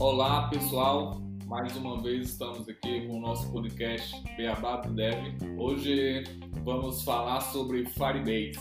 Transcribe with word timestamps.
Olá 0.00 0.48
pessoal, 0.48 1.20
mais 1.46 1.76
uma 1.76 2.02
vez 2.02 2.30
estamos 2.30 2.68
aqui 2.68 3.06
com 3.06 3.18
o 3.18 3.20
nosso 3.20 3.52
podcast 3.52 4.20
Beabá 4.36 4.78
do 4.78 4.92
Dev. 4.92 5.36
Hoje 5.56 6.24
vamos 6.64 7.02
falar 7.02 7.40
sobre 7.40 7.86
Firebase. 7.86 8.58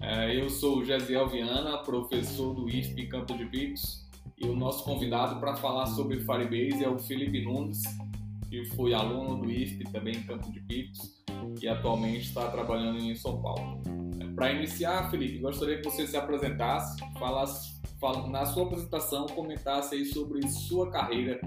É, 0.00 0.36
eu 0.36 0.50
sou 0.50 0.78
o 0.78 0.84
Gesiel 0.84 1.28
Viana, 1.28 1.78
professor 1.78 2.52
do 2.54 2.68
IFP 2.68 3.06
Campo 3.06 3.38
de 3.38 3.44
Picos, 3.46 4.04
e 4.36 4.48
o 4.48 4.56
nosso 4.56 4.82
convidado 4.82 5.38
para 5.38 5.54
falar 5.54 5.86
sobre 5.86 6.18
Firebase 6.18 6.82
é 6.82 6.88
o 6.88 6.98
Felipe 6.98 7.44
Nunes, 7.44 7.82
que 8.50 8.64
foi 8.74 8.92
aluno 8.94 9.42
do 9.42 9.48
IFP 9.48 9.84
também 9.92 10.16
em 10.16 10.22
Campo 10.24 10.50
de 10.50 10.60
Picos 10.60 11.17
e 11.60 11.68
atualmente 11.68 12.26
está 12.26 12.48
trabalhando 12.48 12.98
em 12.98 13.14
São 13.14 13.40
Paulo. 13.40 13.80
É, 14.20 14.26
para 14.34 14.52
iniciar, 14.52 15.10
Felipe, 15.10 15.38
gostaria 15.38 15.78
que 15.78 15.84
você 15.84 16.06
se 16.06 16.16
apresentasse, 16.16 16.96
falasse 17.18 17.78
na 18.30 18.46
sua 18.46 18.64
apresentação 18.64 19.26
comentasse 19.26 19.96
aí 19.96 20.04
sobre 20.04 20.46
sua 20.48 20.88
carreira 20.90 21.40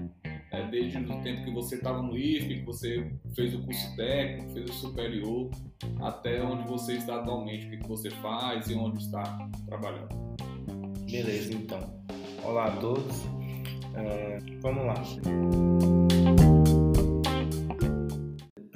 é, 0.52 0.62
desde 0.66 0.98
o 0.98 1.22
tempo 1.22 1.44
que 1.44 1.50
você 1.50 1.76
estava 1.76 2.02
no 2.02 2.16
IFP, 2.16 2.60
que 2.60 2.66
você 2.66 3.10
fez 3.34 3.54
o 3.54 3.62
curso 3.62 3.96
técnico, 3.96 4.52
fez 4.52 4.70
o 4.70 4.72
superior, 4.74 5.50
até 6.00 6.42
onde 6.42 6.68
você 6.68 6.94
está 6.94 7.16
atualmente, 7.16 7.66
o 7.66 7.70
que 7.70 7.88
você 7.88 8.10
faz 8.10 8.68
e 8.68 8.74
onde 8.74 9.02
está 9.02 9.22
trabalhando. 9.66 10.14
Beleza, 11.10 11.54
então. 11.54 11.80
Olá 12.44 12.66
a 12.66 12.76
todos. 12.76 13.24
É, 13.94 14.38
vamos 14.60 14.86
lá. 14.86 16.51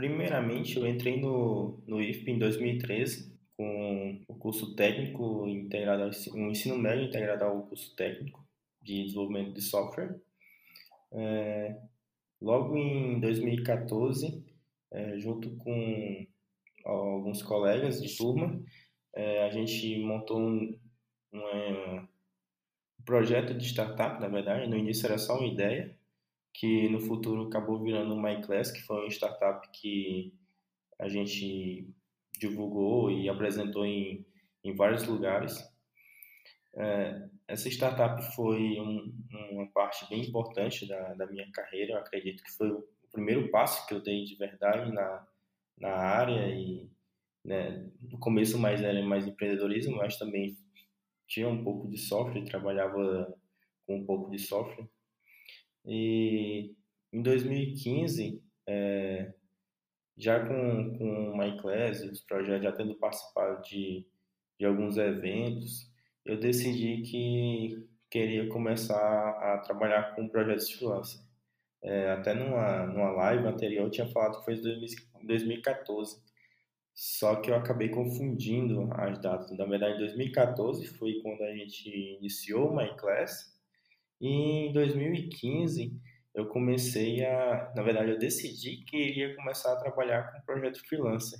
Primeiramente, 0.07 0.77
eu 0.77 0.87
entrei 0.87 1.21
no, 1.21 1.83
no 1.85 2.01
IFP 2.01 2.31
em 2.31 2.39
2013 2.39 3.37
com 3.57 4.23
o 4.29 4.37
curso 4.37 4.77
técnico 4.77 5.49
integrado 5.49 6.05
ao 6.05 6.11
um 6.37 6.49
ensino 6.49 6.79
médio 6.79 7.07
integrado 7.07 7.45
ao 7.45 7.67
curso 7.67 7.93
técnico 7.97 8.47
de 8.81 9.03
desenvolvimento 9.03 9.53
de 9.53 9.61
software. 9.61 10.17
É, 11.11 11.77
logo 12.41 12.77
em 12.77 13.19
2014, 13.19 14.45
é, 14.93 15.19
junto 15.19 15.51
com 15.57 16.27
alguns 16.85 17.43
colegas 17.43 18.01
de 18.01 18.17
turma, 18.17 18.63
é, 19.13 19.43
a 19.43 19.51
gente 19.51 19.99
montou 19.99 20.39
um, 20.39 20.79
um, 21.33 22.07
projeto 23.05 23.55
de 23.55 23.65
startup, 23.65 24.21
na 24.21 24.29
verdade. 24.29 24.71
No 24.71 24.77
início 24.77 25.05
era 25.05 25.19
só 25.19 25.37
uma 25.37 25.49
ideia, 25.49 25.99
que 26.59 26.89
no 26.89 26.99
futuro 26.99 27.49
acabou 27.49 27.83
virando 27.83 28.15
uma 28.15 28.31
MyClass, 28.31 28.73
que 28.73 28.81
foi 28.81 29.01
uma 29.01 29.11
startup 29.11 29.69
que 29.73 30.33
a 30.99 31.07
gente 31.07 31.87
divulgou 32.39 33.11
e 33.11 33.29
apresentou 33.29 33.85
em, 33.85 34.27
em 34.65 34.75
vários 34.75 35.07
lugares. 35.07 35.55
É, 36.75 37.29
essa 37.47 37.69
startup 37.69 38.23
foi 38.35 38.81
um, 38.81 39.15
uma 39.51 39.67
parte 39.67 40.09
bem 40.09 40.23
importante 40.23 40.89
da, 40.89 41.13
da 41.13 41.27
minha 41.27 41.47
carreira. 41.53 41.93
Eu 41.93 41.99
acredito 41.99 42.43
que 42.43 42.53
foi 42.53 42.71
o 42.71 42.89
primeiro 43.13 43.51
passo 43.51 43.87
que 43.87 43.93
eu 43.93 44.03
dei 44.03 44.25
de 44.25 44.35
verdade 44.37 44.91
na, 44.91 45.29
na 45.79 45.91
área 45.91 46.49
e 46.49 46.89
né, 47.45 47.87
no 48.01 48.19
começo 48.19 48.59
mais 48.59 48.83
era 48.83 49.03
mais 49.03 49.27
empreendedorismo, 49.27 49.97
mas 49.97 50.17
também 50.17 50.57
tinha 51.27 51.49
um 51.49 51.63
pouco 51.63 51.87
de 51.87 51.99
software, 51.99 52.47
trabalhava 52.47 53.37
com 53.87 53.99
um 53.99 54.07
pouco 54.07 54.31
de 54.31 54.39
software. 54.39 54.89
E 55.87 56.75
em 57.13 57.23
2015, 57.23 58.43
é, 58.67 59.33
já 60.17 60.41
com, 60.41 60.99
com 60.99 61.37
MyClass, 61.37 62.03
os 62.03 62.21
projetos, 62.23 62.65
já 62.65 62.73
tendo 62.73 62.95
participado 62.97 63.63
de, 63.63 64.07
de 64.59 64.67
alguns 64.67 64.97
eventos, 64.97 65.91
eu 66.25 66.39
decidi 66.39 67.03
que 67.03 67.89
queria 68.11 68.49
começar 68.49 68.97
a 68.99 69.59
trabalhar 69.59 70.15
com 70.15 70.29
projetos 70.29 70.69
de 70.69 70.77
freelancer. 70.77 71.21
É, 71.83 72.11
até 72.11 72.35
numa, 72.35 72.87
numa 72.87 73.11
live 73.13 73.47
anterior 73.47 73.85
eu 73.85 73.91
tinha 73.91 74.09
falado 74.09 74.39
que 74.39 74.45
foi 74.45 74.55
em 74.55 75.27
2014, 75.27 76.21
só 76.95 77.37
que 77.37 77.51
eu 77.51 77.55
acabei 77.55 77.91
confundindo 77.91 78.89
as 78.95 79.21
datas. 79.21 79.57
Na 79.57 79.67
verdade, 79.67 79.99
2014 79.99 80.87
foi 80.87 81.21
quando 81.23 81.43
a 81.43 81.55
gente 81.55 81.89
iniciou 82.19 82.71
o 82.71 82.77
MyClass, 82.77 83.56
e 84.21 84.29
em 84.29 84.73
2015 84.73 85.93
eu 86.35 86.47
comecei 86.47 87.25
a, 87.25 87.73
na 87.75 87.83
verdade, 87.83 88.11
eu 88.11 88.19
decidi 88.19 88.85
que 88.85 88.97
iria 88.97 89.35
começar 89.37 89.73
a 89.73 89.81
trabalhar 89.81 90.33
com 90.33 90.41
projeto 90.43 90.87
freelancer. 90.87 91.39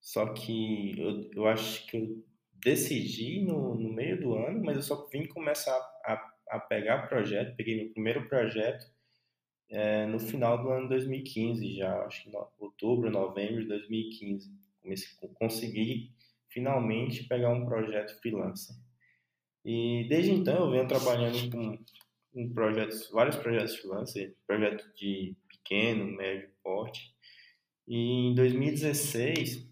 Só 0.00 0.32
que 0.32 0.98
eu, 0.98 1.30
eu 1.32 1.46
acho 1.46 1.86
que 1.86 1.96
eu 1.96 2.24
decidi 2.54 3.42
no, 3.42 3.74
no 3.74 3.92
meio 3.92 4.20
do 4.20 4.34
ano, 4.34 4.62
mas 4.64 4.76
eu 4.76 4.82
só 4.82 5.06
vim 5.06 5.26
começar 5.26 5.76
a, 6.04 6.32
a 6.50 6.60
pegar 6.60 7.08
projeto, 7.08 7.56
peguei 7.56 7.76
meu 7.76 7.92
primeiro 7.92 8.28
projeto 8.28 8.86
é, 9.68 10.06
no 10.06 10.18
final 10.18 10.62
do 10.62 10.70
ano 10.70 10.88
2015, 10.88 11.76
já 11.76 12.02
acho 12.04 12.24
que 12.24 12.30
no, 12.30 12.48
outubro, 12.58 13.10
novembro 13.10 13.62
de 13.62 13.68
2015. 13.68 14.50
Comecei, 14.80 15.08
consegui 15.34 16.12
finalmente 16.48 17.24
pegar 17.24 17.50
um 17.50 17.66
projeto 17.66 18.18
freelancer. 18.20 18.76
E 19.66 20.06
desde 20.08 20.30
então 20.30 20.54
eu 20.54 20.70
venho 20.70 20.86
trabalhando 20.86 21.50
com 21.50 21.76
em 22.36 22.48
projetos, 22.50 23.10
vários 23.10 23.34
projetos 23.34 23.76
freelancer, 23.76 24.36
projeto 24.46 24.88
de 24.94 25.34
pequeno, 25.48 26.04
médio 26.04 26.48
porte. 26.62 27.12
E 27.88 28.28
em 28.28 28.34
2016 28.36 29.66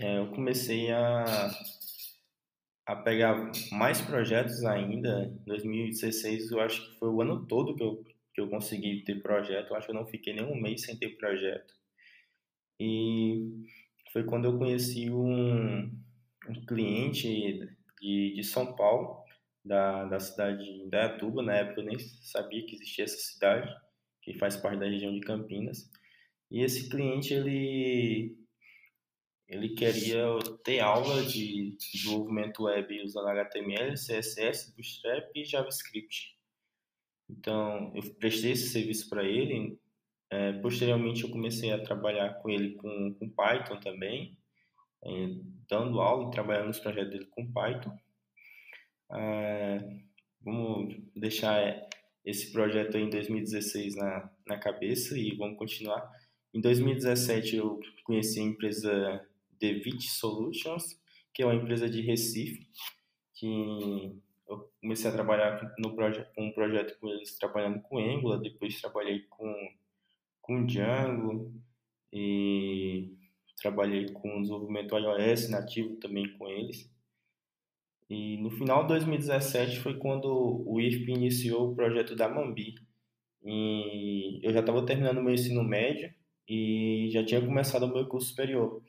é, 0.00 0.18
eu 0.18 0.32
comecei 0.32 0.90
a, 0.90 1.24
a 2.86 2.96
pegar 2.96 3.52
mais 3.70 4.00
projetos 4.00 4.64
ainda. 4.64 5.26
Em 5.26 5.44
2016 5.46 6.50
eu 6.50 6.60
acho 6.60 6.84
que 6.84 6.98
foi 6.98 7.08
o 7.08 7.22
ano 7.22 7.46
todo 7.46 7.76
que 7.76 7.82
eu, 7.84 8.04
que 8.34 8.40
eu 8.40 8.48
consegui 8.48 9.04
ter 9.04 9.22
projeto. 9.22 9.70
Eu 9.70 9.76
acho 9.76 9.86
que 9.86 9.92
eu 9.92 10.00
não 10.00 10.06
fiquei 10.06 10.34
nem 10.34 10.44
um 10.44 10.60
mês 10.60 10.82
sem 10.82 10.96
ter 10.96 11.10
projeto. 11.10 11.72
E 12.80 13.64
foi 14.12 14.24
quando 14.24 14.46
eu 14.46 14.58
conheci 14.58 15.08
um, 15.08 15.82
um 16.48 16.66
cliente 16.66 17.77
de, 18.00 18.34
de 18.34 18.44
São 18.44 18.74
Paulo 18.74 19.24
da, 19.64 20.04
da 20.04 20.20
cidade 20.20 20.64
de 20.64 20.82
Indaiatuba. 20.82 21.42
Na 21.42 21.56
época 21.56 21.80
eu 21.80 21.86
nem 21.86 21.98
sabia 21.98 22.64
que 22.64 22.74
existia 22.74 23.04
essa 23.04 23.18
cidade, 23.18 23.72
que 24.22 24.38
faz 24.38 24.56
parte 24.56 24.80
da 24.80 24.86
região 24.86 25.12
de 25.12 25.20
Campinas. 25.20 25.90
E 26.50 26.62
esse 26.62 26.88
cliente, 26.88 27.34
ele, 27.34 28.36
ele 29.46 29.70
queria 29.74 30.24
ter 30.64 30.80
aula 30.80 31.22
de 31.24 31.76
desenvolvimento 31.76 32.64
web 32.64 33.02
usando 33.02 33.28
HTML, 33.28 33.94
CSS, 33.94 34.74
Bootstrap 34.74 35.30
e 35.34 35.44
JavaScript. 35.44 36.38
Então, 37.28 37.92
eu 37.94 38.14
prestei 38.14 38.52
esse 38.52 38.68
serviço 38.70 39.10
para 39.10 39.22
ele. 39.24 39.78
É, 40.30 40.52
posteriormente, 40.60 41.24
eu 41.24 41.30
comecei 41.30 41.72
a 41.72 41.82
trabalhar 41.82 42.34
com 42.40 42.48
ele 42.48 42.74
com, 42.76 43.14
com 43.14 43.28
Python 43.30 43.78
também, 43.80 44.37
dando 45.68 46.00
aula 46.00 46.28
e 46.28 46.30
trabalhando 46.30 46.68
nos 46.68 46.80
projetos 46.80 47.10
dele 47.10 47.26
com 47.26 47.50
Python. 47.52 47.96
É, 49.10 49.98
vamos 50.42 50.96
deixar 51.14 51.88
esse 52.24 52.52
projeto 52.52 52.96
em 52.96 53.08
2016 53.08 53.96
na, 53.96 54.30
na 54.46 54.58
cabeça 54.58 55.18
e 55.18 55.34
vamos 55.34 55.58
continuar. 55.58 56.10
Em 56.52 56.60
2017 56.60 57.56
eu 57.56 57.80
conheci 58.04 58.40
a 58.40 58.44
empresa 58.44 59.26
Devit 59.58 60.08
Solutions, 60.08 61.00
que 61.32 61.42
é 61.42 61.46
uma 61.46 61.54
empresa 61.54 61.88
de 61.88 62.00
Recife, 62.00 62.66
que 63.34 64.20
eu 64.48 64.70
comecei 64.80 65.10
a 65.10 65.14
trabalhar 65.14 65.74
no 65.78 65.94
projeto, 65.94 66.32
com 66.34 66.46
um 66.46 66.52
projeto 66.52 66.98
com 66.98 67.08
eles 67.08 67.36
trabalhando 67.36 67.80
com 67.82 67.98
Angular, 67.98 68.40
depois 68.40 68.80
trabalhei 68.80 69.20
com, 69.28 69.54
com 70.40 70.66
Django 70.66 71.52
e 72.12 73.17
trabalhei 73.58 74.08
com 74.12 74.40
desenvolvimento 74.40 74.96
iOS 74.96 75.48
nativo 75.50 75.96
também 75.96 76.36
com 76.36 76.48
eles. 76.48 76.90
E 78.08 78.38
no 78.38 78.50
final 78.50 78.82
de 78.82 78.88
2017 78.88 79.80
foi 79.80 79.98
quando 79.98 80.64
o 80.66 80.80
IFP 80.80 81.12
iniciou 81.12 81.70
o 81.70 81.74
projeto 81.74 82.16
da 82.16 82.28
Mambi. 82.28 82.74
E 83.44 84.40
eu 84.42 84.52
já 84.52 84.60
estava 84.60 84.84
terminando 84.84 85.22
meu 85.22 85.34
ensino 85.34 85.62
médio 85.62 86.12
e 86.48 87.08
já 87.12 87.24
tinha 87.24 87.40
começado 87.40 87.84
o 87.84 87.92
meu 87.92 88.06
curso 88.06 88.28
superior, 88.28 88.82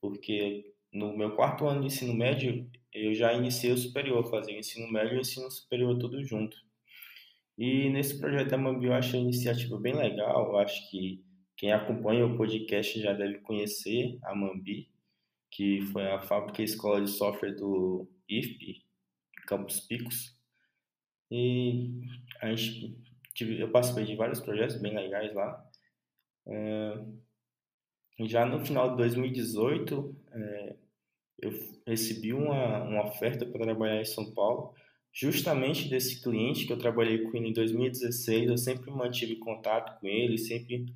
porque 0.00 0.74
no 0.92 1.16
meu 1.16 1.34
quarto 1.34 1.66
ano 1.66 1.80
de 1.80 1.86
ensino 1.86 2.14
médio 2.14 2.70
eu 2.92 3.14
já 3.14 3.32
iniciei 3.32 3.72
o 3.72 3.78
superior, 3.78 4.28
fazia 4.28 4.54
o 4.54 4.58
ensino 4.58 4.90
médio 4.92 5.14
e 5.14 5.18
o 5.18 5.20
ensino 5.20 5.50
superior 5.50 5.98
tudo 5.98 6.22
junto. 6.22 6.56
E 7.56 7.88
nesse 7.90 8.18
projeto 8.20 8.50
da 8.50 8.58
Mambi 8.58 8.86
eu 8.86 8.92
achei 8.92 9.18
a 9.18 9.22
iniciativa 9.22 9.78
bem 9.78 9.94
legal, 9.94 10.48
eu 10.50 10.58
acho 10.58 10.90
que 10.90 11.24
quem 11.58 11.72
acompanha 11.72 12.24
o 12.24 12.36
podcast 12.36 13.00
já 13.00 13.12
deve 13.12 13.40
conhecer 13.40 14.16
a 14.22 14.32
Mambi, 14.32 14.88
que 15.50 15.82
foi 15.92 16.06
a 16.06 16.20
fábrica 16.20 16.62
e 16.62 16.64
escola 16.64 17.02
de 17.02 17.10
software 17.10 17.56
do 17.56 18.08
IFP, 18.28 18.84
Campos 19.44 19.80
Picos. 19.80 20.38
E 21.28 22.00
a 22.40 22.54
gente, 22.54 22.96
eu 23.40 23.72
participei 23.72 24.04
de 24.04 24.14
vários 24.14 24.40
projetos 24.40 24.80
bem 24.80 24.94
legais 24.94 25.34
lá. 25.34 25.68
É, 26.46 27.04
já 28.20 28.46
no 28.46 28.64
final 28.64 28.90
de 28.90 28.96
2018, 28.98 30.16
é, 30.30 30.76
eu 31.40 31.50
recebi 31.84 32.32
uma, 32.32 32.84
uma 32.84 33.04
oferta 33.04 33.44
para 33.44 33.64
trabalhar 33.64 34.00
em 34.00 34.04
São 34.04 34.32
Paulo, 34.32 34.74
justamente 35.12 35.88
desse 35.88 36.22
cliente 36.22 36.66
que 36.66 36.72
eu 36.72 36.78
trabalhei 36.78 37.18
com 37.24 37.36
ele 37.36 37.48
em 37.48 37.52
2016. 37.52 38.48
Eu 38.48 38.56
sempre 38.56 38.92
mantive 38.92 39.34
contato 39.40 39.98
com 39.98 40.06
ele, 40.06 40.38
sempre 40.38 40.86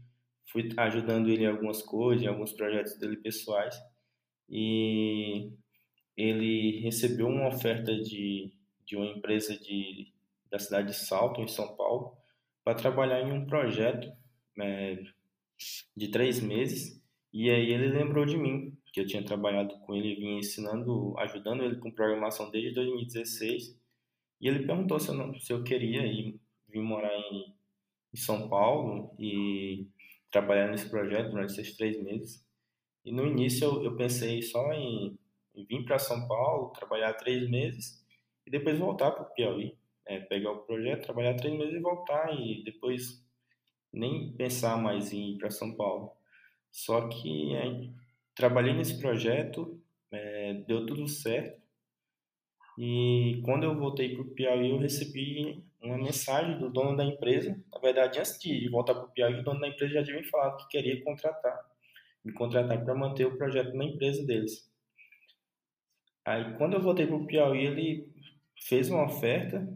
fui 0.46 0.68
ajudando 0.76 1.28
ele 1.28 1.44
em 1.44 1.48
algumas 1.48 1.82
coisas, 1.82 2.24
em 2.24 2.28
alguns 2.28 2.52
projetos 2.52 2.98
dele 2.98 3.16
pessoais. 3.16 3.76
E 4.48 5.50
ele 6.16 6.80
recebeu 6.80 7.26
uma 7.26 7.48
oferta 7.48 7.94
de, 7.96 8.52
de 8.84 8.96
uma 8.96 9.06
empresa 9.06 9.56
de, 9.56 10.12
da 10.50 10.58
cidade 10.58 10.88
de 10.88 10.94
Salto, 10.94 11.40
em 11.40 11.48
São 11.48 11.74
Paulo, 11.76 12.16
para 12.64 12.76
trabalhar 12.76 13.20
em 13.20 13.32
um 13.32 13.46
projeto 13.46 14.12
é, 14.60 15.02
de 15.96 16.08
três 16.08 16.40
meses. 16.40 17.00
E 17.32 17.50
aí 17.50 17.72
ele 17.72 17.88
lembrou 17.88 18.26
de 18.26 18.36
mim, 18.36 18.76
que 18.92 19.00
eu 19.00 19.06
tinha 19.06 19.24
trabalhado 19.24 19.78
com 19.80 19.94
ele, 19.94 20.16
vinha 20.16 20.38
ensinando, 20.38 21.18
ajudando 21.18 21.64
ele 21.64 21.76
com 21.76 21.90
programação 21.90 22.50
desde 22.50 22.74
2016. 22.74 23.74
E 24.40 24.48
ele 24.48 24.66
perguntou 24.66 25.00
se 25.00 25.08
eu, 25.08 25.14
não, 25.14 25.38
se 25.40 25.52
eu 25.52 25.64
queria 25.64 26.04
ir, 26.04 26.38
vir 26.68 26.82
morar 26.82 27.14
em, 27.16 27.54
em 28.12 28.16
São 28.16 28.48
Paulo 28.48 29.14
e 29.18 29.88
trabalhar 30.32 30.68
nesse 30.68 30.88
projeto 30.88 31.30
durante 31.30 31.52
esses 31.52 31.76
três 31.76 32.02
meses. 32.02 32.44
E 33.04 33.12
no 33.12 33.26
início 33.26 33.66
eu, 33.66 33.84
eu 33.84 33.96
pensei 33.96 34.42
só 34.42 34.72
em, 34.72 35.16
em 35.54 35.64
vir 35.64 35.84
para 35.84 35.98
São 35.98 36.26
Paulo, 36.26 36.70
trabalhar 36.70 37.12
três 37.14 37.48
meses 37.48 38.02
e 38.44 38.50
depois 38.50 38.78
voltar 38.78 39.12
para 39.12 39.22
o 39.22 39.32
Piauí. 39.34 39.76
É, 40.04 40.18
pegar 40.18 40.50
o 40.50 40.62
projeto, 40.62 41.04
trabalhar 41.04 41.36
três 41.36 41.56
meses 41.56 41.74
e 41.74 41.80
voltar 41.80 42.34
e 42.34 42.64
depois 42.64 43.24
nem 43.92 44.32
pensar 44.32 44.76
mais 44.76 45.12
em 45.12 45.34
ir 45.34 45.38
para 45.38 45.50
São 45.50 45.76
Paulo. 45.76 46.10
Só 46.72 47.08
que 47.08 47.54
é, 47.54 47.88
trabalhei 48.34 48.74
nesse 48.74 48.98
projeto, 48.98 49.80
é, 50.10 50.54
deu 50.66 50.86
tudo 50.86 51.06
certo. 51.06 51.61
E 52.78 53.42
quando 53.44 53.64
eu 53.64 53.76
voltei 53.76 54.14
para 54.14 54.22
o 54.22 54.30
Piauí, 54.30 54.70
eu 54.70 54.78
recebi 54.78 55.62
uma 55.82 55.98
mensagem 55.98 56.58
do 56.58 56.70
dono 56.70 56.96
da 56.96 57.04
empresa. 57.04 57.60
Na 57.72 57.78
verdade, 57.80 58.18
antes 58.18 58.38
de 58.38 58.68
voltar 58.70 58.94
para 58.94 59.04
o 59.04 59.10
Piauí, 59.10 59.40
o 59.40 59.44
dono 59.44 59.60
da 59.60 59.68
empresa 59.68 59.94
já 59.94 60.04
tinha 60.04 60.16
me 60.16 60.24
falado 60.24 60.56
que 60.56 60.68
queria 60.68 61.02
contratar, 61.04 61.58
me 62.24 62.32
contratar 62.32 62.82
para 62.82 62.94
manter 62.94 63.26
o 63.26 63.36
projeto 63.36 63.74
na 63.74 63.84
empresa 63.84 64.24
deles. 64.24 64.70
Aí, 66.24 66.56
quando 66.56 66.74
eu 66.74 66.80
voltei 66.80 67.06
para 67.06 67.16
o 67.16 67.26
Piauí, 67.26 67.66
ele 67.66 68.08
fez 68.68 68.88
uma 68.88 69.04
oferta 69.04 69.66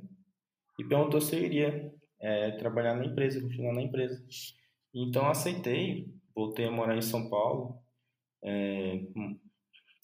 e 0.78 0.84
perguntou 0.84 1.20
se 1.20 1.36
eu 1.36 1.44
iria 1.44 1.92
é, 2.20 2.52
trabalhar 2.52 2.94
na 2.94 3.04
empresa, 3.04 3.40
continuar 3.40 3.74
na 3.74 3.82
empresa. 3.82 4.24
Então, 4.94 5.28
aceitei, 5.28 6.08
voltei 6.34 6.66
a 6.66 6.70
morar 6.70 6.96
em 6.96 7.02
São 7.02 7.28
Paulo, 7.28 7.78
é, 8.42 9.02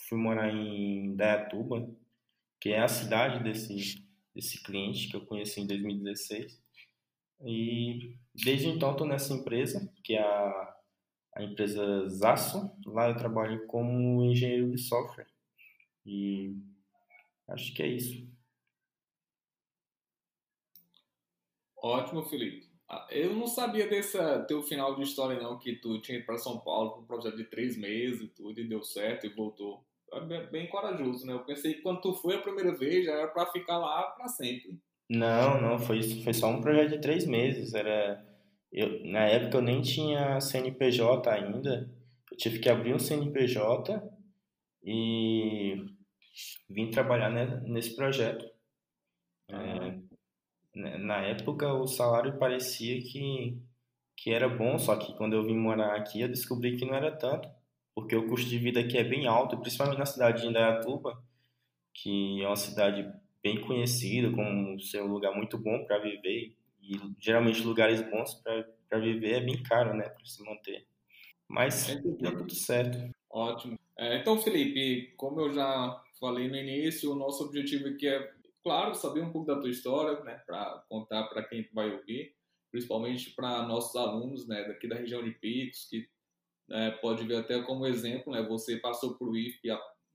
fui 0.08 0.18
morar 0.18 0.52
em 0.52 1.14
Dayatuba, 1.14 1.88
que 2.62 2.70
é 2.70 2.78
a 2.78 2.86
cidade 2.86 3.42
desse, 3.42 4.06
desse 4.32 4.62
cliente 4.62 5.08
que 5.08 5.16
eu 5.16 5.26
conheci 5.26 5.60
em 5.60 5.66
2016. 5.66 6.62
E 7.44 8.16
desde 8.32 8.68
então 8.68 8.92
estou 8.92 9.04
nessa 9.04 9.34
empresa, 9.34 9.92
que 10.04 10.14
é 10.14 10.22
a, 10.22 10.76
a 11.34 11.42
empresa 11.42 12.08
Zasso. 12.08 12.70
Lá 12.86 13.08
eu 13.08 13.16
trabalho 13.16 13.66
como 13.66 14.24
engenheiro 14.24 14.70
de 14.70 14.78
software. 14.78 15.26
E 16.06 16.56
acho 17.48 17.74
que 17.74 17.82
é 17.82 17.88
isso. 17.88 18.30
Ótimo, 21.76 22.22
Felipe. 22.22 22.70
Ah, 22.88 23.08
eu 23.10 23.34
não 23.34 23.48
sabia 23.48 23.88
desse 23.88 24.16
teu 24.46 24.62
final 24.62 24.94
de 24.94 25.02
história, 25.02 25.42
não, 25.42 25.58
que 25.58 25.74
tu 25.74 26.00
tinha 26.00 26.18
ido 26.18 26.26
para 26.26 26.38
São 26.38 26.60
Paulo 26.60 26.92
com 26.92 27.00
um 27.00 27.06
projeto 27.06 27.36
de 27.36 27.44
três 27.44 27.76
meses 27.76 28.20
e 28.20 28.28
tudo, 28.28 28.60
e 28.60 28.68
deu 28.68 28.84
certo 28.84 29.26
e 29.26 29.34
voltou. 29.34 29.84
É 30.12 30.46
bem, 30.46 30.68
corajoso, 30.68 31.26
né? 31.26 31.32
Eu 31.32 31.44
pensei 31.44 31.74
que 31.74 31.80
quando 31.80 32.02
tu 32.02 32.12
foi 32.14 32.36
a 32.36 32.42
primeira 32.42 32.76
vez 32.76 33.06
já 33.06 33.12
era 33.12 33.28
para 33.28 33.50
ficar 33.50 33.78
lá 33.78 34.02
para 34.10 34.28
sempre. 34.28 34.78
Não, 35.08 35.60
não, 35.60 35.78
foi, 35.78 36.02
foi 36.22 36.34
só 36.34 36.48
um 36.48 36.60
projeto 36.60 36.90
de 36.90 37.00
três 37.00 37.26
meses. 37.26 37.72
Era, 37.72 38.22
eu, 38.70 39.04
na 39.06 39.20
época 39.20 39.56
eu 39.56 39.62
nem 39.62 39.80
tinha 39.80 40.38
CNPJ 40.40 41.30
ainda. 41.30 41.90
Eu 42.30 42.36
tive 42.36 42.58
que 42.58 42.68
abrir 42.68 42.94
um 42.94 42.98
CNPJ 42.98 44.02
e 44.84 45.82
vim 46.68 46.90
trabalhar 46.90 47.30
nesse 47.62 47.96
projeto. 47.96 48.44
É, 49.48 49.98
né, 50.74 50.98
na 50.98 51.22
época 51.22 51.72
o 51.72 51.86
salário 51.86 52.38
parecia 52.38 53.00
que, 53.02 53.58
que 54.16 54.30
era 54.30 54.48
bom, 54.48 54.78
só 54.78 54.96
que 54.96 55.14
quando 55.16 55.34
eu 55.34 55.44
vim 55.44 55.56
morar 55.56 55.94
aqui 55.96 56.20
eu 56.20 56.28
descobri 56.28 56.76
que 56.76 56.84
não 56.84 56.94
era 56.94 57.10
tanto, 57.16 57.48
porque 57.94 58.16
o 58.16 58.26
custo 58.28 58.48
de 58.48 58.58
vida 58.58 58.80
aqui 58.80 58.96
é 58.96 59.04
bem 59.04 59.26
alto, 59.26 59.58
principalmente 59.58 59.98
na 59.98 60.06
cidade 60.06 60.42
de 60.42 60.48
Indaiatuba, 60.48 61.22
que 61.92 62.42
é 62.42 62.46
uma 62.46 62.56
cidade 62.56 63.10
bem 63.42 63.60
conhecida 63.60 64.30
como 64.30 64.80
ser 64.80 65.02
um 65.02 65.12
lugar 65.12 65.34
muito 65.34 65.58
bom 65.58 65.84
para 65.84 65.98
viver 65.98 66.56
e 66.80 67.00
geralmente 67.20 67.62
lugares 67.62 68.00
bons 68.00 68.34
para 68.34 68.98
viver 68.98 69.34
é 69.34 69.40
bem 69.40 69.62
caro, 69.62 69.94
né, 69.94 70.08
para 70.08 70.24
se 70.24 70.42
manter. 70.44 70.86
Mas 71.48 71.86
deu 72.02 72.38
tudo 72.38 72.54
certo. 72.54 72.98
Ótimo. 73.30 73.78
É, 73.98 74.16
então, 74.18 74.38
Felipe, 74.38 75.12
como 75.16 75.40
eu 75.40 75.52
já 75.52 76.02
falei 76.18 76.48
no 76.48 76.56
início, 76.56 77.12
o 77.12 77.14
nosso 77.14 77.44
objetivo 77.44 77.88
aqui 77.88 78.08
é 78.08 78.32
claro, 78.62 78.94
saber 78.94 79.22
um 79.22 79.32
pouco 79.32 79.46
da 79.46 79.60
tua 79.60 79.70
história, 79.70 80.22
né, 80.22 80.40
para 80.46 80.84
contar 80.88 81.24
para 81.24 81.42
quem 81.42 81.68
vai 81.72 81.90
ouvir, 81.90 82.34
principalmente 82.70 83.30
para 83.30 83.66
nossos 83.66 83.94
alunos, 83.96 84.46
né, 84.46 84.64
daqui 84.64 84.88
da 84.88 84.96
região 84.96 85.22
de 85.22 85.32
Picos, 85.32 85.86
que 85.90 86.08
né, 86.72 86.90
pode 86.90 87.26
ver 87.26 87.36
até 87.36 87.60
como 87.62 87.86
exemplo, 87.86 88.32
né, 88.32 88.42
você 88.42 88.78
passou 88.78 89.14
por 89.18 89.28
o 89.28 89.36
IF, 89.36 89.60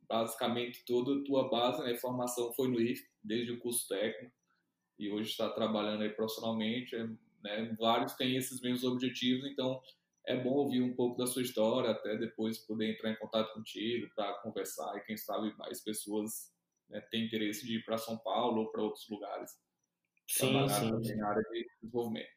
basicamente 0.09 0.83
toda 0.86 1.21
a 1.21 1.24
tua 1.24 1.48
base, 1.50 1.83
né, 1.83 1.95
formação 1.98 2.51
foi 2.54 2.68
no 2.68 2.81
IF, 2.81 3.07
desde 3.24 3.51
o 3.51 3.59
curso 3.59 3.88
técnico, 3.88 4.36
e 4.98 5.12
hoje 5.12 5.30
está 5.30 5.50
trabalhando 5.51 6.01
aí 6.01 6.09
profissionalmente, 6.09 6.95
né, 7.44 7.75
vários 7.80 8.13
têm 8.13 8.36
esses 8.36 8.59
mesmos 8.59 8.83
objetivos, 8.83 9.45
então 9.45 9.80
é 10.25 10.36
bom 10.36 10.50
ouvir 10.50 10.81
um 10.81 10.95
pouco 10.95 11.15
da 11.15 11.27
sua 11.27 11.44
história, 11.44 11.92
até 11.92 12.18
depois 12.18 12.57
poder 12.57 12.92
entrar 12.92 13.12
em 13.12 13.18
contato 13.18 13.54
contigo 13.54 14.09
para 14.15 14.33
conversar 14.39 14.98
e 14.98 15.01
quem 15.01 15.15
sabe 15.15 15.56
mais 15.57 15.83
pessoas 15.83 16.51
né, 16.89 17.00
tem 17.12 17.25
interesse 17.25 17.68
de 17.68 17.77
ir 17.77 17.86
para 17.86 18.00
São 18.00 18.18
Paulo 18.18 18.62
ou 18.62 18.71
para 18.71 18.81
outros 18.81 19.07
lugares 19.07 19.51
sim, 20.27 21.04
sim, 21.04 21.15
na 21.18 21.30
área 21.30 21.44
de 21.44 21.68
desenvolvimento. 21.83 22.36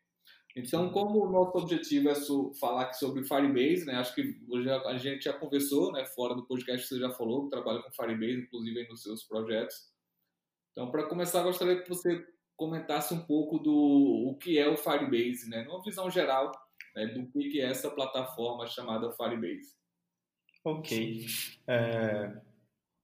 Então, 0.56 0.91
como 0.91 1.25
o 1.25 1.31
nosso 1.31 1.56
objetivo 1.58 2.08
é 2.08 2.14
falar 2.58 2.93
sobre 2.93 3.23
Firebase, 3.23 3.87
né? 3.87 3.94
Acho 3.94 4.14
que 4.14 4.37
a 4.87 4.97
gente 4.97 5.25
já 5.25 5.32
conversou, 5.32 5.93
né? 5.93 6.05
Fora 6.05 6.35
do 6.35 6.47
podcast 6.47 6.87
você 6.87 6.99
já 6.99 7.11
falou 7.11 7.49
trabalha 7.49 7.82
com 7.82 7.93
Firebase, 7.93 8.43
inclusive 8.43 8.88
nos 8.88 9.02
seus 9.02 9.25
projetos. 9.25 9.76
Então, 10.73 10.90
para 10.90 11.07
começar, 11.07 11.42
gostaria 11.42 11.80
que 11.80 11.88
você 11.88 12.25
comentasse 12.57 13.14
um 13.14 13.25
pouco 13.25 13.59
do 13.59 13.73
o 14.28 14.37
que 14.37 14.59
é 14.59 14.69
o 14.69 14.76
Firebase, 14.76 15.49
né? 15.49 15.62
Numa 15.64 15.83
visão 15.83 16.11
geral, 16.11 16.50
né? 16.95 17.07
do 17.07 17.26
que 17.30 17.61
é 17.61 17.66
essa 17.66 17.90
plataforma 17.90 18.66
chamada 18.66 19.12
Firebase. 19.12 19.75
Ok. 20.64 21.26
É, 21.66 22.40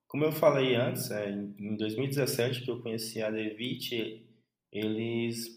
como 0.09 0.25
eu 0.25 0.33
falei 0.33 0.75
antes, 0.75 1.11
é, 1.11 1.31
em 1.31 1.77
2017 1.77 2.63
que 2.63 2.71
eu 2.71 2.83
conheci 2.83 3.23
a 3.23 3.29
Levit, 3.29 4.27
eles 4.73 5.56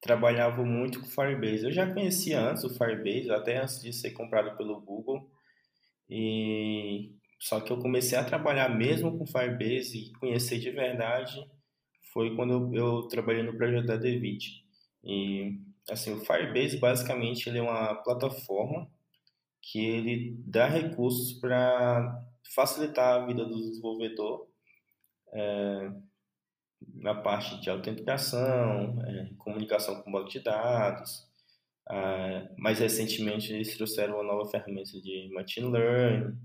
trabalhavam 0.00 0.64
muito 0.64 1.00
com 1.00 1.06
Firebase. 1.06 1.64
Eu 1.64 1.72
já 1.72 1.92
conhecia 1.92 2.40
antes 2.40 2.64
o 2.64 2.70
Firebase, 2.70 3.30
até 3.30 3.58
antes 3.58 3.80
de 3.82 3.92
ser 3.92 4.10
comprado 4.12 4.56
pelo 4.56 4.80
Google. 4.80 5.30
E 6.08 7.12
só 7.38 7.60
que 7.60 7.72
eu 7.72 7.78
comecei 7.78 8.18
a 8.18 8.24
trabalhar 8.24 8.68
mesmo 8.68 9.16
com 9.18 9.26
Firebase 9.26 9.98
e 9.98 10.12
conhecer 10.14 10.58
de 10.58 10.70
verdade 10.70 11.46
foi 12.12 12.34
quando 12.34 12.74
eu, 12.74 12.74
eu 12.74 13.08
trabalhei 13.08 13.42
no 13.42 13.56
projeto 13.56 13.86
da 13.86 13.96
Devit. 13.96 14.64
E 15.04 15.58
assim, 15.88 16.12
o 16.12 16.24
Firebase 16.24 16.78
basicamente 16.78 17.48
ele 17.48 17.58
é 17.58 17.62
uma 17.62 17.94
plataforma 18.02 18.90
que 19.62 19.84
ele 19.84 20.36
dá 20.46 20.66
recursos 20.66 21.34
para 21.34 22.24
facilitar 22.54 23.22
a 23.22 23.26
vida 23.26 23.44
do 23.44 23.56
desenvolvedor 23.56 24.48
é, 25.32 25.90
na 26.94 27.14
parte 27.14 27.60
de 27.60 27.70
autenticação, 27.70 28.98
é, 29.06 29.30
comunicação 29.38 30.02
com 30.02 30.12
banco 30.12 30.28
de 30.28 30.40
dados. 30.40 31.28
É, 31.90 32.48
mais 32.56 32.78
recentemente, 32.78 33.52
eles 33.52 33.76
trouxeram 33.76 34.14
uma 34.14 34.24
nova 34.24 34.48
ferramenta 34.48 34.92
de 35.00 35.30
machine 35.32 35.70
learning, 35.70 36.36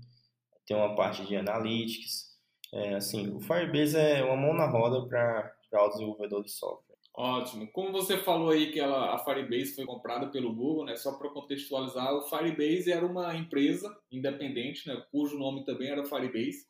tem 0.66 0.76
uma 0.76 0.94
parte 0.94 1.24
de 1.24 1.36
analytics. 1.36 2.36
É, 2.72 2.94
assim, 2.94 3.32
o 3.34 3.40
Firebase 3.40 3.96
é 3.96 4.24
uma 4.24 4.36
mão 4.36 4.52
na 4.52 4.66
roda 4.66 5.06
para 5.06 5.54
o 5.72 5.88
desenvolvedor 5.88 6.42
de 6.42 6.50
software. 6.50 6.96
Ótimo. 7.14 7.66
Como 7.72 7.92
você 7.92 8.18
falou 8.18 8.50
aí 8.50 8.70
que 8.70 8.78
ela, 8.78 9.14
a 9.14 9.18
Firebase 9.18 9.74
foi 9.74 9.86
comprada 9.86 10.26
pelo 10.28 10.54
Google, 10.54 10.84
né? 10.84 10.96
Só 10.96 11.16
para 11.16 11.30
contextualizar, 11.30 12.12
o 12.12 12.28
Firebase 12.28 12.92
era 12.92 13.06
uma 13.06 13.34
empresa 13.34 13.96
independente, 14.12 14.86
né? 14.86 15.02
Cujo 15.10 15.38
nome 15.38 15.64
também 15.64 15.88
era 15.88 16.04
Firebase. 16.04 16.66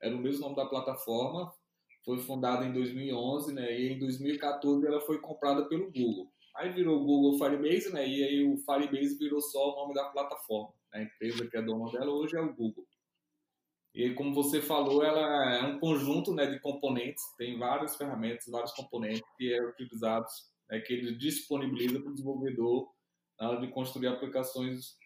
Era 0.00 0.16
o 0.16 0.18
mesmo 0.18 0.40
nome 0.42 0.56
da 0.56 0.64
plataforma. 0.64 1.52
Foi 2.10 2.18
fundada 2.18 2.66
em 2.66 2.72
2011, 2.72 3.54
né? 3.54 3.78
E 3.78 3.92
em 3.92 3.98
2014 4.00 4.84
ela 4.84 5.00
foi 5.00 5.20
comprada 5.20 5.68
pelo 5.68 5.92
Google. 5.92 6.28
Aí 6.56 6.72
virou 6.72 7.04
Google 7.04 7.38
Firebase, 7.38 7.92
né? 7.92 8.04
E 8.04 8.24
aí 8.24 8.52
o 8.52 8.56
Firebase 8.56 9.16
virou 9.16 9.40
só 9.40 9.72
o 9.72 9.76
nome 9.76 9.94
da 9.94 10.08
plataforma. 10.08 10.74
A 10.92 11.00
empresa 11.00 11.46
que 11.46 11.56
é 11.56 11.62
dona 11.62 11.88
dela 11.92 12.10
hoje 12.10 12.36
é 12.36 12.40
o 12.40 12.52
Google. 12.52 12.84
E 13.94 14.12
como 14.14 14.34
você 14.34 14.60
falou, 14.60 15.04
ela 15.04 15.54
é 15.54 15.62
um 15.62 15.78
conjunto 15.78 16.34
né, 16.34 16.46
de 16.46 16.58
componentes, 16.58 17.22
tem 17.38 17.56
várias 17.56 17.96
ferramentas, 17.96 18.46
vários 18.48 18.72
componentes 18.72 19.22
que 19.36 19.52
é 19.52 19.64
utilizados, 19.64 20.32
né, 20.68 20.80
que 20.80 20.92
ele 20.92 21.14
disponibiliza 21.16 22.00
para 22.00 22.10
o 22.10 22.14
desenvolvedor 22.14 22.88
na 23.38 23.50
hora 23.50 23.60
de 23.60 23.68
construir 23.68 24.08
aplicações. 24.08 24.96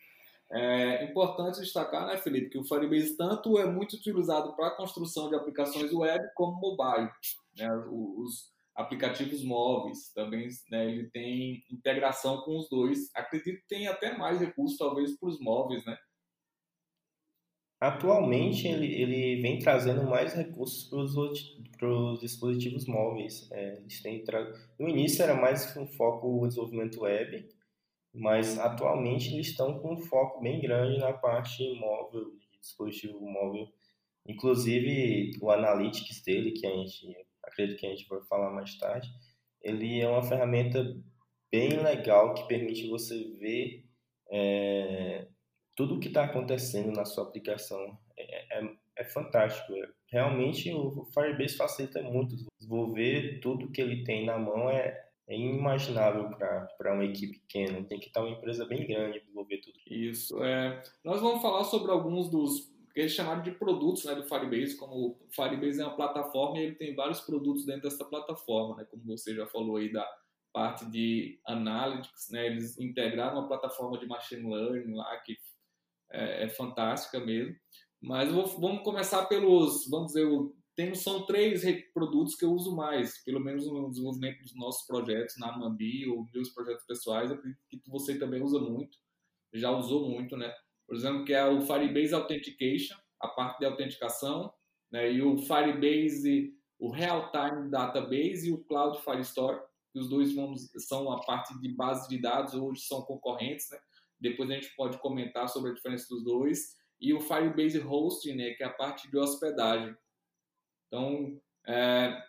É 0.52 1.04
importante 1.04 1.60
destacar, 1.60 2.06
né, 2.06 2.16
Felipe, 2.18 2.50
que 2.50 2.58
o 2.58 2.64
Firebase 2.64 3.16
tanto 3.16 3.58
é 3.58 3.66
muito 3.66 3.96
utilizado 3.96 4.54
para 4.54 4.68
a 4.68 4.76
construção 4.76 5.28
de 5.28 5.34
aplicações 5.34 5.92
web 5.92 6.22
como 6.34 6.60
mobile. 6.60 7.10
Né, 7.56 7.68
os 7.88 8.52
aplicativos 8.76 9.42
móveis 9.42 10.12
também, 10.12 10.48
né, 10.70 10.90
ele 10.90 11.08
tem 11.10 11.64
integração 11.70 12.42
com 12.42 12.58
os 12.58 12.68
dois. 12.68 13.10
Acredito 13.14 13.60
que 13.60 13.68
tem 13.68 13.88
até 13.88 14.16
mais 14.16 14.38
recursos, 14.40 14.78
talvez, 14.78 15.18
para 15.18 15.28
os 15.28 15.40
móveis, 15.40 15.84
né? 15.84 15.96
Atualmente, 17.80 18.66
ele, 18.66 18.86
ele 18.94 19.42
vem 19.42 19.58
trazendo 19.58 20.04
mais 20.04 20.32
recursos 20.32 20.88
para 20.88 21.90
os 21.90 22.20
dispositivos 22.20 22.86
móveis. 22.86 23.50
É, 23.52 23.76
eles 23.76 24.00
têm 24.00 24.24
tra... 24.24 24.42
No 24.78 24.88
início 24.88 25.22
era 25.22 25.34
mais 25.34 25.76
um 25.76 25.86
foco 25.86 26.40
no 26.40 26.48
desenvolvimento 26.48 27.02
web, 27.02 27.46
mas 28.14 28.58
atualmente 28.58 29.34
eles 29.34 29.48
estão 29.48 29.78
com 29.80 29.94
um 29.94 29.98
foco 29.98 30.40
bem 30.40 30.60
grande 30.60 30.98
na 31.00 31.12
parte 31.12 31.68
móvel, 31.74 32.32
dispositivo 32.60 33.20
móvel. 33.20 33.68
Inclusive, 34.26 35.32
o 35.42 35.50
Analytics 35.50 36.22
dele, 36.22 36.52
que 36.52 36.66
a 36.66 36.70
gente 36.70 37.14
acredito 37.42 37.78
que 37.78 37.86
a 37.86 37.90
gente 37.90 38.08
vai 38.08 38.22
falar 38.22 38.50
mais 38.50 38.78
tarde, 38.78 39.08
ele 39.60 40.00
é 40.00 40.08
uma 40.08 40.22
ferramenta 40.22 40.82
bem 41.50 41.70
legal 41.82 42.34
que 42.34 42.46
permite 42.46 42.88
você 42.88 43.22
ver 43.38 43.84
é, 44.30 45.26
tudo 45.74 45.96
o 45.96 46.00
que 46.00 46.08
está 46.08 46.24
acontecendo 46.24 46.92
na 46.92 47.04
sua 47.04 47.24
aplicação 47.24 47.98
é, 48.16 48.58
é, 48.58 48.68
é 48.98 49.04
fantástico. 49.04 49.72
Realmente 50.10 50.72
o 50.72 51.04
Firebase 51.12 51.56
facilita 51.56 52.02
muito. 52.02 52.36
Desenvolver 52.58 53.40
tudo 53.40 53.70
que 53.70 53.80
ele 53.80 54.04
tem 54.04 54.24
na 54.24 54.38
mão 54.38 54.70
é, 54.70 55.04
é 55.26 55.36
inimaginável 55.36 56.30
para 56.30 56.94
uma 56.94 57.04
equipe 57.04 57.38
pequena. 57.38 57.82
Tem 57.84 57.98
que 57.98 58.08
estar 58.08 58.20
uma 58.20 58.30
empresa 58.30 58.66
bem 58.66 58.86
grande 58.86 59.18
para 59.18 59.26
desenvolver 59.26 59.58
tudo. 59.58 59.78
Isso. 59.86 60.42
É, 60.42 60.82
nós 61.04 61.20
vamos 61.20 61.40
falar 61.40 61.64
sobre 61.64 61.90
alguns 61.90 62.30
dos 62.30 62.72
que 62.94 63.00
eles 63.00 63.12
chamaram 63.12 63.42
de 63.42 63.50
produtos 63.50 64.04
né, 64.04 64.14
do 64.14 64.22
Firebase, 64.22 64.76
como 64.76 64.94
o 64.94 65.28
Firebase 65.28 65.80
é 65.80 65.84
uma 65.84 65.96
plataforma 65.96 66.58
e 66.58 66.62
ele 66.62 66.74
tem 66.76 66.94
vários 66.94 67.20
produtos 67.20 67.66
dentro 67.66 67.82
dessa 67.82 68.04
plataforma, 68.04 68.76
né, 68.76 68.84
como 68.84 69.02
você 69.04 69.34
já 69.34 69.44
falou 69.48 69.76
aí 69.76 69.92
da 69.92 70.08
parte 70.52 70.88
de 70.88 71.40
analytics, 71.44 72.30
né, 72.30 72.46
eles 72.46 72.78
integraram 72.78 73.38
uma 73.38 73.48
plataforma 73.48 73.98
de 73.98 74.06
machine 74.06 74.48
learning 74.48 74.94
lá 74.94 75.16
que 75.22 75.36
é, 76.12 76.44
é 76.44 76.48
fantástica 76.48 77.18
mesmo. 77.18 77.56
Mas 78.00 78.30
vou, 78.30 78.46
vamos 78.46 78.84
começar 78.84 79.24
pelos, 79.24 79.88
vamos 79.90 80.12
dizer, 80.12 80.28
tem, 80.76 80.94
são 80.94 81.26
três 81.26 81.62
produtos 81.92 82.34
que 82.34 82.44
eu 82.44 82.52
uso 82.52 82.74
mais, 82.74 83.22
pelo 83.24 83.40
menos 83.40 83.66
no 83.66 83.90
desenvolvimento 83.90 84.42
dos 84.42 84.54
nossos 84.56 84.86
projetos, 84.86 85.36
na 85.38 85.52
Amambi 85.52 86.08
ou 86.08 86.28
meus 86.32 86.50
projetos 86.50 86.84
pessoais, 86.84 87.30
que 87.68 87.80
você 87.86 88.18
também 88.18 88.42
usa 88.42 88.58
muito, 88.58 88.98
já 89.52 89.70
usou 89.70 90.08
muito, 90.08 90.36
né? 90.36 90.52
Por 90.86 90.96
exemplo, 90.96 91.24
que 91.24 91.32
é 91.32 91.44
o 91.44 91.62
Firebase 91.62 92.14
Authentication, 92.14 92.96
a 93.20 93.28
parte 93.28 93.60
de 93.60 93.66
autenticação, 93.66 94.52
né? 94.90 95.10
e 95.12 95.22
o 95.22 95.38
Firebase, 95.38 96.52
o 96.78 96.90
Real 96.90 97.30
Time 97.30 97.70
Database 97.70 98.48
e 98.48 98.52
o 98.52 98.64
Cloud 98.64 99.00
Firestore, 99.02 99.60
que 99.92 100.00
os 100.00 100.08
dois 100.08 100.34
vamos, 100.34 100.70
são 100.78 101.10
a 101.10 101.20
parte 101.24 101.58
de 101.60 101.68
base 101.68 102.08
de 102.08 102.20
dados, 102.20 102.54
hoje 102.54 102.82
são 102.82 103.02
concorrentes, 103.02 103.70
né? 103.70 103.78
Depois 104.20 104.50
a 104.50 104.54
gente 104.54 104.74
pode 104.74 104.98
comentar 104.98 105.48
sobre 105.48 105.70
a 105.70 105.74
diferença 105.74 106.06
dos 106.08 106.24
dois. 106.24 106.76
E 107.00 107.12
o 107.12 107.20
Firebase 107.20 107.78
Hosting, 107.78 108.34
né, 108.34 108.50
que 108.54 108.62
é 108.62 108.66
a 108.66 108.70
parte 108.70 109.10
de 109.10 109.18
hospedagem. 109.18 109.94
Então, 110.94 111.40
é, 111.66 112.22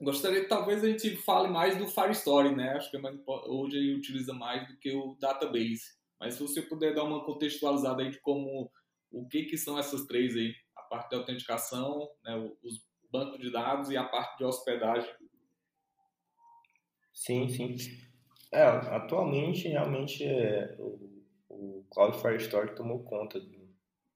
gostaria 0.00 0.40
que 0.40 0.48
talvez 0.48 0.82
a 0.82 0.88
gente 0.88 1.14
fale 1.16 1.48
mais 1.48 1.76
do 1.76 1.86
Firestore, 1.86 2.56
né? 2.56 2.70
Acho 2.70 2.90
que 2.90 2.96
é 2.96 3.00
hoje 3.26 3.76
ele 3.76 3.96
utiliza 3.96 4.32
mais 4.32 4.66
do 4.66 4.78
que 4.78 4.94
o 4.96 5.14
database. 5.20 5.98
Mas 6.18 6.34
se 6.34 6.42
você 6.42 6.62
puder 6.62 6.94
dar 6.94 7.04
uma 7.04 7.22
contextualizada 7.26 8.02
aí 8.02 8.10
de 8.10 8.18
como 8.20 8.70
o 9.10 9.28
que, 9.28 9.44
que 9.44 9.58
são 9.58 9.78
essas 9.78 10.06
três 10.06 10.34
aí, 10.34 10.54
a 10.74 10.82
parte 10.84 11.10
de 11.10 11.16
autenticação, 11.16 12.08
né, 12.24 12.34
os 12.62 12.82
bancos 13.12 13.38
de 13.40 13.52
dados 13.52 13.90
e 13.90 13.96
a 13.96 14.04
parte 14.04 14.38
de 14.38 14.44
hospedagem. 14.44 15.10
Sim, 17.12 17.48
sim. 17.50 17.76
É, 18.50 18.62
atualmente 18.62 19.68
realmente 19.68 20.24
é, 20.24 20.74
o 20.78 21.18
o 21.50 21.84
Cloud 21.90 22.20
Firestore 22.20 22.74
tomou 22.74 23.02
conta 23.02 23.40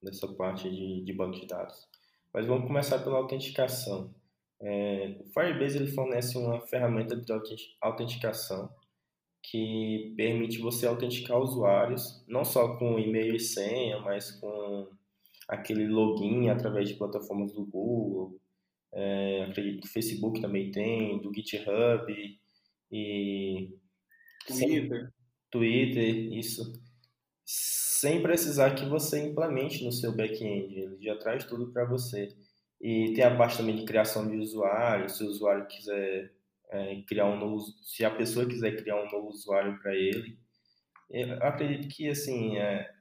dessa 0.00 0.28
parte 0.34 0.70
de, 0.70 1.02
de 1.02 1.12
banco 1.12 1.40
de 1.40 1.46
dados. 1.46 1.88
Mas 2.33 2.47
vamos 2.47 2.67
começar 2.67 2.99
pela 3.01 3.19
autenticação. 3.19 4.15
É, 4.61 5.17
o 5.21 5.25
Firebase 5.33 5.79
ele 5.79 5.91
fornece 5.91 6.39
uma 6.39 6.61
ferramenta 6.61 7.17
de 7.17 7.33
autenticação 7.81 8.73
que 9.43 10.15
permite 10.17 10.59
você 10.59 10.87
autenticar 10.87 11.39
usuários, 11.39 12.25
não 12.29 12.45
só 12.45 12.77
com 12.77 12.99
e-mail 12.99 13.35
e 13.35 13.41
senha, 13.41 13.99
mas 13.99 14.31
com 14.31 14.89
aquele 15.49 15.89
login 15.89 16.49
através 16.49 16.89
de 16.89 16.95
plataformas 16.95 17.53
do 17.53 17.65
Google, 17.65 18.41
é, 18.95 19.45
acredito 19.45 19.81
que 19.81 19.89
o 19.89 19.93
Facebook 19.93 20.41
também 20.41 20.71
tem, 20.71 21.21
do 21.21 21.35
GitHub 21.35 22.39
e 22.91 23.75
Twitter. 24.47 25.12
Twitter, 25.51 26.33
isso 26.33 26.73
sem 28.02 28.21
precisar 28.21 28.75
que 28.75 28.85
você 28.85 29.21
implemente 29.21 29.85
no 29.85 29.92
seu 29.92 30.11
back-end. 30.11 30.76
Ele 30.76 30.97
já 31.00 31.16
traz 31.16 31.44
tudo 31.44 31.73
para 31.73 31.85
você. 31.85 32.35
E 32.80 33.12
tem 33.14 33.23
a 33.23 33.37
parte 33.37 33.59
também 33.59 33.76
de 33.76 33.85
criação 33.85 34.28
de 34.28 34.37
usuário. 34.38 35.09
Se 35.09 35.23
o 35.23 35.28
usuário 35.28 35.68
quiser 35.68 36.32
é, 36.68 37.00
criar 37.06 37.26
um 37.26 37.38
novo, 37.38 37.61
se 37.80 38.04
a 38.04 38.11
pessoa 38.11 38.44
quiser 38.44 38.75
criar 38.75 39.00
um 39.00 39.09
novo 39.09 39.28
usuário 39.28 39.78
para 39.80 39.94
ele, 39.94 40.37
eu 41.11 41.35
acredito 41.44 41.94
que 41.94 42.09
assim 42.09 42.59
é, 42.59 42.92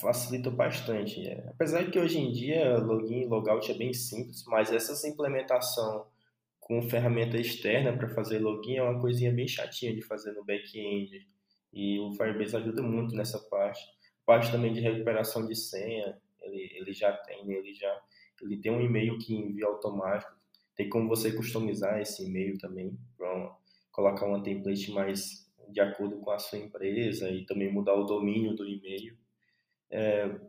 facilita 0.00 0.50
bastante. 0.50 1.28
É. 1.28 1.50
Apesar 1.50 1.82
de 1.82 1.90
que 1.90 1.98
hoje 1.98 2.18
em 2.18 2.32
dia 2.32 2.78
login 2.78 3.24
e 3.24 3.26
logout 3.26 3.70
é 3.70 3.74
bem 3.74 3.92
simples, 3.92 4.44
mas 4.46 4.72
essa 4.72 5.06
implementação 5.06 6.06
com 6.58 6.88
ferramenta 6.88 7.36
externa 7.36 7.94
para 7.94 8.08
fazer 8.08 8.38
login 8.38 8.76
é 8.76 8.82
uma 8.82 8.98
coisinha 8.98 9.30
bem 9.30 9.46
chatinha 9.46 9.94
de 9.94 10.00
fazer 10.00 10.32
no 10.32 10.42
back-end 10.42 11.28
e 11.72 11.98
o 11.98 12.12
Firebase 12.12 12.56
ajuda 12.56 12.82
muito 12.82 13.14
nessa 13.14 13.38
parte. 13.38 13.80
Parte 14.24 14.50
também 14.50 14.72
de 14.72 14.80
recuperação 14.80 15.46
de 15.46 15.54
senha, 15.54 16.18
ele, 16.40 16.70
ele 16.74 16.92
já 16.92 17.12
tem, 17.12 17.50
ele 17.50 17.74
já 17.74 18.00
ele 18.42 18.58
tem 18.58 18.72
um 18.72 18.80
e-mail 18.80 19.18
que 19.18 19.34
envia 19.34 19.66
automático. 19.66 20.32
Tem 20.76 20.88
como 20.88 21.08
você 21.08 21.32
customizar 21.32 22.00
esse 22.00 22.24
e-mail 22.24 22.56
também, 22.58 22.96
para 23.16 23.56
colocar 23.90 24.26
uma 24.26 24.42
template 24.42 24.92
mais 24.92 25.48
de 25.68 25.80
acordo 25.80 26.18
com 26.20 26.30
a 26.30 26.38
sua 26.38 26.58
empresa 26.58 27.28
e 27.30 27.44
também 27.44 27.72
mudar 27.72 27.94
o 27.94 28.04
domínio 28.04 28.54
do 28.54 28.66
e-mail. 28.66 29.16
É, 29.90 30.40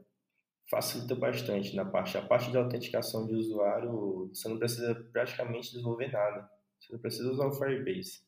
facilita 0.69 1.15
bastante 1.15 1.75
na 1.75 1.83
parte. 1.83 2.17
A 2.17 2.21
parte 2.21 2.51
de 2.51 2.57
autenticação 2.57 3.25
de 3.25 3.33
usuário, 3.33 4.29
você 4.31 4.47
não 4.47 4.59
precisa 4.59 4.93
praticamente 5.11 5.71
desenvolver 5.71 6.11
nada. 6.11 6.47
Você 6.79 6.97
precisa 6.97 7.31
usar 7.31 7.47
o 7.47 7.51
Firebase. 7.51 8.21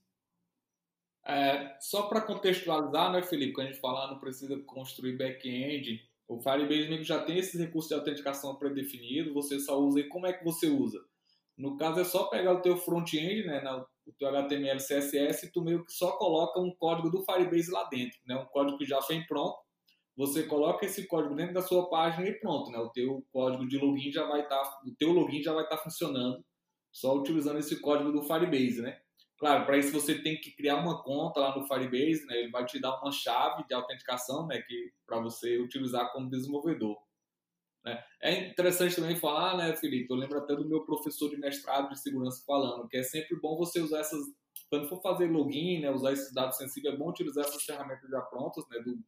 É, 1.25 1.77
só 1.79 2.03
para 2.03 2.21
contextualizar, 2.21 3.11
né, 3.11 3.21
Felipe, 3.21 3.53
quando 3.53 3.67
a 3.67 3.71
gente 3.71 3.81
falar 3.81 4.11
não 4.11 4.19
precisa 4.19 4.57
construir 4.63 5.17
back-end, 5.17 6.01
o 6.27 6.41
Firebase 6.41 6.89
mesmo 6.89 7.03
já 7.03 7.23
tem 7.23 7.37
esses 7.37 7.59
recursos 7.59 7.89
de 7.89 7.95
autenticação 7.95 8.55
pré-definido, 8.55 9.33
você 9.33 9.59
só 9.59 9.79
usa 9.79 9.99
e 9.99 10.09
como 10.09 10.25
é 10.25 10.33
que 10.33 10.43
você 10.43 10.67
usa? 10.67 10.99
No 11.57 11.77
caso 11.77 11.99
é 11.99 12.03
só 12.03 12.23
pegar 12.25 12.53
o 12.53 12.61
teu 12.61 12.75
front-end, 12.75 13.45
né, 13.45 13.61
o 14.05 14.13
teu 14.13 14.29
HTML, 14.29 14.79
CSS 14.79 15.45
e 15.45 15.51
tu 15.51 15.61
meio 15.61 15.85
que 15.85 15.91
só 15.91 16.17
coloca 16.17 16.59
um 16.59 16.73
código 16.75 17.09
do 17.09 17.23
Firebase 17.23 17.69
lá 17.69 17.83
dentro, 17.89 18.17
né, 18.25 18.35
um 18.35 18.45
código 18.45 18.77
que 18.77 18.85
já 18.85 18.99
vem 19.01 19.25
pronto. 19.27 19.59
Você 20.17 20.43
coloca 20.43 20.85
esse 20.85 21.07
código 21.07 21.35
dentro 21.35 21.53
da 21.53 21.61
sua 21.61 21.89
página 21.89 22.27
e 22.27 22.33
pronto, 22.33 22.69
né? 22.69 22.77
O 22.77 22.89
teu 22.89 23.25
código 23.31 23.65
de 23.65 23.77
login 23.77 24.11
já 24.11 24.27
vai 24.27 24.41
estar, 24.41 24.61
tá, 24.61 24.81
o 24.85 24.93
teu 24.95 25.11
login 25.13 25.41
já 25.41 25.53
vai 25.53 25.63
estar 25.63 25.77
tá 25.77 25.83
funcionando 25.83 26.43
só 26.91 27.15
utilizando 27.15 27.59
esse 27.59 27.79
código 27.79 28.11
do 28.11 28.21
Firebase, 28.21 28.81
né? 28.81 28.99
Claro, 29.41 29.65
para 29.65 29.75
isso 29.75 29.91
você 29.91 30.21
tem 30.21 30.39
que 30.39 30.51
criar 30.51 30.75
uma 30.75 31.01
conta 31.01 31.39
lá 31.39 31.57
no 31.57 31.65
Firebase, 31.65 32.27
né? 32.27 32.37
Ele 32.41 32.51
vai 32.51 32.63
te 32.63 32.79
dar 32.79 33.01
uma 33.01 33.11
chave 33.11 33.65
de 33.67 33.73
autenticação, 33.73 34.45
né? 34.45 34.61
Que 34.61 34.93
para 35.03 35.19
você 35.19 35.57
utilizar 35.57 36.11
como 36.13 36.29
desenvolvedor. 36.29 36.95
Né? 37.83 38.03
É 38.21 38.49
interessante 38.51 38.95
também 38.95 39.15
falar, 39.15 39.57
né, 39.57 39.75
Felipe? 39.75 40.13
Eu 40.13 40.17
lembro 40.17 40.37
até 40.37 40.55
do 40.55 40.69
meu 40.69 40.85
professor 40.85 41.27
de 41.27 41.37
mestrado 41.37 41.89
de 41.89 41.99
segurança 41.99 42.43
falando 42.45 42.87
que 42.87 42.97
é 42.97 43.01
sempre 43.03 43.35
bom 43.41 43.57
você 43.57 43.81
usar 43.81 44.01
essas, 44.01 44.21
quando 44.69 44.87
for 44.87 45.01
fazer 45.01 45.25
login, 45.31 45.79
né? 45.81 45.89
Usar 45.89 46.13
esses 46.13 46.31
dados 46.31 46.57
sensíveis, 46.57 46.93
é 46.93 46.97
bom 46.99 47.09
utilizar 47.09 47.43
essas 47.43 47.63
ferramentas 47.63 48.07
já 48.11 48.21
prontas, 48.21 48.63
né? 48.69 48.79
Do 48.85 48.99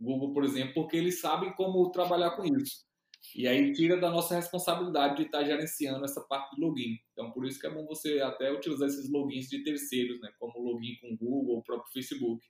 Google, 0.00 0.32
por 0.32 0.44
exemplo, 0.44 0.72
porque 0.72 0.96
eles 0.96 1.20
sabem 1.20 1.52
como 1.56 1.92
trabalhar 1.92 2.30
com 2.36 2.44
isso. 2.44 2.86
E 3.34 3.48
aí 3.48 3.72
tira 3.72 3.96
da 3.96 4.10
nossa 4.10 4.36
responsabilidade 4.36 5.16
de 5.16 5.22
estar 5.22 5.38
tá 5.38 5.44
gerenciando 5.44 6.04
essa 6.04 6.20
parte 6.20 6.54
de 6.54 6.60
login. 6.60 6.98
Então, 7.12 7.30
por 7.30 7.46
isso 7.46 7.58
que 7.58 7.66
é 7.66 7.70
bom 7.70 7.86
você 7.86 8.20
até 8.20 8.52
utilizar 8.52 8.88
esses 8.88 9.10
logins 9.10 9.48
de 9.48 9.62
terceiros, 9.62 10.20
né? 10.20 10.30
Como 10.38 10.60
login 10.60 10.96
com 11.00 11.16
Google 11.16 11.54
ou 11.54 11.58
o 11.58 11.62
próprio 11.62 11.92
Facebook. 11.92 12.44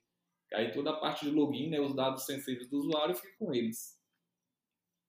Aí 0.53 0.71
toda 0.71 0.91
a 0.91 0.99
parte 0.99 1.25
de 1.25 1.31
login, 1.31 1.69
né, 1.69 1.79
os 1.79 1.95
dados 1.95 2.25
sensíveis 2.25 2.69
do 2.69 2.77
usuário 2.77 3.15
ficam 3.15 3.47
com 3.47 3.53
eles. 3.53 3.99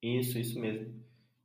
Isso, 0.03 0.39
isso 0.39 0.59
mesmo. 0.59 1.05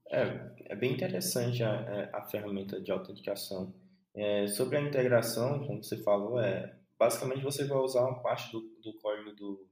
É, 0.10 0.54
é 0.66 0.76
bem 0.76 0.94
interessante 0.94 1.64
a, 1.64 1.74
é, 1.74 2.10
a 2.14 2.22
ferramenta 2.24 2.80
de 2.82 2.92
autenticação. 2.92 3.74
É, 4.14 4.48
sobre 4.48 4.78
a 4.78 4.82
integração, 4.82 5.66
como 5.66 5.84
você 5.84 6.02
falou, 6.04 6.40
é 6.40 6.76
basicamente 6.98 7.44
você 7.44 7.66
vai 7.66 7.78
usar 7.78 8.02
uma 8.02 8.22
parte 8.22 8.52
do, 8.52 8.62
do 8.84 8.94
código 9.00 9.32
do, 9.34 9.68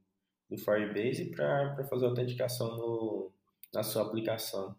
do 0.49 0.57
Firebase 0.57 1.29
para 1.31 1.83
fazer 1.89 2.05
a 2.05 2.09
autenticação 2.09 2.75
no, 2.75 3.31
na 3.73 3.83
sua 3.83 4.03
aplicação. 4.03 4.75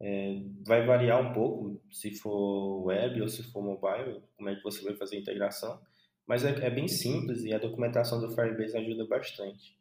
É, 0.00 0.42
vai 0.66 0.84
variar 0.84 1.20
um 1.20 1.32
pouco 1.32 1.80
se 1.90 2.14
for 2.14 2.84
web 2.84 3.22
ou 3.22 3.28
se 3.28 3.42
for 3.44 3.62
mobile, 3.62 4.22
como 4.36 4.48
é 4.50 4.54
que 4.54 4.62
você 4.62 4.82
vai 4.82 4.94
fazer 4.94 5.16
a 5.16 5.20
integração, 5.20 5.80
mas 6.26 6.44
é, 6.44 6.50
é 6.66 6.70
bem 6.70 6.86
simples 6.86 7.44
e 7.44 7.54
a 7.54 7.58
documentação 7.58 8.20
do 8.20 8.34
Firebase 8.34 8.76
ajuda 8.76 9.06
bastante. 9.06 9.76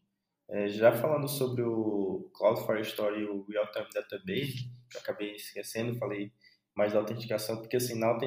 É, 0.48 0.68
já 0.68 0.92
falando 0.94 1.28
sobre 1.28 1.64
o 1.64 2.30
Cloud 2.34 2.66
Firestore 2.66 3.20
e 3.20 3.25
o 3.25 3.44
Real 3.50 3.70
Time 3.72 3.88
Database, 3.94 4.70
que 4.90 4.98
eu 4.98 5.02
acabei 5.02 5.34
esquecendo, 5.34 5.98
falei 5.98 6.32
mais 6.75 6.94
da 6.94 7.00
autenticação, 7.00 7.58
porque 7.58 7.78
assim, 7.78 7.98
na 7.98 8.18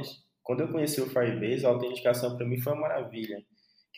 quando 0.42 0.60
eu 0.60 0.72
conheci 0.72 1.00
o 1.00 1.08
Firebase, 1.08 1.64
a 1.64 1.68
autenticação 1.68 2.36
para 2.36 2.46
mim 2.46 2.58
foi 2.58 2.72
uma 2.72 2.82
maravilha, 2.82 3.44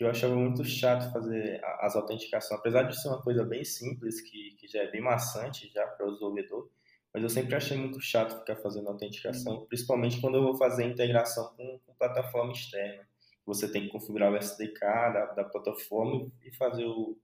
que 0.00 0.04
eu 0.04 0.08
achava 0.08 0.34
muito 0.34 0.64
chato 0.64 1.12
fazer 1.12 1.60
as 1.78 1.94
autenticações, 1.94 2.58
apesar 2.58 2.84
de 2.84 2.98
ser 2.98 3.08
uma 3.08 3.20
coisa 3.20 3.44
bem 3.44 3.62
simples, 3.62 4.18
que, 4.22 4.52
que 4.52 4.66
já 4.66 4.82
é 4.82 4.90
bem 4.90 5.02
maçante 5.02 5.70
já 5.70 5.86
para 5.88 6.06
o 6.06 6.12
desenvolvedor, 6.12 6.70
mas 7.12 7.22
eu 7.22 7.28
sempre 7.28 7.54
achei 7.54 7.76
muito 7.76 8.00
chato 8.00 8.38
ficar 8.38 8.56
fazendo 8.56 8.88
autenticação, 8.88 9.58
uhum. 9.58 9.66
principalmente 9.66 10.18
quando 10.18 10.36
eu 10.38 10.42
vou 10.42 10.56
fazer 10.56 10.86
integração 10.86 11.52
com, 11.54 11.78
com 11.84 11.94
plataforma 11.96 12.50
externa. 12.50 13.06
Você 13.44 13.70
tem 13.70 13.82
que 13.82 13.88
configurar 13.90 14.32
o 14.32 14.36
SDK 14.38 14.80
da, 14.80 15.34
da 15.36 15.44
plataforma 15.44 16.32
e 16.42 16.50
fazer 16.50 16.86
o, 16.86 17.18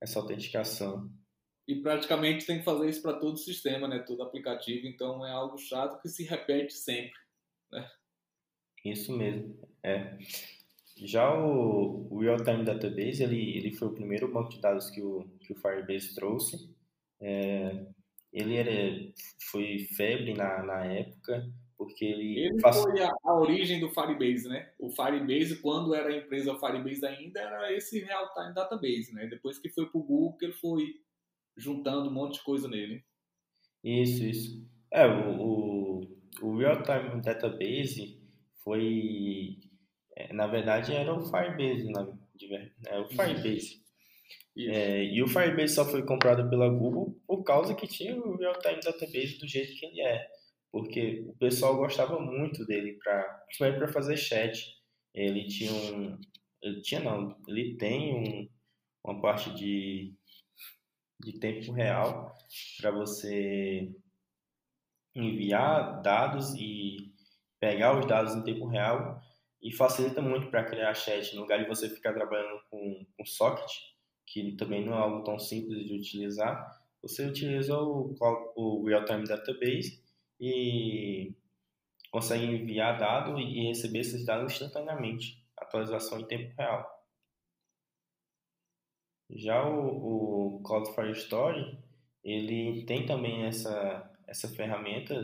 essa 0.00 0.18
autenticação. 0.18 1.10
E 1.68 1.82
praticamente 1.82 2.46
tem 2.46 2.60
que 2.60 2.64
fazer 2.64 2.88
isso 2.88 3.02
para 3.02 3.18
todo 3.18 3.34
o 3.34 3.36
sistema, 3.36 3.86
né? 3.86 3.98
todo 3.98 4.22
aplicativo, 4.22 4.86
então 4.86 5.22
é 5.26 5.32
algo 5.32 5.58
chato 5.58 6.00
que 6.00 6.08
se 6.08 6.24
repete 6.24 6.72
sempre. 6.72 7.20
Né? 7.70 7.86
Isso 8.86 9.14
mesmo. 9.14 9.68
É. 9.82 10.16
Já 11.04 11.32
o, 11.34 12.08
o 12.10 12.20
Real-Time 12.20 12.64
Database, 12.64 13.22
ele, 13.22 13.56
ele 13.56 13.72
foi 13.72 13.88
o 13.88 13.94
primeiro 13.94 14.32
banco 14.32 14.50
de 14.50 14.60
dados 14.60 14.90
que 14.90 15.02
o, 15.02 15.24
que 15.40 15.52
o 15.52 15.56
Firebase 15.56 16.14
trouxe. 16.14 16.70
É, 17.20 17.86
ele 18.32 18.56
era, 18.56 19.12
foi 19.50 19.78
febre 19.94 20.32
na, 20.32 20.62
na 20.62 20.84
época, 20.86 21.46
porque 21.76 22.04
ele... 22.04 22.38
Ele 22.46 22.60
foi 22.60 23.02
a, 23.02 23.12
a, 23.24 23.34
origem 23.38 23.78
do 23.78 23.90
Firebase, 23.90 24.48
né? 24.48 24.72
O 24.78 24.90
Firebase, 24.90 25.60
quando 25.60 25.94
era 25.94 26.08
a 26.08 26.16
empresa 26.16 26.58
Firebase 26.58 27.04
ainda, 27.04 27.40
era 27.40 27.72
esse 27.76 28.00
Real-Time 28.00 28.54
Database, 28.54 29.12
né? 29.12 29.26
Depois 29.26 29.58
que 29.58 29.68
foi 29.68 29.86
para 29.90 30.00
o 30.00 30.04
Google, 30.04 30.36
que 30.38 30.46
ele 30.46 30.54
foi 30.54 30.94
juntando 31.56 32.08
um 32.08 32.14
monte 32.14 32.34
de 32.34 32.44
coisa 32.44 32.68
nele. 32.68 33.04
Isso, 33.84 34.24
isso. 34.24 34.66
É, 34.90 35.06
o, 35.06 35.40
o, 35.40 36.18
o 36.42 36.56
Real-Time 36.56 37.20
Database 37.20 38.18
foi... 38.64 39.58
Na 40.32 40.46
verdade, 40.46 40.92
era 40.92 41.14
o 41.14 41.24
Firebase, 41.24 41.90
na, 41.90 42.08
de, 42.34 42.54
é, 42.86 42.98
o 42.98 43.08
Firebase. 43.08 43.82
É, 44.56 45.04
e 45.04 45.22
o 45.22 45.26
Firebase 45.26 45.74
só 45.74 45.84
foi 45.84 46.04
comprado 46.04 46.48
pela 46.48 46.68
Google 46.68 47.18
por 47.26 47.42
causa 47.42 47.74
que 47.74 47.86
tinha 47.86 48.16
o 48.16 48.36
Real-Time 48.36 48.80
Database 48.80 49.38
do 49.38 49.48
jeito 49.48 49.78
que 49.78 49.86
ele 49.86 50.00
é. 50.00 50.26
Porque 50.70 51.24
o 51.26 51.34
pessoal 51.36 51.76
gostava 51.76 52.18
muito 52.18 52.64
dele, 52.66 52.98
pra, 53.02 53.22
principalmente 53.46 53.78
para 53.78 53.92
fazer 53.92 54.16
chat. 54.16 54.74
Ele 55.14 55.46
tinha 55.46 55.72
um. 55.72 56.18
Ele 56.62 56.80
tinha 56.80 57.00
não, 57.00 57.36
ele 57.46 57.76
tem 57.76 58.14
um, 58.14 58.48
uma 59.04 59.20
parte 59.20 59.52
de, 59.54 60.14
de 61.20 61.38
tempo 61.38 61.72
real 61.72 62.32
para 62.80 62.90
você 62.92 63.90
enviar 65.14 66.00
dados 66.02 66.54
e 66.54 67.12
pegar 67.60 67.98
os 67.98 68.06
dados 68.06 68.34
em 68.34 68.44
tempo 68.44 68.66
real 68.66 69.20
e 69.62 69.72
facilita 69.72 70.20
muito 70.20 70.50
para 70.50 70.64
criar 70.64 70.92
chat. 70.94 71.34
No 71.34 71.42
lugar 71.42 71.62
de 71.62 71.68
você 71.68 71.88
ficar 71.88 72.12
trabalhando 72.12 72.60
com, 72.68 73.06
com 73.16 73.24
socket, 73.24 73.70
que 74.26 74.56
também 74.56 74.84
não 74.84 74.94
é 74.94 74.98
algo 74.98 75.22
tão 75.22 75.38
simples 75.38 75.86
de 75.86 75.94
utilizar, 75.94 76.82
você 77.00 77.26
utiliza 77.26 77.76
o, 77.78 78.14
o 78.56 78.84
Real-Time 78.86 79.26
Database 79.26 80.02
e 80.40 81.34
consegue 82.10 82.44
enviar 82.44 82.98
dado 82.98 83.38
e 83.38 83.68
receber 83.68 84.00
esses 84.00 84.24
dados 84.24 84.52
instantaneamente, 84.52 85.44
atualização 85.56 86.20
em 86.20 86.26
tempo 86.26 86.54
real. 86.56 87.02
Já 89.30 89.66
o, 89.66 90.56
o 90.56 90.62
Cloud 90.62 90.94
Firestore, 90.94 91.78
ele 92.22 92.84
tem 92.84 93.06
também 93.06 93.44
essa, 93.44 94.10
essa 94.26 94.48
ferramenta 94.48 95.14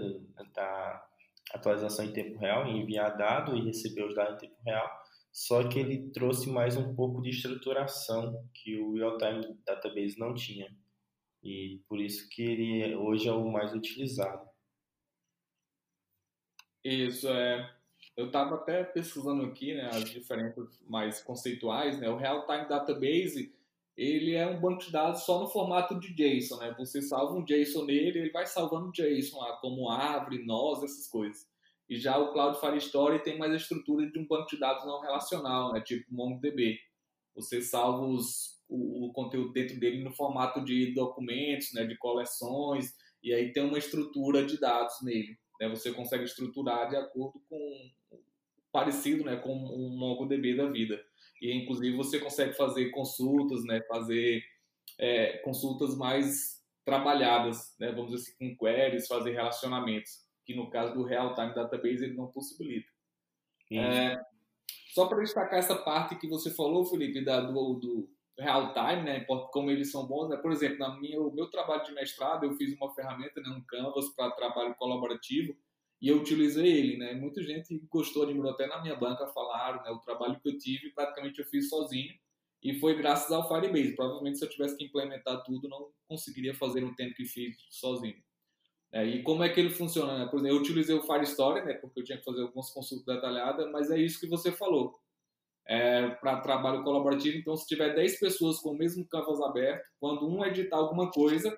da 0.55 1.08
atualização 1.53 2.05
em 2.05 2.13
tempo 2.13 2.39
real, 2.39 2.67
enviar 2.67 3.17
dado 3.17 3.57
e 3.57 3.65
receber 3.65 4.05
os 4.05 4.15
dados 4.15 4.35
em 4.35 4.49
tempo 4.49 4.57
real, 4.65 4.89
só 5.33 5.67
que 5.69 5.79
ele 5.79 6.11
trouxe 6.11 6.51
mais 6.51 6.77
um 6.77 6.95
pouco 6.95 7.23
de 7.23 7.31
estruturação 7.31 8.45
que 8.53 8.79
o 8.79 8.95
Real-Time 8.95 9.57
Database 9.65 10.19
não 10.19 10.35
tinha. 10.35 10.75
E 11.43 11.81
por 11.89 12.01
isso 12.01 12.29
que 12.29 12.43
ele 12.43 12.97
hoje 12.97 13.29
é 13.29 13.33
o 13.33 13.51
mais 13.51 13.73
utilizado. 13.73 14.49
Isso, 16.85 17.29
é. 17.29 17.75
Eu 18.17 18.27
estava 18.27 18.57
até 18.57 18.83
pesquisando 18.83 19.45
aqui 19.45 19.75
né, 19.75 19.89
as 19.93 20.11
diferenças 20.11 20.81
mais 20.89 21.23
conceituais. 21.23 22.01
Né? 22.01 22.09
O 22.09 22.17
Real-Time 22.17 22.69
Database 22.69 23.55
ele 23.99 24.37
é 24.37 24.47
um 24.47 24.61
banco 24.61 24.85
de 24.85 24.93
dados 24.93 25.25
só 25.25 25.41
no 25.41 25.49
formato 25.49 25.99
de 25.99 26.15
JSON. 26.15 26.59
Né? 26.59 26.73
Você 26.79 27.03
salva 27.03 27.35
um 27.35 27.45
JSON 27.45 27.85
nele, 27.85 28.21
ele 28.21 28.31
vai 28.31 28.47
salvando 28.47 28.93
JSON 28.93 29.41
lá, 29.41 29.57
como 29.57 29.91
árvore, 29.91 30.47
nós, 30.47 30.85
essas 30.85 31.09
coisas. 31.09 31.49
E 31.89 31.99
já 31.99 32.17
o 32.17 32.33
Cloud 32.33 32.61
Firestore 32.61 33.25
tem 33.25 33.37
mais 33.37 33.51
a 33.51 33.57
estrutura 33.57 34.09
de 34.09 34.17
um 34.17 34.27
banco 34.27 34.47
de 34.51 34.61
dados 34.61 34.87
não 34.87 35.01
relacional, 35.01 35.73
né? 35.73 35.81
tipo 35.81 36.07
MongoDB. 36.15 36.79
Você 37.35 37.61
salva 37.61 38.07
os, 38.07 38.61
o, 38.69 39.07
o, 39.07 39.13
conteúdo 39.13 39.53
dentro 39.53 39.81
dele 39.81 40.05
no 40.05 40.15
formato 40.15 40.65
de 40.65 40.95
documentos, 40.95 41.73
né? 41.75 41.85
de 41.85 41.99
coleções, 41.99 42.95
e 43.21 43.35
aí 43.35 43.53
tem 43.53 43.65
uma 43.65 43.79
estrutura 43.79 44.47
de 44.47 44.61
dados 44.61 44.95
nele. 45.03 45.37
Né? 45.61 45.69
Você 45.71 45.91
consegue 45.91 46.23
estruturar 46.23 46.89
de 46.89 46.95
acordo 46.95 47.43
com 47.49 47.91
parecido 48.71 49.25
né? 49.25 49.35
com 49.39 49.53
um 49.53 49.99
MongoDB 49.99 50.55
da 50.55 50.71
vida. 50.71 51.05
E 51.41 51.53
inclusive 51.53 51.97
você 51.97 52.19
consegue 52.19 52.55
fazer 52.55 52.91
consultas, 52.91 53.65
né? 53.65 53.81
fazer 53.89 54.43
é, 54.99 55.39
consultas 55.39 55.97
mais 55.97 56.59
trabalhadas, 56.85 57.75
né? 57.79 57.93
vamos 57.93 58.11
dizer 58.11 58.31
assim, 58.31 58.57
com 58.57 58.67
queries, 58.67 59.07
fazer 59.07 59.33
relacionamentos 59.33 60.27
que 60.45 60.55
no 60.55 60.71
caso 60.71 60.95
do 60.95 61.05
Real 61.05 61.35
Time 61.35 61.55
Database 61.55 62.05
ele 62.05 62.15
não 62.15 62.29
possibilita. 62.29 62.89
É, 63.71 64.19
só 64.95 65.07
para 65.07 65.19
destacar 65.19 65.59
essa 65.59 65.77
parte 65.77 66.17
que 66.17 66.27
você 66.27 66.51
falou, 66.51 66.87
Felipe, 66.87 67.23
da, 67.23 67.43
do, 67.43 67.75
do 67.75 68.11
Real 68.39 68.73
Time, 68.73 69.03
né, 69.03 69.21
como 69.53 69.71
eles 69.71 69.93
são 69.93 70.07
bons, 70.07 70.31
né? 70.31 70.39
por 70.39 70.51
exemplo, 70.51 70.79
na 70.79 70.99
minha, 70.99 71.21
o 71.21 71.31
meu 71.31 71.51
trabalho 71.51 71.85
de 71.85 71.93
mestrado 71.93 72.45
eu 72.45 72.55
fiz 72.55 72.75
uma 72.75 72.95
ferramenta, 72.95 73.41
né, 73.43 73.51
um 73.51 73.61
Canvas 73.61 74.09
para 74.17 74.31
trabalho 74.31 74.75
colaborativo 74.77 75.55
e 76.01 76.09
eu 76.09 76.19
utilizei 76.19 76.67
ele, 76.67 76.97
né? 76.97 77.15
Muita 77.15 77.43
gente 77.43 77.81
gostou, 77.91 78.23
admirou 78.23 78.53
até 78.53 78.67
na 78.67 78.81
minha 78.81 78.95
banca, 78.95 79.27
falaram, 79.29 79.83
né? 79.83 79.91
O 79.91 79.99
trabalho 79.99 80.41
que 80.41 80.49
eu 80.49 80.59
tive, 80.59 80.91
praticamente 80.91 81.41
eu 81.41 81.47
fiz 81.47 81.69
sozinho 81.69 82.15
e 82.63 82.79
foi 82.79 82.97
graças 82.97 83.31
ao 83.33 83.49
Firebase. 83.49 83.97
Provavelmente 83.97 84.39
se 84.39 84.45
eu 84.45 84.49
tivesse 84.49 84.77
que 84.77 84.85
implementar 84.85 85.43
tudo, 85.45 85.69
não 85.69 85.91
conseguiria 86.09 86.55
fazer 86.55 86.81
no 86.81 86.95
tempo 86.95 87.15
que 87.15 87.25
fiz 87.25 87.57
sozinho. 87.71 88.17
É, 88.93 89.05
e 89.05 89.23
como 89.23 89.43
é 89.43 89.49
que 89.49 89.61
ele 89.61 89.71
funciona? 89.71 90.19
Né? 90.19 90.27
Por 90.27 90.39
exemplo, 90.39 90.57
eu 90.57 90.61
utilizei 90.61 90.97
o 90.97 91.03
Firestore, 91.03 91.65
né, 91.65 91.75
porque 91.75 92.01
eu 92.01 92.05
tinha 92.05 92.19
que 92.19 92.25
fazer 92.25 92.43
algumas 92.43 92.71
consultas 92.71 93.05
detalhadas, 93.05 93.71
mas 93.71 93.91
é 93.91 93.99
isso 93.99 94.19
que 94.19 94.27
você 94.27 94.51
falou. 94.51 94.99
É, 95.67 96.09
para 96.09 96.41
trabalho 96.41 96.83
colaborativo, 96.83 97.37
então 97.37 97.55
se 97.55 97.67
tiver 97.67 97.95
10 97.95 98.19
pessoas 98.19 98.59
com 98.59 98.71
o 98.71 98.79
mesmo 98.79 99.07
canvas 99.07 99.39
aberto, 99.43 99.87
quando 100.01 100.27
um 100.27 100.43
editar 100.43 100.77
alguma 100.77 101.11
coisa, 101.11 101.55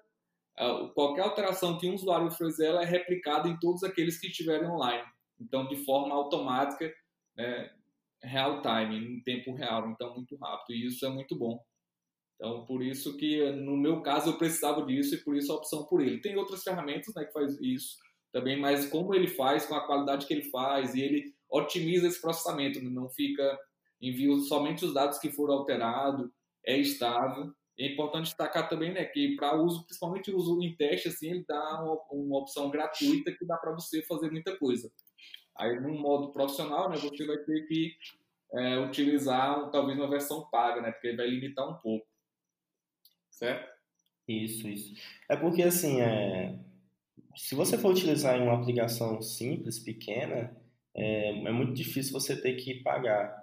qualquer 0.95 1.23
alteração 1.23 1.79
que 1.79 1.89
um 1.89 1.95
usuário 1.95 2.31
fizer 2.31 2.67
ela 2.67 2.83
é 2.83 2.87
replicada 2.87 3.49
em 3.49 3.59
todos 3.59 3.83
aqueles 3.83 4.19
que 4.19 4.29
estiverem 4.29 4.69
online. 4.69 5.07
Então, 5.41 5.67
de 5.67 5.77
forma 5.85 6.15
automática, 6.15 6.93
é, 7.39 7.71
real 8.23 8.61
time, 8.61 8.99
em 8.99 9.23
tempo 9.23 9.55
real, 9.55 9.89
então 9.91 10.15
muito 10.15 10.37
rápido. 10.37 10.77
E 10.77 10.87
isso 10.87 11.07
é 11.07 11.09
muito 11.09 11.37
bom. 11.37 11.59
Então, 12.35 12.65
por 12.67 12.83
isso 12.83 13.17
que, 13.17 13.51
no 13.53 13.77
meu 13.77 14.03
caso, 14.03 14.31
eu 14.31 14.39
precisava 14.39 14.85
disso 14.85 15.15
e 15.15 15.25
por 15.25 15.37
isso 15.37 15.53
a 15.53 15.57
opção 15.57 15.85
por 15.87 16.01
ele. 16.01 16.21
Tem 16.21 16.37
outras 16.37 16.63
ferramentas 16.63 17.15
né, 17.15 17.25
que 17.25 17.33
faz 17.33 17.59
isso 17.61 17.97
também, 18.33 18.59
mas 18.59 18.89
como 18.89 19.15
ele 19.15 19.29
faz, 19.29 19.67
com 19.67 19.75
a 19.75 19.87
qualidade 19.87 20.27
que 20.27 20.33
ele 20.33 20.51
faz, 20.51 20.95
e 20.95 21.03
ele 21.03 21.35
otimiza 21.51 22.07
esse 22.07 22.21
processamento, 22.21 22.81
né, 22.81 22.89
não 22.89 23.11
fica 23.11 23.59
envia 24.01 24.35
somente 24.41 24.85
os 24.85 24.95
dados 24.95 25.19
que 25.19 25.31
foram 25.31 25.55
alterados, 25.55 26.31
é 26.65 26.77
estável. 26.79 27.53
É 27.79 27.87
importante 27.93 28.27
destacar 28.27 28.69
também 28.69 28.93
né, 28.93 29.05
que 29.05 29.37
para 29.37 29.57
uso, 29.57 29.85
principalmente 29.85 30.31
uso 30.31 30.63
em 30.63 30.75
teste, 30.77 31.09
assim, 31.09 31.31
ele 31.31 31.45
dá 31.49 31.83
uma, 31.83 31.99
uma 32.13 32.39
opção 32.39 32.71
gratuita 32.71 33.33
que 33.33 33.47
dá 33.47 33.57
para 33.57 33.73
você 33.73 34.03
fazer 34.03 34.31
muita 34.31 34.57
coisa. 34.59 34.91
Aí, 35.57 35.81
no 35.81 35.95
modo 35.99 36.33
profissional, 36.33 36.91
né, 36.91 36.97
você 36.97 37.27
vai 37.27 37.39
ter 37.39 37.67
que 37.67 37.95
é, 38.53 38.79
utilizar 38.79 39.71
talvez 39.71 39.99
uma 39.99 40.11
versão 40.11 40.49
paga, 40.51 40.83
né, 40.83 40.93
porque 40.93 41.09
ele 41.09 41.17
vai 41.17 41.27
limitar 41.29 41.69
um 41.69 41.75
pouco 41.81 42.11
certo? 43.41 43.73
Isso, 44.29 44.69
isso. 44.69 44.95
É 45.29 45.35
porque, 45.35 45.63
assim, 45.63 46.01
é... 46.01 46.59
se 47.35 47.55
você 47.55 47.79
for 47.79 47.93
utilizar 47.93 48.37
em 48.37 48.43
uma 48.43 48.61
aplicação 48.61 49.21
simples, 49.23 49.79
pequena, 49.79 50.55
é, 50.95 51.31
é 51.31 51.51
muito 51.51 51.73
difícil 51.73 52.13
você 52.13 52.41
ter 52.41 52.55
que 52.57 52.83
pagar 52.83 53.35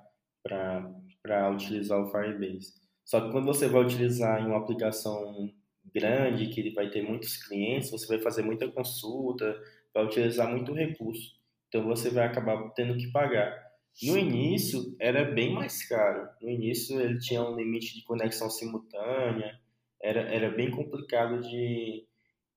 para 0.44 1.52
utilizar 1.52 2.00
o 2.00 2.10
Firebase. 2.10 2.74
Só 3.08 3.22
que 3.22 3.32
quando 3.32 3.46
você 3.46 3.70
vai 3.70 3.86
utilizar 3.86 4.42
em 4.44 4.48
uma 4.48 4.58
aplicação 4.58 5.50
grande, 5.96 6.50
que 6.50 6.60
ele 6.60 6.74
vai 6.74 6.90
ter 6.90 7.02
muitos 7.02 7.38
clientes, 7.38 7.90
você 7.90 8.06
vai 8.06 8.20
fazer 8.20 8.44
muita 8.44 8.70
consulta, 8.70 9.58
vai 9.94 10.04
utilizar 10.04 10.52
muito 10.52 10.74
recurso. 10.74 11.38
Então 11.70 11.86
você 11.86 12.10
vai 12.10 12.26
acabar 12.26 12.70
tendo 12.72 12.98
que 12.98 13.10
pagar. 13.10 13.66
No 14.04 14.18
início 14.18 14.94
era 15.00 15.24
bem 15.24 15.54
mais 15.54 15.88
caro. 15.88 16.28
No 16.42 16.50
início 16.50 17.00
ele 17.00 17.18
tinha 17.18 17.42
um 17.42 17.56
limite 17.56 17.96
de 17.96 18.04
conexão 18.04 18.50
simultânea, 18.50 19.58
era, 20.02 20.24
era 20.24 20.52
bem 20.52 20.70
complicado 20.70 21.40
de, 21.40 22.06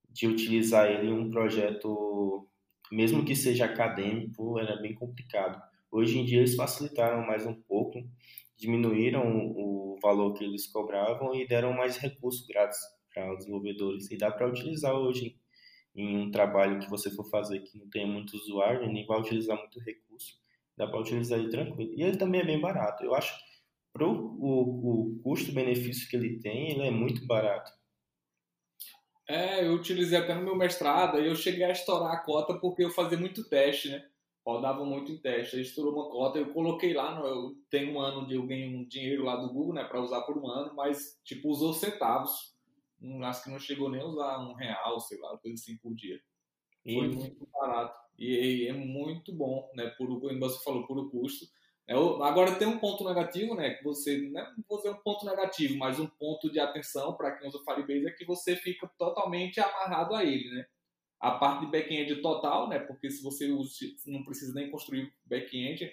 de 0.09 0.27
utilizar 0.27 0.91
ele 0.91 1.11
em 1.11 1.13
um 1.13 1.31
projeto, 1.31 2.45
mesmo 2.91 3.25
que 3.25 3.37
seja 3.37 3.67
acadêmico, 3.67 4.59
era 4.59 4.75
bem 4.83 4.95
complicado. 4.95 5.63
Hoje 5.93 6.19
em 6.19 6.25
dia 6.25 6.39
eles 6.39 6.57
facilitaram 6.57 7.25
mais 7.25 7.47
um 7.47 7.55
pouco, 7.55 8.05
diminuíram 8.61 9.53
o 9.57 9.99
valor 10.03 10.35
que 10.35 10.45
eles 10.45 10.67
cobravam 10.67 11.35
e 11.35 11.47
deram 11.47 11.73
mais 11.73 11.97
recursos 11.97 12.47
grátis 12.47 12.79
para 13.13 13.33
os 13.33 13.39
desenvolvedores. 13.39 14.11
E 14.11 14.19
dá 14.19 14.31
para 14.31 14.49
utilizar 14.49 14.95
hoje 14.95 15.37
em 15.95 16.17
um 16.17 16.31
trabalho 16.31 16.79
que 16.79 16.89
você 16.89 17.11
for 17.11 17.29
fazer 17.31 17.61
que 17.61 17.79
não 17.79 17.89
tenha 17.89 18.07
muito 18.07 18.37
usuário, 18.37 18.93
nem 18.93 19.07
vai 19.07 19.19
utilizar 19.19 19.57
muito 19.57 19.81
recurso, 19.81 20.35
dá 20.77 20.87
para 20.87 21.01
utilizar 21.01 21.39
ele 21.39 21.49
tranquilo. 21.49 21.93
E 21.97 22.03
ele 22.03 22.17
também 22.17 22.43
é 22.43 22.45
bem 22.45 22.61
barato. 22.61 23.03
Eu 23.03 23.15
acho 23.15 23.35
para 23.93 24.07
o, 24.07 24.13
o 24.13 25.21
custo-benefício 25.23 26.09
que 26.09 26.17
ele 26.17 26.39
tem, 26.39 26.71
ele 26.71 26.87
é 26.87 26.91
muito 26.91 27.27
barato. 27.27 27.73
É, 29.29 29.65
eu 29.65 29.75
utilizei 29.75 30.19
até 30.19 30.35
no 30.35 30.43
meu 30.43 30.57
mestrado 30.57 31.21
e 31.21 31.27
eu 31.27 31.37
cheguei 31.37 31.65
a 31.65 31.71
estourar 31.71 32.13
a 32.13 32.19
cota 32.19 32.59
porque 32.59 32.85
eu 32.85 32.91
fazia 32.91 33.19
muito 33.19 33.49
teste, 33.49 33.89
né? 33.89 34.05
Rodava 34.47 34.85
muito 34.85 35.13
em 35.13 35.19
teste. 35.19 35.57
Aí 35.57 35.63
estourou 35.63 35.93
uma 35.95 36.11
cota, 36.11 36.39
eu 36.39 36.53
coloquei 36.53 36.95
lá, 36.95 37.15
no, 37.15 37.27
eu 37.27 37.57
tenho 37.69 37.95
um 37.95 38.01
ano 38.01 38.27
de 38.27 38.35
eu 38.35 38.47
ganhei 38.47 38.75
um 38.75 38.87
dinheiro 38.87 39.25
lá 39.25 39.37
do 39.37 39.53
Google, 39.53 39.75
né, 39.75 39.85
para 39.85 40.01
usar 40.01 40.23
por 40.23 40.39
um 40.39 40.49
ano, 40.49 40.75
mas 40.75 41.21
tipo 41.25 41.49
usou 41.49 41.73
centavos. 41.73 42.57
acho 43.25 43.45
que 43.45 43.51
não 43.51 43.59
chegou 43.59 43.91
nem 43.91 44.01
a 44.01 44.07
usar 44.07 44.39
um 44.39 44.55
real, 44.55 44.99
sei 45.01 45.19
lá, 45.19 45.37
coisa 45.39 45.55
assim 45.55 45.77
por 45.79 45.95
dia. 45.95 46.21
E... 46.85 46.95
Foi 46.95 47.09
muito 47.09 47.49
barato. 47.53 48.01
E, 48.19 48.65
e, 48.65 48.69
é 48.69 48.73
muito 48.73 49.33
bom, 49.35 49.71
né? 49.75 49.89
Por, 49.97 50.07
como 50.21 50.39
você 50.39 50.63
falou, 50.63 50.87
por 50.87 50.99
o 50.99 51.11
custo. 51.11 51.47
É, 51.91 51.95
agora 51.95 52.55
tem 52.55 52.69
um 52.69 52.79
ponto 52.79 53.03
negativo, 53.03 53.55
né? 53.55 53.71
Que 53.71 53.83
você 53.83 54.17
não 54.31 54.41
é, 54.41 54.55
dizer 54.77 54.91
um 54.91 55.03
ponto 55.03 55.27
negativo, 55.27 55.77
mas 55.77 55.99
um 55.99 56.07
ponto 56.07 56.51
de 56.53 56.61
atenção 56.61 57.17
para 57.17 57.33
quem 57.33 57.49
usa 57.49 57.59
o 57.59 57.65
Firebase 57.65 58.07
é 58.07 58.13
que 58.13 58.25
você 58.25 58.55
fica 58.55 58.89
totalmente 58.97 59.59
amarrado 59.59 60.15
a 60.15 60.23
ele, 60.23 60.49
né? 60.51 60.67
A 61.21 61.33
parte 61.33 61.67
de 61.67 61.71
back-end 61.71 62.23
total, 62.23 62.69
né? 62.69 62.79
Porque 62.79 63.11
se 63.11 63.23
você 63.23 63.51
usa, 63.51 63.71
não 64.07 64.25
precisa 64.25 64.55
nem 64.55 64.71
construir 64.71 65.13
back-end, 65.27 65.91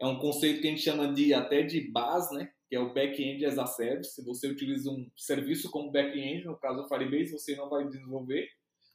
é 0.00 0.06
um 0.06 0.18
conceito 0.18 0.62
que 0.62 0.66
a 0.66 0.70
gente 0.70 0.82
chama 0.82 1.12
de 1.12 1.34
até 1.34 1.62
de 1.62 1.90
base, 1.90 2.34
né? 2.34 2.50
Que 2.68 2.76
é 2.76 2.80
o 2.80 2.94
back-end 2.94 3.44
as 3.44 3.58
a 3.58 3.66
service. 3.66 4.14
Se 4.14 4.24
você 4.24 4.48
utiliza 4.48 4.90
um 4.90 5.10
serviço 5.14 5.70
como 5.70 5.92
back-end, 5.92 6.46
no 6.46 6.56
caso 6.56 6.82
do 6.82 6.88
Firebase, 6.88 7.32
você 7.32 7.54
não 7.54 7.68
vai 7.68 7.84
desenvolver, 7.84 8.48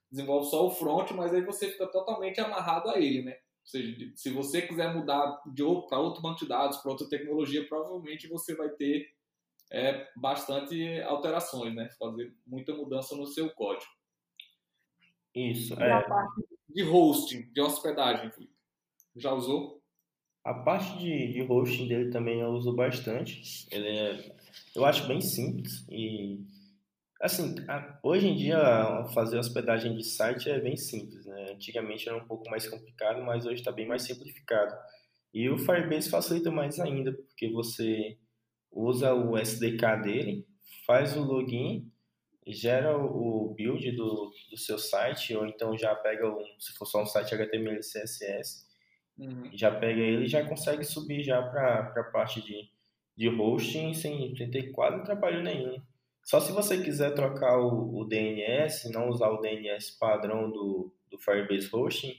desenvolve 0.09 0.49
só 0.49 0.65
o 0.65 0.71
front, 0.71 1.11
mas 1.11 1.33
aí 1.33 1.45
você 1.45 1.69
fica 1.69 1.85
totalmente 1.87 2.39
amarrado 2.41 2.89
a 2.89 2.99
ele, 2.99 3.21
né? 3.21 3.33
Ou 3.33 3.67
seja, 3.67 4.11
se 4.15 4.29
você 4.31 4.61
quiser 4.61 4.93
mudar 4.93 5.41
para 5.87 5.99
outro 5.99 6.21
banco 6.21 6.39
de 6.39 6.47
dados, 6.47 6.77
para 6.77 6.91
outra 6.91 7.07
tecnologia, 7.07 7.67
provavelmente 7.67 8.27
você 8.27 8.55
vai 8.55 8.69
ter 8.69 9.07
é, 9.71 10.07
bastante 10.15 11.01
alterações, 11.01 11.75
né? 11.75 11.89
Fazer 11.99 12.33
muita 12.45 12.73
mudança 12.73 13.15
no 13.15 13.25
seu 13.27 13.49
código. 13.51 13.91
Isso. 15.35 15.73
E 15.73 15.83
é... 15.83 15.91
a 15.91 16.01
parte 16.01 16.43
de 16.69 16.83
hosting, 16.83 17.51
de 17.51 17.61
hospedagem, 17.61 18.31
Felipe? 18.31 18.53
Já 19.15 19.33
usou? 19.33 19.81
A 20.43 20.53
parte 20.53 20.97
de, 20.99 21.33
de 21.33 21.41
hosting 21.41 21.87
dele 21.87 22.11
também 22.11 22.39
eu 22.41 22.49
uso 22.49 22.73
bastante. 22.75 23.67
Ele 23.71 23.87
é, 23.87 24.35
eu 24.75 24.85
acho 24.85 25.07
bem 25.07 25.21
simples 25.21 25.85
e 25.89 26.45
Assim, 27.21 27.55
hoje 28.03 28.27
em 28.27 28.35
dia 28.35 29.05
fazer 29.13 29.39
hospedagem 29.39 29.95
de 29.95 30.03
site 30.03 30.49
é 30.49 30.59
bem 30.59 30.75
simples, 30.75 31.25
né? 31.25 31.53
Antigamente 31.53 32.07
era 32.07 32.17
um 32.17 32.27
pouco 32.27 32.49
mais 32.49 32.67
complicado, 32.67 33.23
mas 33.23 33.45
hoje 33.45 33.61
está 33.61 33.71
bem 33.71 33.87
mais 33.87 34.03
simplificado. 34.03 34.75
E 35.33 35.49
o 35.49 35.57
Firebase 35.57 36.09
facilita 36.09 36.51
mais 36.51 36.79
ainda, 36.79 37.13
porque 37.13 37.49
você 37.49 38.17
usa 38.71 39.13
o 39.13 39.37
SDK 39.37 40.01
dele, 40.03 40.45
faz 40.85 41.15
o 41.15 41.23
login, 41.23 41.89
gera 42.47 42.95
o 42.97 43.53
build 43.55 43.91
do, 43.93 44.31
do 44.49 44.57
seu 44.57 44.77
site, 44.77 45.35
ou 45.35 45.47
então 45.47 45.77
já 45.77 45.95
pega, 45.95 46.27
um, 46.27 46.59
se 46.59 46.73
for 46.73 46.85
só 46.85 47.01
um 47.01 47.05
site 47.05 47.33
HTML 47.33 47.77
e 47.77 47.79
CSS, 47.79 48.67
uhum. 49.17 49.49
já 49.53 49.71
pega 49.71 49.99
ele 49.99 50.25
e 50.25 50.29
já 50.29 50.47
consegue 50.47 50.83
subir 50.83 51.23
já 51.23 51.41
para 51.41 51.93
a 51.95 52.03
parte 52.11 52.41
de, 52.41 52.69
de 53.17 53.29
hosting 53.29 53.93
sem, 53.93 54.35
sem 54.35 54.51
ter 54.51 54.71
quase 54.71 55.03
trabalho 55.03 55.41
nenhum. 55.41 55.81
Só 56.23 56.39
se 56.39 56.51
você 56.51 56.81
quiser 56.81 57.13
trocar 57.13 57.59
o, 57.59 57.99
o 57.99 58.05
DNS, 58.05 58.91
não 58.91 59.09
usar 59.09 59.29
o 59.29 59.41
DNS 59.41 59.97
padrão 59.99 60.49
do, 60.51 60.91
do 61.09 61.19
Firebase 61.19 61.69
Hosting, 61.71 62.15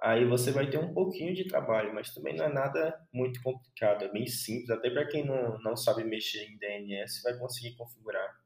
aí 0.00 0.24
você 0.24 0.50
vai 0.50 0.68
ter 0.68 0.78
um 0.78 0.92
pouquinho 0.92 1.34
de 1.34 1.46
trabalho, 1.46 1.94
mas 1.94 2.14
também 2.14 2.34
não 2.34 2.46
é 2.46 2.52
nada 2.52 2.98
muito 3.12 3.42
complicado, 3.42 4.04
é 4.04 4.08
bem 4.08 4.26
simples, 4.26 4.70
até 4.70 4.90
para 4.90 5.06
quem 5.06 5.24
não, 5.24 5.58
não 5.60 5.76
sabe 5.76 6.02
mexer 6.02 6.44
em 6.44 6.58
DNS 6.58 7.22
vai 7.22 7.38
conseguir 7.38 7.74
configurar. 7.76 8.41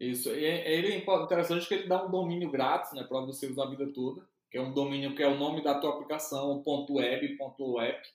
Isso, 0.00 0.30
e 0.30 0.44
é, 0.44 0.72
ele 0.72 0.92
é 0.92 0.98
interessante 0.98 1.66
que 1.66 1.74
ele 1.74 1.88
dá 1.88 2.04
um 2.04 2.10
domínio 2.10 2.50
grátis, 2.50 2.92
né, 2.92 3.02
para 3.02 3.20
você 3.20 3.46
usar 3.48 3.64
a 3.64 3.70
vida 3.70 3.92
toda, 3.92 4.24
que 4.50 4.56
é 4.56 4.62
um 4.62 4.72
domínio 4.72 5.14
que 5.14 5.22
é 5.22 5.28
o 5.28 5.36
nome 5.36 5.62
da 5.62 5.78
tua 5.78 5.90
aplicação, 5.90 6.62
.web, 6.64 7.36
.app, 7.80 8.08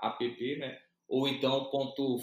app, 0.00 0.56
né, 0.58 0.78
ou 1.08 1.26
então 1.28 1.64
ponto 1.70 2.20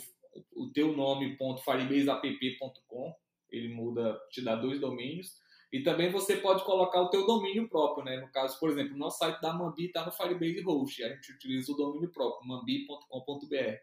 o 0.55 0.71
teu 0.71 0.95
nome 0.95 1.37
.firebaseapp.com, 1.37 3.13
ele 3.51 3.73
muda, 3.73 4.19
te 4.31 4.41
dá 4.43 4.55
dois 4.55 4.79
domínios. 4.79 5.41
E 5.71 5.81
também 5.81 6.11
você 6.11 6.37
pode 6.37 6.63
colocar 6.63 7.01
o 7.01 7.09
teu 7.09 7.25
domínio 7.25 7.67
próprio, 7.67 8.05
né? 8.05 8.17
No 8.17 8.31
caso, 8.31 8.59
por 8.59 8.69
exemplo, 8.69 8.93
o 8.93 8.97
nosso 8.97 9.17
site 9.17 9.41
da 9.41 9.53
Mambi 9.53 9.85
está 9.85 10.05
no 10.05 10.11
Firebase 10.11 10.61
Host, 10.61 11.03
a 11.03 11.09
gente 11.09 11.31
utiliza 11.31 11.71
o 11.71 11.75
domínio 11.75 12.11
próprio, 12.11 12.47
mambi.com.br. 12.47 13.77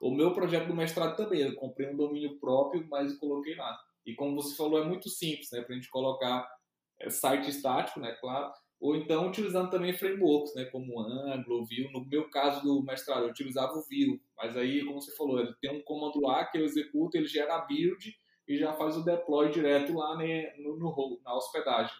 O 0.00 0.10
meu 0.12 0.32
projeto 0.32 0.68
do 0.68 0.74
mestrado 0.74 1.16
também, 1.16 1.40
eu 1.40 1.54
comprei 1.56 1.88
um 1.88 1.96
domínio 1.96 2.38
próprio, 2.38 2.86
mas 2.88 3.16
coloquei 3.18 3.56
lá. 3.56 3.76
E 4.06 4.14
como 4.14 4.34
você 4.34 4.56
falou, 4.56 4.82
é 4.82 4.84
muito 4.84 5.08
simples, 5.08 5.50
né? 5.52 5.62
Para 5.62 5.74
a 5.74 5.76
gente 5.76 5.90
colocar 5.90 6.48
é, 7.00 7.10
site 7.10 7.48
estático, 7.50 8.00
né? 8.00 8.12
Claro 8.20 8.52
ou 8.84 8.94
então 8.96 9.28
utilizando 9.28 9.70
também 9.70 9.94
frameworks, 9.94 10.54
né, 10.54 10.66
como 10.66 11.00
Angular, 11.00 11.42
Vue. 11.46 11.90
No 11.90 12.04
meu 12.04 12.28
caso 12.28 12.62
do 12.62 12.82
mestrado, 12.82 13.22
eu 13.22 13.30
utilizava 13.30 13.72
o 13.72 13.82
Vue, 13.82 14.20
mas 14.36 14.54
aí, 14.58 14.84
como 14.84 15.00
você 15.00 15.10
falou, 15.16 15.40
ele 15.40 15.54
tem 15.58 15.70
um 15.70 15.82
comando 15.82 16.20
lá 16.20 16.44
que 16.44 16.58
eu 16.58 16.64
executo, 16.66 17.16
ele 17.16 17.26
gera 17.26 17.56
a 17.56 17.64
build 17.64 18.14
e 18.46 18.58
já 18.58 18.74
faz 18.74 18.94
o 18.98 19.02
deploy 19.02 19.50
direto 19.50 19.94
lá 19.94 20.18
no, 20.58 20.76
no 20.76 21.20
na 21.24 21.34
hospedagem. 21.34 21.96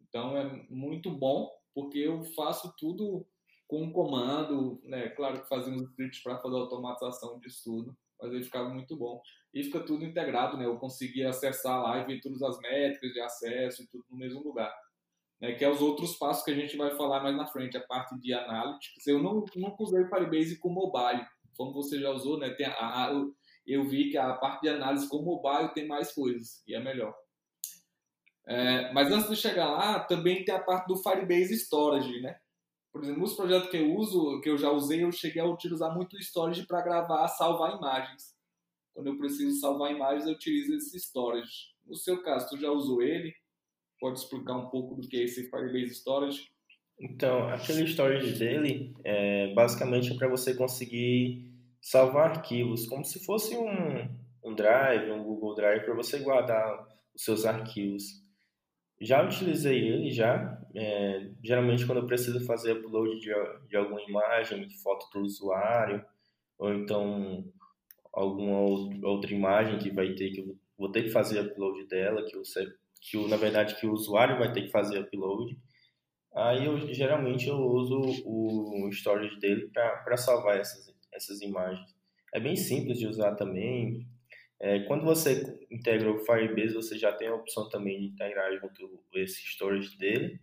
Então 0.00 0.34
é 0.34 0.66
muito 0.70 1.10
bom, 1.10 1.50
porque 1.74 1.98
eu 1.98 2.24
faço 2.24 2.74
tudo 2.78 3.26
com 3.68 3.82
um 3.82 3.92
comando, 3.92 4.80
né? 4.84 5.10
Claro 5.10 5.42
que 5.42 5.48
fazemos 5.48 5.82
scripts 5.90 6.22
para 6.22 6.38
fazer 6.38 6.56
a 6.56 6.60
automatização 6.60 7.38
disso 7.38 7.64
tudo, 7.64 7.96
mas 8.18 8.32
ele 8.32 8.44
ficava 8.44 8.70
muito 8.70 8.96
bom. 8.96 9.20
E 9.52 9.62
fica 9.62 9.80
tudo 9.80 10.04
integrado, 10.04 10.56
né? 10.56 10.64
Eu 10.64 10.78
conseguia 10.78 11.28
acessar 11.28 11.82
lá 11.82 11.98
e 11.98 12.06
ver 12.06 12.20
todas 12.20 12.42
as 12.42 12.58
métricas 12.58 13.12
de 13.12 13.20
acesso 13.20 13.82
e 13.82 13.86
tudo 13.86 14.04
no 14.10 14.16
mesmo 14.16 14.42
lugar 14.42 14.72
né, 15.42 15.52
que 15.54 15.64
é 15.64 15.68
os 15.68 15.82
outros 15.82 16.14
passos 16.14 16.44
que 16.44 16.52
a 16.52 16.54
gente 16.54 16.76
vai 16.76 16.94
falar 16.96 17.20
mais 17.20 17.36
na 17.36 17.44
frente, 17.48 17.76
a 17.76 17.80
parte 17.80 18.16
de 18.20 18.32
analytics. 18.32 19.04
Eu 19.08 19.20
não, 19.20 19.44
usei 19.80 20.00
o 20.00 20.08
Firebase 20.08 20.56
com 20.56 20.68
mobile, 20.68 21.26
como 21.56 21.72
você 21.72 21.98
já 21.98 22.10
usou, 22.10 22.38
né? 22.38 22.50
Tem 22.50 22.66
a, 22.66 23.08
a, 23.08 23.12
eu 23.66 23.84
vi 23.84 24.08
que 24.08 24.16
a 24.16 24.34
parte 24.34 24.62
de 24.62 24.68
análise 24.68 25.08
com 25.08 25.20
mobile 25.20 25.74
tem 25.74 25.88
mais 25.88 26.14
coisas 26.14 26.62
e 26.64 26.76
é 26.76 26.80
melhor. 26.80 27.12
É, 28.46 28.92
mas 28.92 29.10
antes 29.10 29.28
de 29.28 29.36
chegar 29.36 29.68
lá, 29.68 29.98
também 29.98 30.44
tem 30.44 30.54
a 30.54 30.62
parte 30.62 30.86
do 30.86 30.96
Firebase 30.96 31.54
Storage, 31.54 32.20
né? 32.20 32.36
Por 32.92 33.02
exemplo, 33.02 33.22
nos 33.22 33.34
projetos 33.34 33.68
que 33.68 33.78
eu 33.78 33.96
uso, 33.96 34.40
que 34.42 34.48
eu 34.48 34.56
já 34.56 34.70
usei, 34.70 35.02
eu 35.02 35.10
cheguei 35.10 35.42
a 35.42 35.46
utilizar 35.46 35.92
muito 35.92 36.14
o 36.14 36.20
storage 36.20 36.66
para 36.66 36.82
gravar, 36.82 37.26
salvar 37.26 37.76
imagens. 37.76 38.31
Quando 38.94 39.08
eu 39.08 39.18
preciso 39.18 39.58
salvar 39.60 39.90
imagens, 39.90 40.26
eu 40.26 40.34
utilizo 40.34 40.74
esse 40.74 40.96
storage. 40.98 41.72
No 41.86 41.94
seu 41.94 42.22
caso, 42.22 42.48
tu 42.50 42.58
já 42.58 42.70
usou 42.70 43.02
ele? 43.02 43.34
Pode 43.98 44.18
explicar 44.18 44.56
um 44.56 44.68
pouco 44.68 44.94
do 45.00 45.08
que 45.08 45.16
é 45.16 45.24
esse 45.24 45.48
Firebase 45.48 45.94
Storage? 45.94 46.50
Então, 47.00 47.48
aquele 47.48 47.84
storage 47.84 48.38
dele 48.38 48.94
é 49.04 49.52
basicamente 49.54 50.14
para 50.14 50.28
você 50.28 50.54
conseguir 50.54 51.50
salvar 51.80 52.30
arquivos, 52.30 52.86
como 52.86 53.04
se 53.04 53.24
fosse 53.24 53.56
um, 53.56 54.08
um 54.44 54.54
Drive, 54.54 55.10
um 55.10 55.24
Google 55.24 55.54
Drive, 55.54 55.84
para 55.84 55.94
você 55.94 56.18
guardar 56.18 56.86
os 57.14 57.24
seus 57.24 57.44
arquivos. 57.44 58.22
Já 59.00 59.22
utilizei 59.24 59.78
ele, 59.78 60.12
já. 60.12 60.60
É, 60.74 61.30
geralmente, 61.42 61.84
quando 61.86 61.98
eu 61.98 62.06
preciso 62.06 62.44
fazer 62.46 62.72
upload 62.72 63.18
de, 63.18 63.32
de 63.68 63.76
alguma 63.76 64.00
imagem, 64.02 64.68
foto 64.82 65.10
do 65.12 65.24
usuário, 65.24 66.04
ou 66.56 66.72
então 66.72 67.44
alguma 68.12 68.60
outra 69.08 69.32
imagem 69.32 69.78
que 69.78 69.90
vai 69.90 70.14
ter 70.14 70.30
que 70.30 70.40
eu 70.40 70.56
vou 70.76 70.90
ter 70.90 71.04
que 71.04 71.10
fazer 71.10 71.40
upload 71.40 71.86
dela, 71.86 72.24
que 72.24 72.36
você 72.36 72.66
que 73.00 73.16
o, 73.16 73.26
na 73.26 73.36
verdade 73.36 73.74
que 73.80 73.86
o 73.86 73.92
usuário 73.92 74.38
vai 74.38 74.52
ter 74.52 74.62
que 74.62 74.70
fazer 74.70 75.00
upload. 75.00 75.56
Aí 76.34 76.64
eu 76.64 76.92
geralmente 76.94 77.48
eu 77.48 77.56
uso 77.56 78.00
o 78.24 78.88
storage 78.90 79.38
dele 79.38 79.68
para 79.72 80.16
salvar 80.16 80.58
essas, 80.58 80.94
essas 81.12 81.40
imagens. 81.42 81.94
É 82.32 82.40
bem 82.40 82.56
simples 82.56 82.98
de 82.98 83.06
usar 83.06 83.34
também. 83.34 84.06
É, 84.60 84.80
quando 84.84 85.04
você 85.04 85.42
integra 85.70 86.10
o 86.10 86.18
Firebase, 86.20 86.74
você 86.74 86.96
já 86.96 87.12
tem 87.12 87.28
a 87.28 87.34
opção 87.34 87.68
também 87.68 87.98
de 87.98 88.06
integrar 88.06 88.52
junto 88.58 89.02
esse 89.14 89.42
storage 89.44 89.98
dele. 89.98 90.40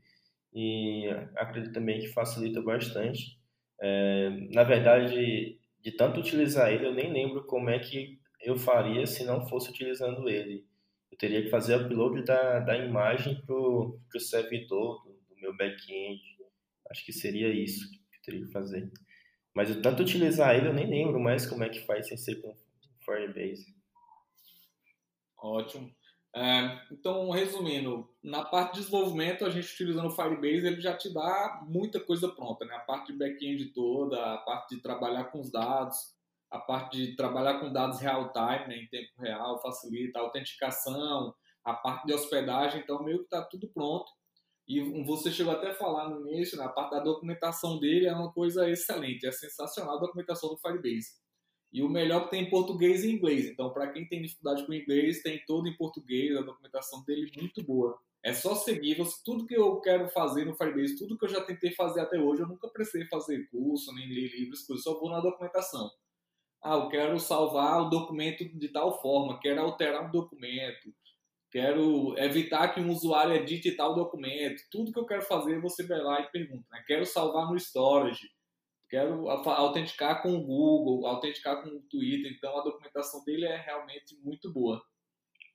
E 0.53 1.07
acredito 1.37 1.73
também 1.73 1.99
que 1.99 2.07
facilita 2.07 2.61
bastante. 2.61 3.39
É, 3.81 4.29
na 4.53 4.63
verdade, 4.63 5.58
de 5.81 5.91
tanto 5.91 6.19
utilizar 6.19 6.71
ele, 6.71 6.85
eu 6.85 6.93
nem 6.93 7.11
lembro 7.11 7.45
como 7.45 7.69
é 7.69 7.79
que 7.79 8.19
eu 8.41 8.57
faria 8.57 9.05
se 9.05 9.23
não 9.23 9.47
fosse 9.47 9.69
utilizando 9.69 10.29
ele. 10.29 10.65
Eu 11.11 11.17
teria 11.17 11.41
que 11.41 11.49
fazer 11.49 11.75
upload 11.75 12.23
da, 12.23 12.59
da 12.59 12.77
imagem 12.77 13.41
para 13.45 13.55
o 13.55 13.99
servidor 14.19 15.03
do, 15.03 15.11
do 15.29 15.41
meu 15.41 15.55
back-end. 15.55 16.21
Acho 16.89 17.05
que 17.05 17.13
seria 17.13 17.49
isso 17.49 17.89
que 17.89 17.97
eu 17.97 18.21
teria 18.23 18.45
que 18.45 18.51
fazer. 18.51 18.91
Mas 19.53 19.69
eu 19.69 19.81
tanto 19.81 20.03
utilizar 20.03 20.55
ele, 20.55 20.67
eu 20.67 20.73
nem 20.73 20.89
lembro 20.89 21.19
mais 21.19 21.45
como 21.45 21.63
é 21.63 21.69
que 21.69 21.85
faz 21.85 22.07
sem 22.07 22.17
ser 22.17 22.41
com 22.41 22.55
Firebase. 23.03 23.75
Ótimo. 25.37 25.91
É, 26.35 26.79
então, 26.91 27.29
resumindo, 27.31 28.07
na 28.23 28.45
parte 28.45 28.75
de 28.75 28.79
desenvolvimento, 28.81 29.45
a 29.45 29.49
gente 29.49 29.73
utilizando 29.73 30.07
o 30.07 30.11
Firebase, 30.11 30.67
ele 30.67 30.79
já 30.79 30.95
te 30.95 31.11
dá 31.11 31.61
muita 31.67 31.99
coisa 31.99 32.29
pronta, 32.29 32.65
né? 32.65 32.75
A 32.75 32.81
parte 32.81 33.11
de 33.11 33.17
back-end 33.17 33.73
toda, 33.73 34.33
a 34.35 34.37
parte 34.37 34.75
de 34.75 34.81
trabalhar 34.81 35.25
com 35.25 35.39
os 35.39 35.51
dados, 35.51 35.97
a 36.51 36.59
parte 36.59 36.97
de 36.97 37.15
trabalhar 37.15 37.59
com 37.59 37.71
dados 37.71 37.99
real-time, 37.99 38.67
né, 38.67 38.77
em 38.77 38.87
tempo 38.89 39.11
real, 39.19 39.61
facilita 39.61 40.19
a 40.19 40.23
autenticação, 40.23 41.33
a 41.63 41.73
parte 41.73 42.05
de 42.07 42.13
hospedagem, 42.13 42.81
então 42.81 43.03
meio 43.03 43.19
que 43.19 43.25
está 43.25 43.43
tudo 43.43 43.69
pronto. 43.69 44.11
E 44.67 45.03
você 45.03 45.31
chegou 45.31 45.53
até 45.53 45.71
a 45.71 45.75
falar 45.75 46.09
no 46.09 46.29
início, 46.29 46.57
na 46.57 46.69
parte 46.69 46.91
da 46.91 46.99
documentação 46.99 47.79
dele 47.79 48.07
é 48.07 48.13
uma 48.13 48.31
coisa 48.31 48.69
excelente, 48.69 49.25
é 49.25 49.31
sensacional 49.31 49.97
a 49.97 49.99
documentação 49.99 50.49
do 50.49 50.57
Firebase. 50.57 51.09
E 51.71 51.83
o 51.83 51.89
melhor 51.89 52.25
que 52.25 52.31
tem 52.31 52.43
em 52.43 52.49
português 52.49 53.03
e 53.03 53.11
inglês. 53.11 53.45
Então, 53.45 53.71
para 53.71 53.91
quem 53.91 54.07
tem 54.07 54.21
dificuldade 54.21 54.65
com 54.65 54.73
inglês, 54.73 55.21
tem 55.21 55.43
todo 55.45 55.67
em 55.67 55.77
português, 55.77 56.35
a 56.35 56.41
documentação 56.41 57.03
dele 57.05 57.31
é 57.35 57.39
muito 57.39 57.63
boa. 57.63 57.99
É 58.23 58.33
só 58.33 58.55
seguir. 58.55 58.97
Tudo 59.23 59.45
que 59.45 59.55
eu 59.55 59.79
quero 59.79 60.09
fazer 60.09 60.45
no 60.45 60.55
Firebase, 60.55 60.97
tudo 60.97 61.17
que 61.17 61.25
eu 61.25 61.29
já 61.29 61.41
tentei 61.41 61.71
fazer 61.71 62.01
até 62.01 62.19
hoje, 62.19 62.41
eu 62.41 62.47
nunca 62.47 62.67
precisei 62.67 63.07
fazer 63.07 63.47
curso, 63.49 63.93
nem 63.93 64.09
ler 64.09 64.31
livros, 64.31 64.65
coisas, 64.65 64.83
só 64.83 64.99
vou 64.99 65.09
na 65.09 65.21
documentação. 65.21 65.89
Ah, 66.61 66.75
eu 66.75 66.89
quero 66.89 67.17
salvar 67.19 67.81
o 67.81 67.89
documento 67.89 68.43
de 68.43 68.67
tal 68.69 69.01
forma, 69.01 69.39
quero 69.39 69.61
alterar 69.61 70.05
um 70.05 70.11
documento, 70.11 70.93
quero 71.49 72.17
evitar 72.17 72.73
que 72.73 72.81
um 72.81 72.91
usuário 72.91 73.33
edite 73.33 73.71
tal 73.77 73.95
documento. 73.95 74.61
Tudo 74.69 74.91
que 74.91 74.99
eu 74.99 75.05
quero 75.05 75.21
fazer, 75.21 75.61
você 75.61 75.87
vai 75.87 76.01
lá 76.01 76.19
e 76.19 76.31
pergunta. 76.31 76.65
Né? 76.71 76.83
Quero 76.85 77.05
salvar 77.05 77.49
no 77.49 77.55
storage 77.55 78.27
quero 78.89 79.29
autenticar 79.29 80.21
com 80.21 80.35
o 80.35 80.43
Google, 80.43 81.05
autenticar 81.05 81.61
com 81.61 81.69
o 81.69 81.81
Twitter, 81.83 82.31
então 82.31 82.57
a 82.57 82.63
documentação 82.63 83.23
dele 83.23 83.45
é 83.45 83.57
realmente 83.57 84.15
muito 84.23 84.51
boa. 84.51 84.81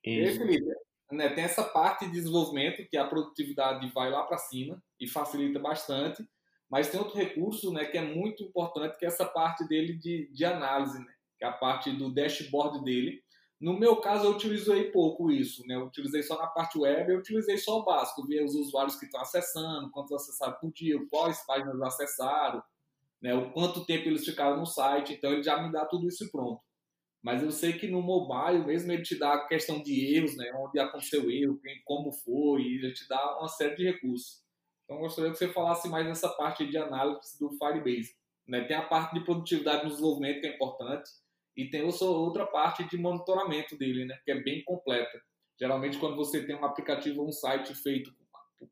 Isso. 0.04 0.36
E, 0.36 0.38
Felipe, 0.38 0.74
né, 1.10 1.28
tem 1.30 1.44
essa 1.44 1.64
parte 1.64 2.06
de 2.06 2.12
desenvolvimento 2.12 2.86
que 2.88 2.96
a 2.96 3.06
produtividade 3.06 3.86
vai 3.92 4.10
lá 4.10 4.22
para 4.22 4.38
cima 4.38 4.82
e 5.00 5.08
facilita 5.08 5.58
bastante, 5.58 6.24
mas 6.70 6.88
tem 6.88 7.00
outro 7.00 7.16
recurso 7.16 7.72
né, 7.72 7.84
que 7.84 7.98
é 7.98 8.02
muito 8.02 8.42
importante, 8.42 8.98
que 8.98 9.04
é 9.04 9.08
essa 9.08 9.26
parte 9.26 9.66
dele 9.66 9.94
de, 9.94 10.30
de 10.32 10.44
análise, 10.44 10.98
né, 10.98 11.12
que 11.38 11.44
é 11.44 11.48
a 11.48 11.52
parte 11.52 11.90
do 11.90 12.12
dashboard 12.12 12.84
dele. 12.84 13.22
No 13.60 13.78
meu 13.78 13.96
caso, 13.96 14.26
eu 14.26 14.32
utilizei 14.32 14.90
pouco 14.90 15.30
isso, 15.30 15.66
né? 15.66 15.76
Eu 15.76 15.86
utilizei 15.86 16.22
só 16.22 16.36
na 16.36 16.48
parte 16.48 16.76
web, 16.76 17.10
eu 17.10 17.18
utilizei 17.20 17.56
só 17.56 17.78
o 17.78 17.84
básico, 17.84 18.26
ver 18.26 18.44
os 18.44 18.54
usuários 18.54 18.96
que 18.96 19.06
estão 19.06 19.20
acessando, 19.20 19.90
quantos 19.90 20.12
acessaram 20.12 20.54
por 20.60 20.70
dia, 20.72 20.98
quais 21.08 21.46
páginas 21.46 21.80
acessaram, 21.80 22.62
né, 23.24 23.34
o 23.34 23.50
quanto 23.52 23.86
tempo 23.86 24.06
eles 24.06 24.22
ficaram 24.22 24.58
no 24.58 24.66
site, 24.66 25.14
então 25.14 25.32
ele 25.32 25.42
já 25.42 25.62
me 25.62 25.72
dá 25.72 25.86
tudo 25.86 26.06
isso 26.06 26.30
pronto. 26.30 26.60
Mas 27.22 27.42
eu 27.42 27.50
sei 27.50 27.72
que 27.72 27.88
no 27.88 28.02
mobile, 28.02 28.66
mesmo 28.66 28.92
ele 28.92 29.02
te 29.02 29.18
dá 29.18 29.32
a 29.32 29.46
questão 29.46 29.82
de 29.82 30.14
erros, 30.14 30.36
né, 30.36 30.52
onde 30.54 30.78
aconteceu 30.78 31.30
erro, 31.30 31.58
como 31.86 32.12
foi, 32.12 32.60
ele 32.60 32.92
te 32.92 33.08
dá 33.08 33.38
uma 33.38 33.48
série 33.48 33.76
de 33.76 33.84
recursos. 33.84 34.42
Então 34.84 34.98
gostaria 34.98 35.30
que 35.30 35.38
você 35.38 35.48
falasse 35.48 35.88
mais 35.88 36.06
nessa 36.06 36.28
parte 36.28 36.66
de 36.66 36.76
análise 36.76 37.38
do 37.40 37.48
Firebase. 37.52 38.14
Né? 38.46 38.64
Tem 38.64 38.76
a 38.76 38.82
parte 38.82 39.14
de 39.14 39.24
produtividade 39.24 39.84
no 39.84 39.88
desenvolvimento, 39.88 40.42
que 40.42 40.46
é 40.46 40.54
importante, 40.54 41.10
e 41.56 41.70
tem 41.70 41.82
outra 41.82 42.44
parte 42.44 42.84
de 42.84 42.98
monitoramento 42.98 43.74
dele, 43.78 44.04
né, 44.04 44.18
que 44.22 44.32
é 44.32 44.42
bem 44.42 44.62
completa. 44.64 45.18
Geralmente, 45.58 45.96
quando 45.96 46.14
você 46.14 46.44
tem 46.44 46.56
um 46.56 46.64
aplicativo 46.66 47.22
ou 47.22 47.28
um 47.28 47.32
site 47.32 47.74
feito 47.74 48.14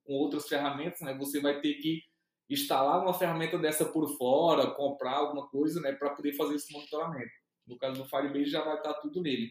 com 0.04 0.12
outras 0.12 0.46
ferramentas, 0.46 1.00
né, 1.00 1.16
você 1.16 1.40
vai 1.40 1.58
ter 1.58 1.72
que 1.76 2.02
instalar 2.48 3.02
uma 3.02 3.14
ferramenta 3.14 3.58
dessa 3.58 3.84
por 3.84 4.16
fora, 4.16 4.70
comprar 4.72 5.16
alguma 5.16 5.48
coisa, 5.48 5.80
né, 5.80 5.92
para 5.92 6.10
poder 6.10 6.34
fazer 6.34 6.56
esse 6.56 6.72
monitoramento. 6.72 7.30
No 7.66 7.78
caso 7.78 8.02
do 8.02 8.08
Firebase 8.08 8.50
já 8.50 8.62
vai 8.62 8.76
estar 8.76 8.94
tudo 8.94 9.22
nele. 9.22 9.50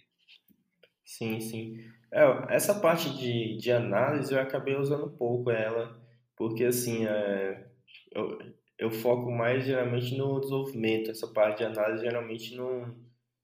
Sim, 1.03 1.39
sim. 1.39 1.77
É, 2.11 2.55
essa 2.55 2.79
parte 2.79 3.09
de, 3.17 3.57
de 3.57 3.71
análise 3.71 4.33
eu 4.33 4.39
acabei 4.39 4.75
usando 4.75 5.09
pouco 5.17 5.49
ela, 5.49 5.99
porque 6.35 6.65
assim, 6.65 7.05
é, 7.05 7.67
eu, 8.11 8.37
eu 8.77 8.91
foco 8.91 9.31
mais 9.31 9.65
geralmente 9.65 10.17
no 10.17 10.39
desenvolvimento. 10.39 11.11
Essa 11.11 11.27
parte 11.27 11.59
de 11.59 11.65
análise 11.65 12.03
geralmente 12.03 12.55
não. 12.55 12.95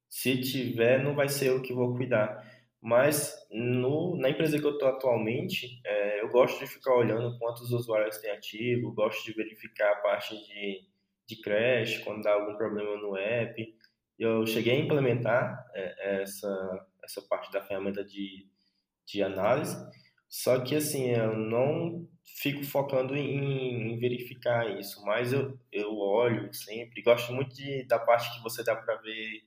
Se 0.09 0.39
tiver, 0.39 1.03
não 1.03 1.13
vai 1.13 1.29
ser 1.29 1.49
eu 1.49 1.61
que 1.61 1.73
vou 1.73 1.95
cuidar. 1.95 2.43
Mas 2.81 3.33
no, 3.51 4.15
na 4.17 4.29
empresa 4.29 4.59
que 4.59 4.65
eu 4.65 4.73
estou 4.73 4.87
atualmente, 4.87 5.81
é, 5.85 6.21
eu 6.21 6.29
gosto 6.29 6.59
de 6.59 6.67
ficar 6.67 6.93
olhando 6.93 7.37
quantos 7.39 7.71
usuários 7.71 8.17
tem 8.17 8.31
ativo, 8.31 8.93
gosto 8.93 9.25
de 9.25 9.33
verificar 9.33 9.93
a 9.93 10.01
parte 10.01 10.35
de, 10.45 10.87
de 11.27 11.41
crash, 11.41 11.99
quando 11.99 12.23
dá 12.23 12.33
algum 12.33 12.55
problema 12.55 12.95
no 12.97 13.17
app. 13.17 13.75
Eu 14.17 14.45
cheguei 14.45 14.73
a 14.73 14.79
implementar 14.79 15.65
é, 15.73 16.21
essa, 16.21 16.87
essa 17.03 17.21
parte 17.23 17.51
da 17.51 17.61
ferramenta 17.61 18.03
de, 18.03 18.47
de 19.05 19.23
análise, 19.23 19.75
só 20.29 20.59
que 20.59 20.75
assim, 20.75 21.09
eu 21.11 21.35
não 21.35 22.07
fico 22.23 22.63
focando 22.63 23.15
em, 23.15 23.93
em 23.93 23.99
verificar 23.99 24.77
isso, 24.77 25.03
mas 25.05 25.33
eu, 25.33 25.57
eu 25.71 25.97
olho 25.97 26.53
sempre, 26.53 27.01
gosto 27.01 27.33
muito 27.33 27.55
de, 27.55 27.83
da 27.85 27.97
parte 27.97 28.35
que 28.35 28.43
você 28.43 28.63
dá 28.63 28.75
para 28.75 28.95
ver 28.97 29.43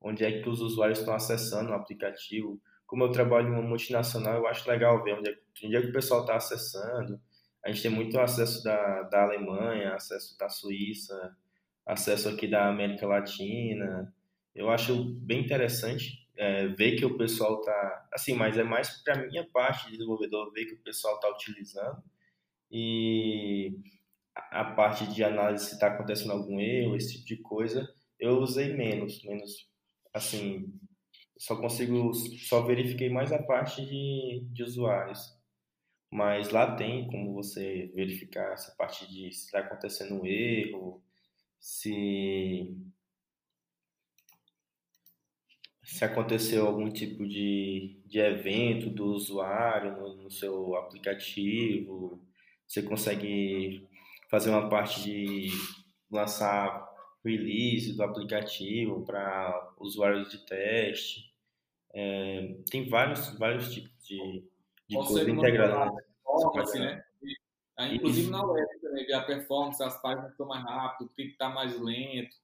onde 0.00 0.24
é 0.24 0.40
que 0.40 0.48
os 0.48 0.60
usuários 0.60 0.98
estão 1.00 1.14
acessando 1.14 1.70
o 1.70 1.74
aplicativo. 1.74 2.60
Como 2.86 3.04
eu 3.04 3.10
trabalho 3.10 3.48
em 3.48 3.52
uma 3.52 3.62
multinacional, 3.62 4.36
eu 4.36 4.46
acho 4.46 4.68
legal 4.68 5.02
ver 5.02 5.14
onde 5.14 5.30
é, 5.30 5.38
onde 5.64 5.76
é 5.76 5.80
que 5.80 5.88
o 5.88 5.92
pessoal 5.92 6.22
está 6.22 6.36
acessando. 6.36 7.20
A 7.64 7.70
gente 7.70 7.82
tem 7.82 7.90
muito 7.90 8.18
acesso 8.18 8.62
da, 8.62 9.02
da 9.04 9.22
Alemanha, 9.24 9.94
acesso 9.94 10.38
da 10.38 10.48
Suíça, 10.48 11.36
acesso 11.84 12.28
aqui 12.28 12.46
da 12.46 12.68
América 12.68 13.06
Latina. 13.06 14.12
Eu 14.54 14.70
acho 14.70 15.04
bem 15.20 15.40
interessante 15.40 16.26
é, 16.36 16.68
ver 16.68 16.96
que 16.96 17.04
o 17.04 17.18
pessoal 17.18 17.58
está. 17.58 18.08
Assim, 18.12 18.34
mas 18.34 18.56
é 18.56 18.62
mais 18.62 19.02
para 19.02 19.26
minha 19.26 19.46
parte 19.52 19.86
de 19.86 19.92
desenvolvedor 19.92 20.52
ver 20.52 20.66
que 20.66 20.74
o 20.74 20.82
pessoal 20.82 21.16
está 21.16 21.28
utilizando. 21.28 22.02
E 22.70 23.76
a 24.34 24.64
parte 24.64 25.06
de 25.06 25.24
análise 25.24 25.66
se 25.66 25.74
está 25.74 25.88
acontecendo 25.88 26.32
algum 26.32 26.60
erro, 26.60 26.96
esse 26.96 27.14
tipo 27.14 27.26
de 27.26 27.36
coisa, 27.38 27.88
eu 28.20 28.38
usei 28.38 28.74
menos, 28.74 29.22
menos 29.24 29.68
assim, 30.12 30.72
só 31.36 31.56
consigo, 31.56 32.12
só 32.14 32.62
verifiquei 32.62 33.08
mais 33.08 33.32
a 33.32 33.42
parte 33.42 33.84
de, 33.84 34.44
de 34.52 34.62
usuários. 34.62 35.36
Mas 36.10 36.50
lá 36.50 36.74
tem 36.74 37.06
como 37.08 37.34
você 37.34 37.92
verificar 37.94 38.52
essa 38.52 38.74
parte 38.76 39.06
de 39.06 39.32
se 39.32 39.46
está 39.46 39.60
acontecendo 39.60 40.20
um 40.20 40.26
erro, 40.26 41.02
se, 41.60 42.74
se 45.84 46.04
aconteceu 46.04 46.66
algum 46.66 46.90
tipo 46.90 47.26
de, 47.26 48.00
de 48.06 48.18
evento 48.20 48.90
do 48.90 49.06
usuário 49.06 49.92
no, 49.96 50.22
no 50.24 50.30
seu 50.30 50.76
aplicativo. 50.76 52.22
Você 52.66 52.82
consegue 52.82 53.86
fazer 54.30 54.50
uma 54.50 54.68
parte 54.68 55.02
de 55.02 55.48
lançar 56.10 56.87
release 57.28 57.92
do 57.92 58.02
aplicativo 58.02 59.04
para 59.04 59.72
usuários 59.78 60.30
de 60.30 60.44
teste. 60.46 61.32
É, 61.92 62.56
tem 62.70 62.88
vários, 62.88 63.38
vários 63.38 63.72
tipos 63.72 63.90
de, 64.06 64.44
de 64.88 64.96
coisa 64.96 65.30
integrada. 65.30 65.90
Performance, 66.24 66.78
né? 66.78 67.04
E, 67.22 67.94
inclusive 67.94 68.22
Isso. 68.22 68.30
na 68.30 68.44
web 68.44 68.80
também, 68.80 69.06
ver 69.06 69.14
a 69.14 69.22
performance, 69.22 69.82
as 69.82 70.00
páginas 70.00 70.32
estão 70.32 70.46
mais 70.46 70.64
rápido, 70.64 71.06
o 71.06 71.10
que 71.10 71.22
está 71.22 71.48
mais 71.48 71.78
lento. 71.80 72.36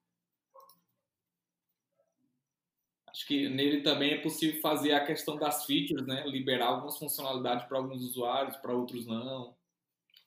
Acho 3.09 3.27
que 3.27 3.49
nele 3.49 3.83
também 3.83 4.13
é 4.13 4.21
possível 4.21 4.61
fazer 4.61 4.93
a 4.93 5.05
questão 5.05 5.37
das 5.37 5.65
features, 5.67 6.07
né? 6.07 6.27
Liberar 6.27 6.67
algumas 6.67 6.99
funcionalidades 6.99 7.65
para 7.67 7.79
alguns 7.79 8.03
usuários, 8.03 8.57
para 8.57 8.75
outros 8.75 9.07
não. 9.07 9.57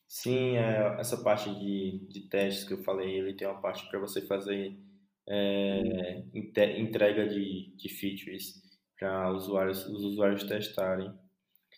Sim, 0.08 0.56
é, 0.56 0.96
essa 1.00 1.22
parte 1.22 1.54
de, 1.54 2.00
de 2.08 2.22
testes 2.30 2.64
que 2.64 2.74
eu 2.74 2.84
falei, 2.84 3.18
ele 3.18 3.34
tem 3.34 3.48
uma 3.48 3.60
parte 3.60 3.88
para 3.90 4.00
você 4.00 4.22
fazer 4.22 4.78
é, 5.28 6.24
entrega 6.78 7.28
de, 7.28 7.74
de 7.76 7.90
features 7.90 8.62
para 8.98 9.32
usuários, 9.32 9.86
os 9.86 10.04
usuários 10.04 10.44
testarem. 10.44 11.14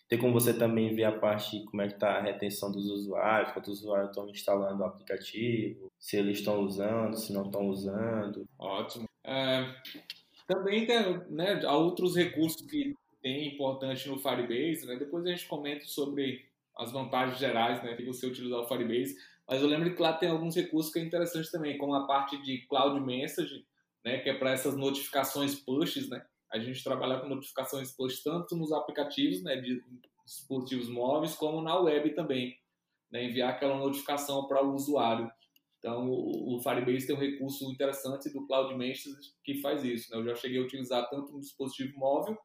Tem 0.08 0.18
como 0.18 0.32
você 0.32 0.52
também 0.52 0.94
ver 0.94 1.04
a 1.04 1.18
parte 1.18 1.64
como 1.66 1.82
é 1.82 1.86
que 1.86 1.94
está 1.94 2.18
a 2.18 2.22
retenção 2.22 2.70
dos 2.72 2.86
usuários, 2.90 3.52
quantos 3.52 3.80
usuários 3.80 4.10
estão 4.10 4.28
instalando 4.28 4.82
o 4.82 4.86
aplicativo, 4.86 5.90
se 5.98 6.16
eles 6.16 6.38
estão 6.38 6.60
usando, 6.60 7.16
se 7.16 7.32
não 7.32 7.46
estão 7.46 7.68
usando. 7.68 8.44
Ótimo. 8.58 9.08
É, 9.24 9.72
também 10.48 10.86
tem 10.86 11.18
né, 11.28 11.60
há 11.64 11.76
outros 11.76 12.16
recursos 12.16 12.62
que 12.62 12.94
tem 13.22 13.54
importante 13.54 14.08
no 14.08 14.18
Firebase, 14.18 14.86
né? 14.86 14.96
Depois 14.96 15.24
a 15.24 15.30
gente 15.30 15.46
comenta 15.46 15.84
sobre 15.84 16.49
as 16.80 16.90
vantagens 16.90 17.38
gerais 17.38 17.82
né, 17.82 17.94
de 17.94 18.04
você 18.04 18.26
utilizar 18.26 18.58
o 18.58 18.66
Firebase. 18.66 19.14
Mas 19.46 19.60
eu 19.60 19.68
lembro 19.68 19.94
que 19.94 20.00
lá 20.00 20.14
tem 20.14 20.30
alguns 20.30 20.56
recursos 20.56 20.92
que 20.92 20.98
é 20.98 21.02
interessante 21.04 21.50
também, 21.50 21.76
como 21.76 21.94
a 21.94 22.06
parte 22.06 22.40
de 22.42 22.66
Cloud 22.66 23.00
Message, 23.00 23.66
né, 24.04 24.18
que 24.18 24.30
é 24.30 24.34
para 24.34 24.52
essas 24.52 24.76
notificações 24.76 25.54
pushes, 25.54 26.08
né? 26.08 26.24
A 26.50 26.58
gente 26.58 26.82
trabalha 26.82 27.20
com 27.20 27.28
notificações 27.28 27.94
push 27.94 28.22
tanto 28.22 28.56
nos 28.56 28.72
aplicativos, 28.72 29.42
né, 29.42 29.56
de 29.56 29.82
dispositivos 30.24 30.88
móveis, 30.88 31.34
como 31.34 31.60
na 31.60 31.78
web 31.78 32.14
também, 32.14 32.56
né, 33.10 33.24
enviar 33.24 33.50
aquela 33.50 33.76
notificação 33.76 34.48
para 34.48 34.64
o 34.64 34.74
usuário. 34.74 35.30
Então, 35.78 36.08
o, 36.08 36.56
o 36.56 36.60
Firebase 36.60 37.06
tem 37.06 37.16
um 37.16 37.20
recurso 37.20 37.70
interessante 37.70 38.30
do 38.30 38.46
Cloud 38.46 38.74
Message 38.76 39.16
que 39.44 39.60
faz 39.60 39.84
isso. 39.84 40.10
Né? 40.10 40.18
Eu 40.18 40.24
já 40.24 40.34
cheguei 40.34 40.58
a 40.58 40.62
utilizar 40.62 41.08
tanto 41.08 41.32
no 41.32 41.40
dispositivo 41.40 41.98
móvel 41.98 42.36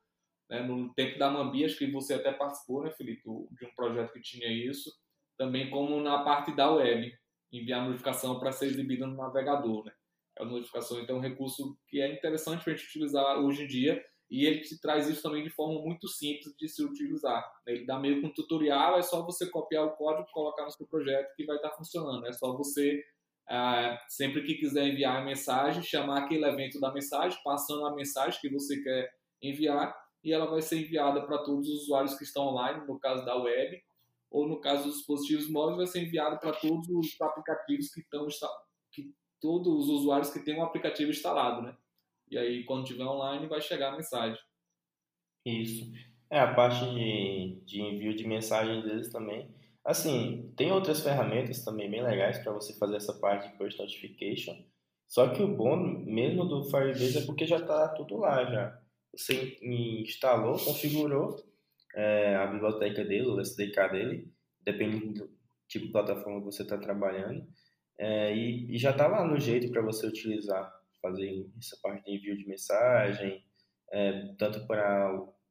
né? 0.49 0.61
No 0.61 0.93
tempo 0.93 1.17
da 1.17 1.29
Mambi, 1.29 1.65
acho 1.65 1.77
que 1.77 1.91
você 1.91 2.13
até 2.13 2.31
participou, 2.31 2.83
né, 2.83 2.91
Felipe, 2.91 3.23
de 3.23 3.65
um 3.65 3.75
projeto 3.75 4.13
que 4.13 4.21
tinha 4.21 4.47
isso, 4.47 4.91
também 5.37 5.69
como 5.69 5.99
na 6.01 6.23
parte 6.23 6.55
da 6.55 6.71
web, 6.71 7.11
enviar 7.51 7.85
notificação 7.85 8.39
para 8.39 8.51
ser 8.51 8.67
exibida 8.67 9.07
no 9.07 9.15
navegador. 9.15 9.85
Né? 9.85 9.91
A 10.39 10.45
notificação 10.45 10.99
então, 10.99 11.17
é 11.17 11.19
um 11.19 11.21
recurso 11.21 11.77
que 11.87 12.01
é 12.01 12.13
interessante 12.13 12.63
para 12.63 12.73
a 12.73 12.75
gente 12.75 12.87
utilizar 12.87 13.39
hoje 13.39 13.63
em 13.63 13.67
dia 13.67 14.03
e 14.29 14.45
ele 14.45 14.61
te 14.61 14.79
traz 14.79 15.07
isso 15.07 15.21
também 15.21 15.43
de 15.43 15.49
forma 15.49 15.81
muito 15.81 16.07
simples 16.07 16.53
de 16.57 16.67
se 16.67 16.83
utilizar. 16.83 17.41
Né? 17.65 17.73
Ele 17.73 17.85
dá 17.85 17.99
meio 17.99 18.19
que 18.19 18.25
um 18.25 18.33
tutorial, 18.33 18.97
é 18.97 19.01
só 19.01 19.23
você 19.23 19.49
copiar 19.49 19.85
o 19.85 19.91
código, 19.91 20.27
colocar 20.31 20.63
no 20.63 20.71
seu 20.71 20.87
projeto 20.87 21.33
que 21.35 21.45
vai 21.45 21.55
estar 21.55 21.71
funcionando. 21.71 22.25
É 22.25 22.33
só 22.33 22.55
você, 22.55 23.03
ah, 23.47 24.03
sempre 24.07 24.43
que 24.43 24.55
quiser 24.55 24.87
enviar 24.87 25.17
a 25.17 25.25
mensagem, 25.25 25.83
chamar 25.83 26.23
aquele 26.23 26.45
evento 26.45 26.79
da 26.79 26.91
mensagem, 26.91 27.39
passando 27.43 27.85
a 27.85 27.95
mensagem 27.95 28.39
que 28.41 28.49
você 28.49 28.81
quer 28.81 29.13
enviar 29.41 29.95
e 30.25 30.33
ela 30.33 30.47
vai 30.47 30.59
ser 30.59 30.79
enviada 30.79 31.21
para 31.21 31.37
todos 31.37 31.69
os 31.69 31.83
usuários 31.83 32.15
que 32.17 32.23
estão 32.23 32.47
online, 32.47 32.85
no 32.87 32.99
caso 32.99 33.23
da 33.23 33.37
web, 33.37 33.79
ou 34.31 34.47
no 34.47 34.59
caso 34.59 34.85
dos 34.85 34.95
dispositivos 34.95 35.47
móveis, 35.51 35.77
vai 35.77 35.85
ser 35.85 36.01
enviada 36.01 36.37
para 36.37 36.51
todos 36.51 36.89
os 36.89 37.21
aplicativos 37.21 37.93
que 37.93 38.01
estão 38.01 38.27
que 38.91 39.13
todos 39.39 39.85
os 39.85 39.87
usuários 39.87 40.31
que 40.31 40.43
têm 40.43 40.57
um 40.57 40.63
aplicativo 40.63 41.11
instalado, 41.11 41.61
né? 41.61 41.77
E 42.27 42.39
aí 42.39 42.63
quando 42.65 42.85
tiver 42.85 43.03
online 43.03 43.47
vai 43.47 43.61
chegar 43.61 43.93
a 43.93 43.95
mensagem. 43.95 44.39
Isso. 45.45 45.91
É 46.31 46.39
a 46.39 46.55
parte 46.55 46.83
de, 46.89 47.61
de 47.63 47.81
envio 47.81 48.15
de 48.15 48.27
mensagem 48.27 48.81
deles 48.81 49.11
também. 49.11 49.53
Assim, 49.83 50.51
tem 50.57 50.71
outras 50.71 51.01
ferramentas 51.01 51.63
também 51.63 51.89
bem 51.91 52.01
legais 52.01 52.39
para 52.39 52.51
você 52.51 52.73
fazer 52.79 52.95
essa 52.95 53.13
parte 53.13 53.47
de 53.47 53.57
push 53.59 53.77
notification. 53.77 54.55
Só 55.07 55.29
que 55.29 55.43
o 55.43 55.55
bom 55.55 55.77
mesmo 55.77 56.45
do 56.45 56.63
Firebase 56.63 57.19
é 57.19 57.25
porque 57.27 57.45
já 57.45 57.57
está 57.57 57.89
tudo 57.89 58.17
lá 58.17 58.43
já 58.45 58.84
você 59.15 59.57
instalou, 59.61 60.57
configurou 60.59 61.35
é, 61.95 62.35
a 62.35 62.47
biblioteca 62.47 63.03
dele, 63.03 63.27
o 63.27 63.39
SDK 63.39 63.89
dele, 63.91 64.31
dependendo 64.61 65.13
do 65.13 65.35
tipo 65.67 65.85
de 65.85 65.91
plataforma 65.91 66.39
que 66.39 66.45
você 66.45 66.63
está 66.63 66.77
trabalhando, 66.77 67.47
é, 67.97 68.35
e, 68.35 68.75
e, 68.75 68.77
já 68.77 68.91
está 68.91 69.07
lá 69.07 69.25
no 69.25 69.39
jeito 69.39 69.71
para 69.71 69.81
você 69.81 70.05
utilizar, 70.05 70.69
fazer 71.01 71.47
essa 71.57 71.77
parte 71.81 72.03
de 72.03 72.17
envio 72.17 72.37
de 72.37 72.47
mensagem, 72.47 73.43
é, 73.91 74.33
tanto 74.37 74.67
para 74.67 75.07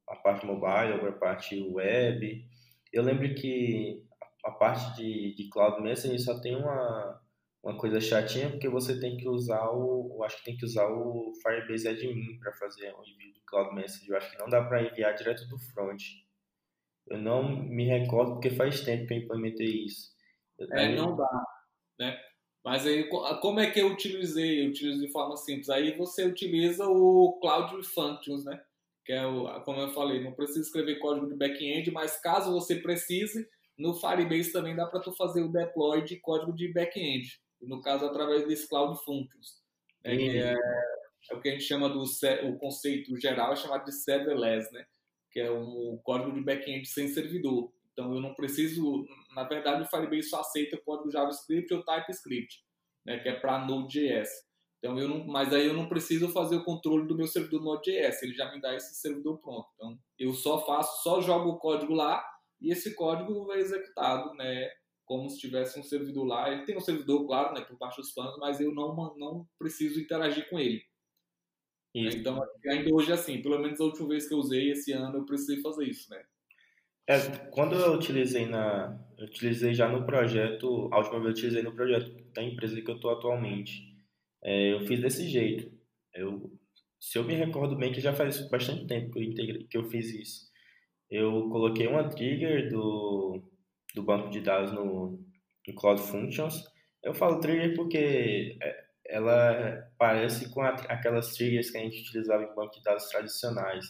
a 0.07 0.15
parte 0.17 0.45
mobile 0.45 0.93
ou 0.93 0.99
para 0.99 1.09
a 1.09 1.19
parte 1.19 1.59
web. 1.59 2.45
Eu 2.93 3.03
lembro 3.03 3.33
que 3.33 4.03
a, 4.43 4.51
parte 4.51 4.95
de, 4.95 5.35
de 5.35 5.49
Cloud 5.49 5.81
Messaging 5.81 6.19
só 6.19 6.39
tem 6.39 6.55
uma, 6.55 7.19
uma 7.65 7.75
coisa 7.75 7.99
chatinha 7.99 8.51
porque 8.51 8.69
você 8.69 8.99
tem 8.99 9.17
que 9.17 9.27
usar 9.27 9.71
o, 9.71 10.13
eu 10.13 10.23
acho 10.23 10.37
que 10.37 10.43
tem 10.43 10.55
que 10.55 10.63
usar 10.63 10.87
o 10.87 11.33
Firebase 11.41 11.87
Admin 11.87 12.37
para 12.39 12.53
fazer 12.53 12.93
o 12.93 13.03
envio 13.03 13.33
do 13.33 13.41
Cloud 13.47 13.73
Message. 13.73 14.07
Eu 14.07 14.15
acho 14.15 14.31
que 14.31 14.37
não 14.37 14.47
dá 14.47 14.63
para 14.63 14.83
enviar 14.83 15.15
direto 15.15 15.47
do 15.47 15.57
front. 15.57 15.99
Eu 17.07 17.17
não 17.17 17.63
me 17.63 17.85
recordo 17.85 18.33
porque 18.33 18.51
faz 18.51 18.81
tempo 18.81 19.07
que 19.07 19.15
eu 19.15 19.17
implementei 19.17 19.83
isso. 19.83 20.11
É, 20.73 20.95
não 20.95 21.15
dá, 21.15 21.43
né? 21.99 22.19
Mas 22.63 22.85
aí, 22.85 23.09
como 23.41 23.59
é 23.59 23.69
que 23.69 23.79
eu 23.79 23.91
utilizei? 23.91 24.63
Eu 24.63 24.69
utilizo 24.69 25.01
de 25.01 25.11
forma 25.11 25.35
simples. 25.35 25.69
Aí 25.69 25.97
você 25.97 26.23
utiliza 26.23 26.87
o 26.87 27.39
Cloud 27.41 27.83
Functions, 27.83 28.45
né? 28.45 28.61
Que 29.03 29.13
é 29.13 29.25
o, 29.25 29.61
como 29.61 29.81
eu 29.81 29.91
falei, 29.91 30.23
não 30.23 30.33
precisa 30.33 30.61
escrever 30.61 30.99
código 30.99 31.27
de 31.27 31.35
back-end, 31.35 31.89
mas 31.91 32.19
caso 32.21 32.51
você 32.51 32.75
precise, 32.75 33.47
no 33.77 33.93
Firebase 33.95 34.51
também 34.51 34.75
dá 34.75 34.85
para 34.85 34.99
tu 34.99 35.11
fazer 35.13 35.41
o 35.41 35.51
deploy 35.51 36.03
de 36.03 36.19
código 36.19 36.53
de 36.53 36.71
back-end 36.71 37.39
no 37.67 37.81
caso 37.81 38.05
através 38.05 38.47
desse 38.47 38.67
Cloud 38.67 38.97
Functions, 39.03 39.61
né, 40.03 40.15
que 40.15 40.29
é, 40.37 40.53
é, 40.53 41.35
o 41.35 41.41
que 41.41 41.49
a 41.49 41.51
gente 41.51 41.63
chama 41.63 41.89
do 41.89 42.03
o 42.03 42.57
conceito 42.57 43.15
geral 43.19 43.53
é 43.53 43.55
chamado 43.55 43.85
de 43.85 43.93
serverless, 43.93 44.71
né, 44.71 44.85
que 45.31 45.39
é 45.39 45.51
um 45.51 45.99
código 46.03 46.33
de 46.33 46.41
back-end 46.41 46.85
sem 46.87 47.07
servidor. 47.07 47.71
Então 47.91 48.13
eu 48.13 48.21
não 48.21 48.33
preciso, 48.33 49.05
na 49.33 49.43
verdade 49.43 49.83
o 49.83 49.87
Firebase 49.87 50.29
só 50.29 50.41
aceita 50.41 50.81
código 50.85 51.11
JavaScript 51.11 51.73
ou 51.73 51.83
TypeScript, 51.83 52.63
né, 53.05 53.19
que 53.19 53.29
é 53.29 53.39
para 53.39 53.65
Node.js. 53.65 54.29
Então 54.79 54.99
eu 54.99 55.07
não, 55.07 55.25
mas 55.25 55.53
aí 55.53 55.65
eu 55.65 55.73
não 55.73 55.89
preciso 55.89 56.29
fazer 56.29 56.57
o 56.57 56.63
controle 56.63 57.07
do 57.07 57.15
meu 57.15 57.25
servidor 57.25 57.63
Node.js, 57.63 58.21
ele 58.21 58.33
já 58.33 58.51
me 58.51 58.61
dá 58.61 58.75
esse 58.75 58.95
servidor 58.95 59.39
pronto. 59.39 59.67
Então 59.75 59.97
eu 60.19 60.33
só 60.33 60.65
faço, 60.65 61.03
só 61.03 61.21
jogo 61.21 61.51
o 61.51 61.57
código 61.57 61.93
lá 61.93 62.23
e 62.61 62.71
esse 62.71 62.93
código 62.95 63.51
é 63.53 63.59
executado, 63.59 64.33
né, 64.35 64.69
como 65.05 65.29
se 65.29 65.39
tivesse 65.39 65.79
um 65.79 65.83
servidor 65.83 66.25
lá. 66.25 66.51
Ele 66.51 66.65
tem 66.65 66.75
um 66.75 66.81
servidor, 66.81 67.25
claro, 67.25 67.53
né, 67.53 67.61
por 67.61 67.77
baixo 67.77 68.01
dos 68.01 68.11
panos, 68.11 68.37
mas 68.39 68.59
eu 68.59 68.73
não, 68.73 68.95
não 69.17 69.47
preciso 69.57 69.99
interagir 69.99 70.49
com 70.49 70.59
ele. 70.59 70.83
Isso. 71.93 72.17
Então, 72.17 72.43
ainda 72.67 72.93
hoje, 72.93 73.11
assim, 73.13 73.41
pelo 73.41 73.59
menos 73.59 73.79
a 73.79 73.85
última 73.85 74.09
vez 74.09 74.27
que 74.27 74.33
eu 74.33 74.39
usei 74.39 74.71
esse 74.71 74.91
ano, 74.91 75.19
eu 75.19 75.25
precisei 75.25 75.61
fazer 75.61 75.85
isso, 75.85 76.09
né? 76.09 76.21
É, 77.07 77.19
quando 77.51 77.75
eu 77.75 77.93
utilizei 77.93 78.47
na, 78.47 78.99
eu 79.17 79.25
utilizei 79.25 79.73
já 79.73 79.87
no 79.87 80.05
projeto, 80.05 80.89
a 80.91 80.97
última 80.97 81.19
vez 81.19 81.25
eu 81.25 81.31
utilizei 81.31 81.63
no 81.63 81.73
projeto 81.73 82.11
da 82.33 82.43
empresa 82.43 82.81
que 82.81 82.89
eu 82.89 82.95
estou 82.95 83.11
atualmente, 83.11 83.95
é, 84.43 84.73
eu 84.73 84.85
fiz 84.85 84.99
desse 84.99 85.27
jeito. 85.29 85.71
Eu, 86.13 86.51
se 86.99 87.17
eu 87.17 87.23
me 87.23 87.35
recordo 87.35 87.75
bem, 87.75 87.93
que 87.93 88.01
já 88.01 88.13
faz 88.13 88.49
bastante 88.49 88.87
tempo 88.87 89.11
que 89.11 89.19
eu, 89.19 89.23
integrei, 89.23 89.63
que 89.65 89.77
eu 89.77 89.85
fiz 89.85 90.09
isso. 90.13 90.51
Eu 91.09 91.47
coloquei 91.49 91.87
uma 91.87 92.09
trigger 92.09 92.69
do 92.69 93.41
do 93.95 94.03
banco 94.03 94.29
de 94.29 94.41
dados 94.41 94.71
no, 94.71 95.19
no 95.67 95.75
Cloud 95.75 96.01
Functions. 96.01 96.63
Eu 97.01 97.13
falo 97.13 97.39
trigger 97.39 97.75
porque 97.75 98.57
é, 98.61 98.85
ela 99.07 99.89
parece 99.97 100.49
com 100.49 100.61
a, 100.61 100.69
aquelas 100.69 101.33
triggers 101.33 101.71
que 101.71 101.77
a 101.77 101.81
gente 101.81 102.01
utilizava 102.01 102.43
em 102.43 102.53
banco 102.53 102.75
de 102.75 102.83
dados 102.83 103.07
tradicionais. 103.09 103.85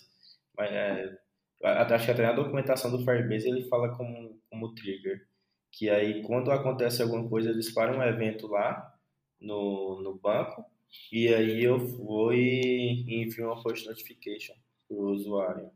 Mas, 0.55 0.71
é, 0.71 1.17
acho 1.63 2.05
que 2.05 2.11
até 2.11 2.23
na 2.23 2.33
documentação 2.33 2.91
do 2.91 3.03
Firebase 3.03 3.49
ele 3.49 3.67
fala 3.67 3.95
como, 3.97 4.39
como 4.49 4.75
trigger. 4.75 5.27
Que 5.71 5.89
aí, 5.89 6.21
quando 6.23 6.51
acontece 6.51 7.01
alguma 7.01 7.27
coisa, 7.27 7.49
eles 7.49 7.73
param 7.73 7.97
um 7.99 8.03
evento 8.03 8.47
lá 8.47 8.93
no, 9.41 10.01
no 10.01 10.15
banco 10.15 10.65
e 11.11 11.33
aí 11.33 11.63
eu 11.63 11.77
vou 11.77 12.33
e 12.33 13.03
envio 13.07 13.47
uma 13.47 13.61
push 13.61 13.85
notification 13.85 14.55
para 14.87 14.97
o 14.97 15.11
usuário. 15.11 15.71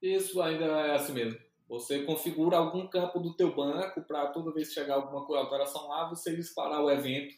Isso 0.00 0.40
ainda 0.40 0.64
é 0.64 0.94
assim 0.94 1.12
mesmo. 1.12 1.38
Você 1.68 2.02
configura 2.04 2.56
algum 2.56 2.86
campo 2.86 3.20
do 3.20 3.34
teu 3.34 3.54
banco 3.54 4.02
para 4.02 4.28
toda 4.28 4.52
vez 4.52 4.68
que 4.68 4.74
chegar 4.74 4.94
alguma 4.94 5.38
alteração 5.38 5.86
lá, 5.88 6.08
você 6.08 6.34
disparar 6.34 6.82
o 6.82 6.90
evento, 6.90 7.34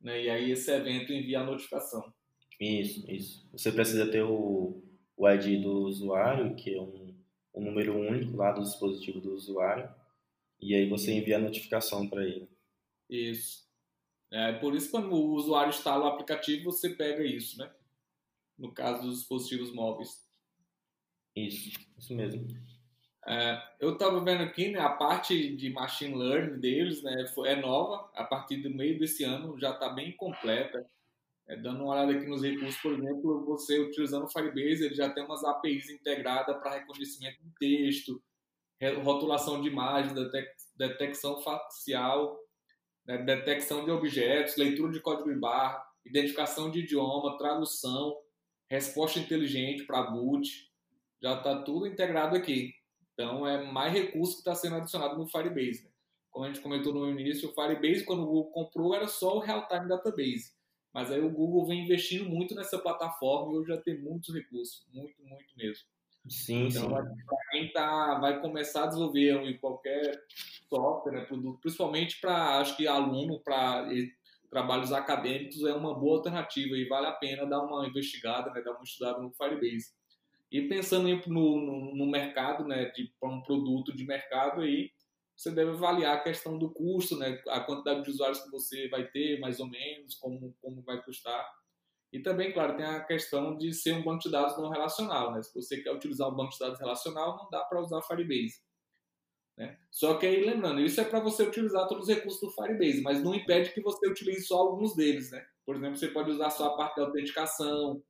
né? 0.00 0.22
E 0.22 0.30
aí 0.30 0.50
esse 0.50 0.70
evento 0.70 1.12
envia 1.12 1.40
a 1.40 1.44
notificação. 1.44 2.12
Isso, 2.58 3.10
isso. 3.10 3.46
Você 3.52 3.70
precisa 3.70 4.10
ter 4.10 4.22
o, 4.22 4.82
o 5.16 5.28
ID 5.28 5.60
do 5.62 5.82
usuário, 5.82 6.54
que 6.56 6.74
é 6.74 6.80
um, 6.80 7.14
um 7.54 7.64
número 7.64 7.94
único 7.96 8.36
lá 8.36 8.52
do 8.52 8.62
dispositivo 8.62 9.20
do 9.20 9.34
usuário, 9.34 9.92
e 10.60 10.74
aí 10.74 10.88
você 10.88 11.12
envia 11.12 11.36
a 11.36 11.40
notificação 11.40 12.08
para 12.08 12.24
ele. 12.24 12.48
Isso. 13.10 13.64
É 14.30 14.52
por 14.54 14.74
isso 14.74 14.90
quando 14.90 15.12
o 15.12 15.34
usuário 15.34 15.70
instala 15.70 16.06
o 16.06 16.08
aplicativo, 16.08 16.64
você 16.64 16.90
pega 16.90 17.22
isso, 17.22 17.58
né? 17.58 17.70
No 18.58 18.72
caso 18.72 19.02
dos 19.02 19.18
dispositivos 19.18 19.72
móveis. 19.72 20.24
Isso, 21.36 21.78
isso 21.98 22.14
mesmo. 22.14 22.46
É, 23.26 23.62
eu 23.80 23.94
estava 23.94 24.22
vendo 24.22 24.42
aqui, 24.42 24.70
né, 24.70 24.80
a 24.80 24.90
parte 24.90 25.56
de 25.56 25.70
machine 25.70 26.14
learning 26.14 26.60
deles, 26.60 27.02
né, 27.02 27.24
é 27.46 27.56
nova, 27.56 28.10
a 28.14 28.24
partir 28.24 28.58
do 28.58 28.68
meio 28.68 28.98
desse 28.98 29.24
ano 29.24 29.58
já 29.58 29.70
está 29.70 29.88
bem 29.88 30.14
completa. 30.16 30.86
É, 31.46 31.56
dando 31.56 31.82
uma 31.82 31.92
olhada 31.92 32.12
aqui 32.12 32.26
nos 32.26 32.42
recursos, 32.42 32.80
por 32.80 32.92
exemplo, 32.92 33.44
você 33.44 33.78
utilizando 33.78 34.24
o 34.24 34.28
Firebase, 34.28 34.84
ele 34.84 34.94
já 34.94 35.10
tem 35.10 35.24
umas 35.24 35.44
APIs 35.44 35.90
integradas 35.90 36.56
para 36.58 36.78
reconhecimento 36.78 37.38
de 37.42 37.50
texto, 37.58 38.22
rotulação 39.02 39.60
de 39.60 39.68
imagens, 39.68 40.14
detecção 40.76 41.40
facial, 41.42 42.38
né, 43.06 43.18
detecção 43.18 43.84
de 43.84 43.90
objetos, 43.90 44.56
leitura 44.56 44.92
de 44.92 45.00
código 45.00 45.32
de 45.32 45.38
barra, 45.38 45.82
identificação 46.04 46.70
de 46.70 46.80
idioma, 46.80 47.38
tradução, 47.38 48.14
resposta 48.70 49.18
inteligente 49.18 49.84
para 49.84 50.02
boot, 50.02 50.48
já 51.22 51.34
está 51.38 51.62
tudo 51.62 51.86
integrado 51.86 52.36
aqui. 52.36 52.72
Então 53.14 53.46
é 53.46 53.64
mais 53.64 53.92
recurso 53.92 54.34
que 54.34 54.40
está 54.40 54.54
sendo 54.54 54.76
adicionado 54.76 55.16
no 55.16 55.26
Firebase. 55.26 55.84
Né? 55.84 55.90
Como 56.30 56.44
a 56.44 56.48
gente 56.48 56.60
comentou 56.60 56.92
no 56.92 57.08
início, 57.08 57.48
o 57.48 57.52
Firebase, 57.52 58.04
quando 58.04 58.22
o 58.22 58.26
Google 58.26 58.50
comprou, 58.50 58.94
era 58.94 59.06
só 59.06 59.36
o 59.36 59.40
Real-Time 59.40 59.88
Database. 59.88 60.52
Mas 60.92 61.10
aí 61.10 61.20
o 61.20 61.30
Google 61.30 61.66
vem 61.66 61.82
investindo 61.82 62.28
muito 62.28 62.54
nessa 62.54 62.78
plataforma 62.78 63.52
e 63.52 63.56
hoje 63.56 63.68
já 63.68 63.80
tem 63.80 64.00
muitos 64.00 64.34
recursos, 64.34 64.86
muito, 64.92 65.14
muito 65.24 65.56
mesmo. 65.56 65.84
Sim, 66.28 66.68
então. 66.68 66.88
Para 66.88 67.04
quem 67.50 67.72
tá, 67.72 68.18
vai 68.18 68.40
começar 68.40 68.84
a 68.84 68.86
desenvolver 68.86 69.42
em 69.42 69.58
qualquer 69.58 70.24
software, 70.68 71.12
né, 71.12 71.24
produto, 71.24 71.60
principalmente 71.60 72.20
para, 72.20 72.58
acho 72.58 72.76
que 72.76 72.86
aluno, 72.86 73.40
para 73.40 73.86
trabalhos 74.50 74.92
acadêmicos, 74.92 75.64
é 75.64 75.74
uma 75.74 75.98
boa 75.98 76.18
alternativa 76.18 76.76
e 76.76 76.88
vale 76.88 77.06
a 77.06 77.12
pena 77.12 77.44
dar 77.44 77.60
uma 77.62 77.86
investigada, 77.86 78.50
né, 78.52 78.62
dar 78.62 78.72
uma 78.72 78.84
estudada 78.84 79.20
no 79.20 79.32
Firebase. 79.32 79.92
E 80.54 80.68
pensando 80.68 81.08
no, 81.08 81.60
no, 81.60 81.96
no 81.96 82.06
mercado, 82.06 82.64
né, 82.64 82.84
de 82.90 83.12
um 83.20 83.42
produto 83.42 83.92
de 83.92 84.06
mercado 84.06 84.60
aí, 84.60 84.88
você 85.36 85.50
deve 85.50 85.72
avaliar 85.72 86.16
a 86.16 86.20
questão 86.20 86.56
do 86.56 86.72
custo, 86.72 87.18
né, 87.18 87.42
a 87.48 87.58
quantidade 87.58 88.04
de 88.04 88.10
usuários 88.10 88.38
que 88.38 88.52
você 88.52 88.88
vai 88.88 89.04
ter, 89.08 89.40
mais 89.40 89.58
ou 89.58 89.66
menos, 89.66 90.14
como, 90.14 90.56
como 90.62 90.80
vai 90.82 91.02
custar. 91.02 91.44
E 92.12 92.20
também, 92.20 92.52
claro, 92.52 92.76
tem 92.76 92.86
a 92.86 93.02
questão 93.02 93.58
de 93.58 93.74
ser 93.74 93.94
um 93.94 94.04
banco 94.04 94.22
de 94.22 94.30
dados 94.30 94.56
não 94.56 94.70
relacional. 94.70 95.32
Né? 95.32 95.42
Se 95.42 95.52
você 95.52 95.82
quer 95.82 95.90
utilizar 95.90 96.28
um 96.28 96.36
banco 96.36 96.52
de 96.52 96.58
dados 96.60 96.78
relacional, 96.78 97.36
não 97.36 97.50
dá 97.50 97.64
para 97.64 97.80
usar 97.80 98.00
Firebase. 98.02 98.62
Né? 99.58 99.76
Só 99.90 100.14
que 100.18 100.24
aí, 100.24 100.44
lembrando, 100.44 100.82
isso 100.82 101.00
é 101.00 101.04
para 101.04 101.18
você 101.18 101.42
utilizar 101.42 101.88
todos 101.88 102.08
os 102.08 102.14
recursos 102.14 102.40
do 102.40 102.52
Firebase, 102.52 103.02
mas 103.02 103.20
não 103.24 103.34
impede 103.34 103.72
que 103.72 103.80
você 103.80 104.08
utilize 104.08 104.46
só 104.46 104.58
alguns 104.58 104.94
deles. 104.94 105.32
Né? 105.32 105.44
Por 105.66 105.74
exemplo, 105.74 105.96
você 105.96 106.06
pode 106.06 106.30
usar 106.30 106.50
só 106.50 106.68
a 106.68 106.76
parte 106.76 106.94
de 106.94 107.00
autenticação, 107.00 108.00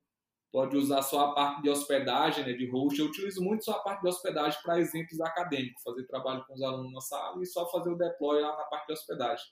pode 0.55 0.77
usar 0.77 1.01
só 1.01 1.25
a 1.25 1.33
parte 1.33 1.63
de 1.63 1.69
hospedagem, 1.69 2.45
né, 2.45 2.53
de 2.53 2.65
host. 2.69 2.97
Eu 2.97 3.07
utilizo 3.07 3.43
muito 3.43 3.65
só 3.65 3.73
a 3.73 3.79
parte 3.79 4.03
de 4.03 4.07
hospedagem 4.07 4.57
para 4.63 4.79
exemplos 4.79 5.19
acadêmicos, 5.19 5.83
fazer 5.83 6.05
trabalho 6.05 6.45
com 6.45 6.53
os 6.53 6.61
alunos 6.61 6.93
na 6.93 7.01
sala 7.01 7.43
e 7.43 7.45
só 7.45 7.69
fazer 7.69 7.89
o 7.89 7.97
deploy 7.97 8.41
lá 8.41 8.55
na 8.55 8.63
parte 8.63 8.87
de 8.87 8.93
hospedagem. 8.93 9.45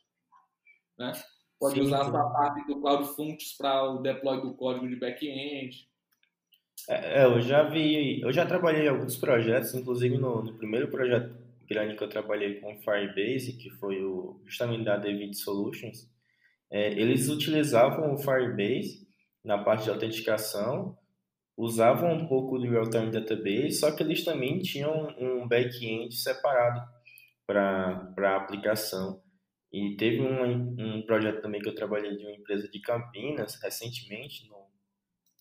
Né? 0.98 1.12
Pode 1.60 1.76
sim, 1.76 1.82
usar 1.82 2.06
sim. 2.06 2.16
a 2.16 2.24
parte 2.24 2.66
do 2.68 2.80
Cloud 2.80 3.06
Functions 3.18 3.54
para 3.58 3.84
o 3.92 4.02
deploy 4.02 4.40
do 4.40 4.54
código 4.54 4.88
de 4.88 4.96
back-end. 4.96 5.90
É, 6.88 7.20
é, 7.20 7.26
eu 7.26 7.42
já 7.42 7.64
vi, 7.64 8.22
eu 8.22 8.32
já 8.32 8.46
trabalhei 8.46 8.86
em 8.86 8.90
alguns 8.90 9.18
projetos, 9.18 9.74
inclusive 9.76 10.18
no, 10.18 10.42
no, 10.42 10.54
primeiro 10.54 10.88
projeto 10.88 11.36
grande 11.68 11.98
que 11.98 12.04
eu 12.04 12.10
trabalhei 12.10 12.62
com 12.62 12.80
Firebase, 12.80 13.58
que 13.58 13.70
foi 13.72 14.02
o, 14.02 14.40
justamente 14.46 14.86
da 14.86 14.96
David 14.96 15.36
Solutions, 15.36 16.10
é, 16.72 16.94
eles 16.94 17.28
utilizavam 17.28 18.14
o 18.14 18.18
Firebase 18.18 19.04
na 19.44 19.58
parte 19.58 19.84
de 19.84 19.90
autenticação, 19.90 20.98
usavam 21.58 22.14
um 22.14 22.28
pouco 22.28 22.58
do 22.58 22.70
Real-Time 22.70 23.12
Database, 23.12 23.74
só 23.74 23.92
que 23.92 24.02
eles 24.02 24.24
também 24.24 24.60
tinham 24.60 25.14
um 25.20 25.48
back-end 25.48 26.16
separado 26.16 26.82
para 27.46 28.14
a 28.18 28.38
aplicação. 28.38 29.22
E 29.72 29.96
teve 29.98 30.22
um, 30.22 30.76
um 30.80 31.06
projeto 31.06 31.42
também 31.42 31.62
que 31.62 31.68
eu 31.68 31.76
trabalhei 31.76 32.16
de 32.16 32.24
uma 32.24 32.36
empresa 32.36 32.68
de 32.70 32.80
Campinas, 32.80 33.60
recentemente, 33.62 34.48
no, 34.48 34.68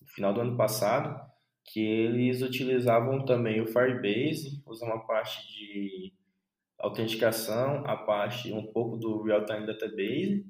no 0.01 0.09
final 0.09 0.33
do 0.35 0.41
ano 0.41 0.57
passado, 0.57 1.21
que 1.65 1.81
eles 1.81 2.43
utilizavam 2.43 3.25
também 3.25 3.61
o 3.61 3.67
Firebase, 3.67 4.63
usam 4.67 4.91
a 4.93 4.99
parte 5.01 5.47
de 5.49 6.13
autenticação, 6.79 7.87
a 7.87 7.97
parte 7.97 8.53
um 8.53 8.67
pouco 8.73 8.97
do 8.97 9.23
real-time 9.23 9.67
database 9.67 10.45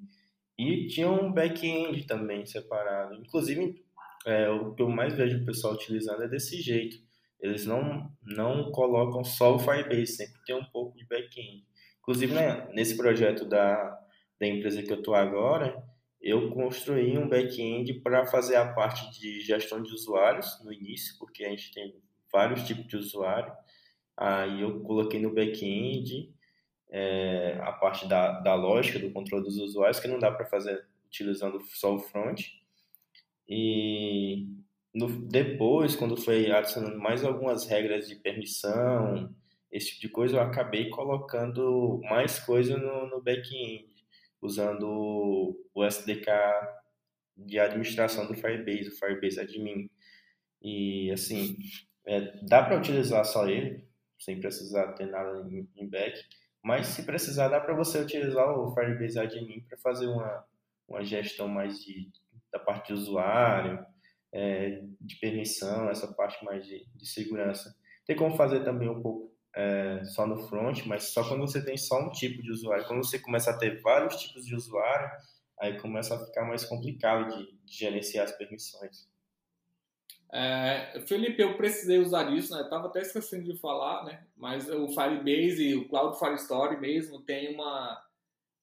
e 0.69 0.87
tinha 0.87 1.11
um 1.11 1.33
back-end 1.33 2.07
também 2.07 2.45
separado. 2.47 3.15
Inclusive, 3.15 3.83
é, 4.27 4.49
o 4.51 4.75
que 4.75 4.83
eu 4.83 4.89
mais 4.89 5.15
vejo 5.15 5.39
o 5.39 5.45
pessoal 5.45 5.75
utilizando 5.75 6.23
é 6.23 6.29
desse 6.29 6.61
jeito. 6.61 6.97
Eles 7.41 7.67
não, 7.67 8.11
não 8.23 8.71
colocam 8.71 9.25
só 9.25 9.55
o 9.55 9.59
Firebase, 9.59 10.07
sempre 10.07 10.41
tem 10.47 10.55
um 10.55 10.65
pouco 10.65 10.97
de 10.97 11.05
back-end. 11.07 11.67
Inclusive, 12.01 12.33
né, 12.33 12.69
nesse 12.73 12.97
projeto 12.97 13.45
da, 13.45 13.99
da 14.41 14.47
empresa 14.47 14.83
que 14.83 14.93
eu 14.93 14.99
estou 14.99 15.15
agora, 15.15 15.83
eu 16.21 16.51
construí 16.51 17.19
um 17.19 17.29
back-end 17.29 17.95
para 17.95 18.25
fazer 18.27 18.55
a 18.55 18.73
parte 18.73 19.11
de 19.19 19.41
gestão 19.41 19.83
de 19.83 19.93
usuários 19.93 20.63
no 20.65 20.73
início, 20.73 21.17
porque 21.19 21.45
a 21.45 21.51
gente 21.51 21.73
tem 21.73 21.97
vários 22.33 22.63
tipos 22.63 22.87
de 22.87 22.97
usuário. 22.97 23.53
Aí 24.17 24.61
eu 24.61 24.81
coloquei 24.81 25.21
no 25.21 25.35
back-end 25.35 26.32
é, 26.93 27.59
a 27.63 27.73
parte 27.73 28.07
da, 28.07 28.39
da 28.41 28.55
lógica 28.55 28.99
do 28.99 29.11
controle 29.11 29.45
dos 29.45 29.57
usuários, 29.57 29.99
que 29.99 30.07
não 30.07 30.19
dá 30.19 30.31
para 30.31 30.45
fazer 30.45 30.87
utilizando 31.07 31.59
só 31.63 31.95
o 31.95 31.99
front. 31.99 32.43
E 33.49 34.47
no, 34.95 35.09
depois, 35.27 35.97
quando 35.97 36.17
foi 36.19 36.51
adicionando 36.51 36.99
mais 36.99 37.25
algumas 37.25 37.67
regras 37.67 38.07
de 38.07 38.17
permissão, 38.17 39.35
esse 39.71 39.89
tipo 39.93 40.01
de 40.03 40.09
coisa, 40.11 40.37
eu 40.37 40.43
acabei 40.43 40.91
colocando 40.91 41.99
mais 42.11 42.39
coisa 42.39 42.77
no, 42.77 43.09
no 43.09 43.23
back-end, 43.23 43.89
usando 44.43 45.59
o 45.75 45.85
SDK 45.85 46.31
de 47.35 47.59
administração 47.59 48.27
do 48.27 48.35
Firebase, 48.35 48.91
o 48.91 48.99
Firebase 48.99 49.41
Admin. 49.41 49.91
E, 50.61 51.11
assim, 51.11 51.57
é, 52.05 52.21
dá 52.47 52.63
para 52.63 52.77
utilizar 52.77 53.25
só 53.25 53.49
ele, 53.49 53.83
sem 54.19 54.39
precisar 54.41 54.93
ter 54.93 55.07
nada 55.07 55.49
em, 55.51 55.67
em 55.75 55.89
back, 55.89 56.23
mas 56.63 56.87
se 56.87 57.03
precisar, 57.05 57.49
dá 57.49 57.61
para 57.61 57.75
você 57.75 57.99
utilizar 57.99 58.49
o 58.57 58.73
Firebase 58.73 59.19
Admin 59.19 59.61
para 59.69 59.77
fazer 59.79 60.07
uma, 60.07 60.45
uma 60.89 61.05
gestão 61.05 61.49
mais 61.49 61.83
de, 61.83 62.11
da 62.53 62.59
parte 62.59 62.89
de 62.89 62.93
usuário, 62.95 63.85
é, 64.33 64.83
de 65.01 65.17
permissão, 65.17 65.91
essa 65.91 66.13
parte 66.15 66.45
mais 66.45 66.65
de, 66.65 66.87
de 66.95 67.07
segurança. 67.07 67.75
Tem 68.07 68.17
como 68.17 68.37
fazer 68.37 68.65
também 68.65 68.89
um 68.89 69.03
pouco 69.03 69.33
é, 69.55 70.05
só 70.05 70.27
no 70.27 70.37
front, 70.49 70.85
mas 70.87 71.13
só 71.13 71.27
quando 71.29 71.41
você 71.41 71.65
tem 71.65 71.77
só 71.77 72.01
um 72.01 72.11
tipo 72.11 72.43
de 72.43 72.51
usuário. 72.51 72.87
Quando 72.87 73.05
você 73.05 73.19
começa 73.19 73.51
a 73.51 73.59
ter 73.59 73.81
vários 73.83 74.17
tipos 74.17 74.47
de 74.47 74.55
usuário, 74.55 75.11
aí 75.61 75.79
começa 75.81 76.15
a 76.15 76.27
ficar 76.27 76.45
mais 76.45 76.65
complicado 76.65 77.37
de, 77.37 77.53
de 77.65 77.77
gerenciar 77.77 78.25
as 78.25 78.33
permissões. 78.33 79.09
É, 80.33 81.01
Felipe, 81.07 81.43
eu 81.43 81.57
precisei 81.57 81.99
usar 81.99 82.33
isso, 82.33 82.57
né? 82.57 82.65
Tava 82.71 82.87
até 82.87 83.01
esquecendo 83.01 83.45
de 83.45 83.59
falar, 83.59 84.05
né? 84.05 84.27
Mas 84.37 84.69
o 84.71 84.89
Firebase 84.89 85.63
e 85.63 85.77
o 85.77 85.89
Cloud 85.89 86.19
Firestore 86.19 86.81
mesmo 86.81 87.23
tem 87.23 87.55
uma, 87.55 88.03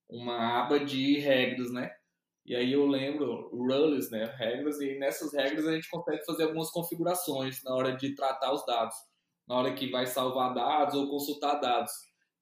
uma 0.10 0.62
aba 0.62 0.80
de 0.80 1.20
regras, 1.20 1.72
né? 1.72 1.92
E 2.46 2.56
aí 2.56 2.74
eu 2.74 2.88
lembro 2.88 3.50
rules, 3.50 4.10
né? 4.10 4.26
Regras, 4.38 4.82
e 4.82 4.98
nessas 4.98 5.34
regras 5.34 5.68
a 5.68 5.74
gente 5.74 5.90
consegue 5.90 6.26
fazer 6.26 6.44
algumas 6.44 6.72
configurações 6.72 7.64
na 7.64 7.76
hora 7.76 7.96
de 7.96 8.16
tratar 8.16 8.52
os 8.52 8.66
dados 8.66 8.96
na 9.50 9.56
hora 9.56 9.74
que 9.74 9.90
vai 9.90 10.06
salvar 10.06 10.54
dados 10.54 10.94
ou 10.94 11.10
consultar 11.10 11.56
dados. 11.56 11.92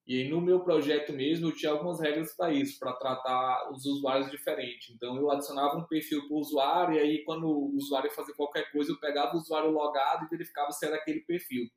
E 0.08 0.22
aí, 0.22 0.28
no 0.30 0.40
meu 0.40 0.60
projeto 0.60 1.12
mesmo, 1.12 1.48
eu 1.48 1.54
tinha 1.54 1.70
algumas 1.70 2.00
regras 2.00 2.34
para 2.34 2.50
isso, 2.50 2.78
para 2.78 2.94
tratar 2.94 3.70
os 3.70 3.84
usuários 3.84 4.30
diferentes. 4.30 4.88
Então, 4.94 5.14
eu 5.18 5.30
adicionava 5.30 5.76
um 5.76 5.86
perfil 5.86 6.26
para 6.26 6.34
o 6.34 6.40
usuário, 6.40 6.94
e 6.94 6.98
aí, 6.98 7.24
quando 7.24 7.46
o 7.46 7.76
usuário 7.76 8.10
fazia 8.10 8.34
qualquer 8.34 8.72
coisa, 8.72 8.90
eu 8.90 8.98
pegava 8.98 9.34
o 9.34 9.38
usuário 9.38 9.70
logado 9.70 10.24
e 10.24 10.28
verificava 10.30 10.72
se 10.72 10.86
era 10.86 10.96
aquele 10.96 11.20
perfil. 11.20 11.68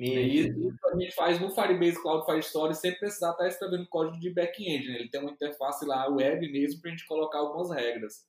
E 0.00 0.40
isso 0.40 0.86
a 0.86 0.98
gente 0.98 1.14
faz 1.14 1.38
no 1.38 1.54
Firebase 1.54 2.00
Cloud 2.00 2.24
Firestore 2.24 2.74
sem 2.74 2.98
precisar 2.98 3.32
estar 3.32 3.46
escrevendo 3.46 3.86
código 3.88 4.18
de 4.18 4.30
back-end. 4.30 4.88
Né? 4.88 4.94
Ele 5.00 5.10
tem 5.10 5.20
uma 5.20 5.30
interface 5.30 5.84
lá 5.84 6.08
web 6.08 6.50
mesmo 6.50 6.80
para 6.80 6.90
a 6.90 6.94
gente 6.94 7.06
colocar 7.06 7.38
algumas 7.38 7.70
regras. 7.70 8.26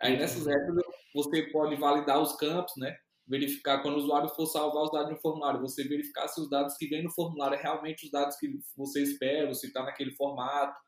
Aí 0.00 0.16
nessas 0.16 0.46
regras 0.46 0.82
você 1.14 1.42
pode 1.52 1.76
validar 1.76 2.20
os 2.20 2.34
campos, 2.36 2.72
né? 2.76 2.96
Verificar 3.26 3.80
quando 3.82 3.94
o 3.94 3.98
usuário 3.98 4.28
for 4.28 4.46
salvar 4.46 4.84
os 4.84 4.92
dados 4.92 5.10
no 5.10 5.20
formulário, 5.20 5.60
você 5.60 5.82
verificar 5.84 6.28
se 6.28 6.40
os 6.40 6.48
dados 6.48 6.76
que 6.76 6.86
vêm 6.86 7.02
no 7.02 7.10
formulário 7.10 7.56
é 7.56 7.62
realmente 7.62 8.04
os 8.04 8.10
dados 8.10 8.36
que 8.36 8.48
você 8.76 9.02
espera, 9.02 9.52
se 9.54 9.66
está 9.66 9.82
naquele 9.82 10.12
formato. 10.12 10.78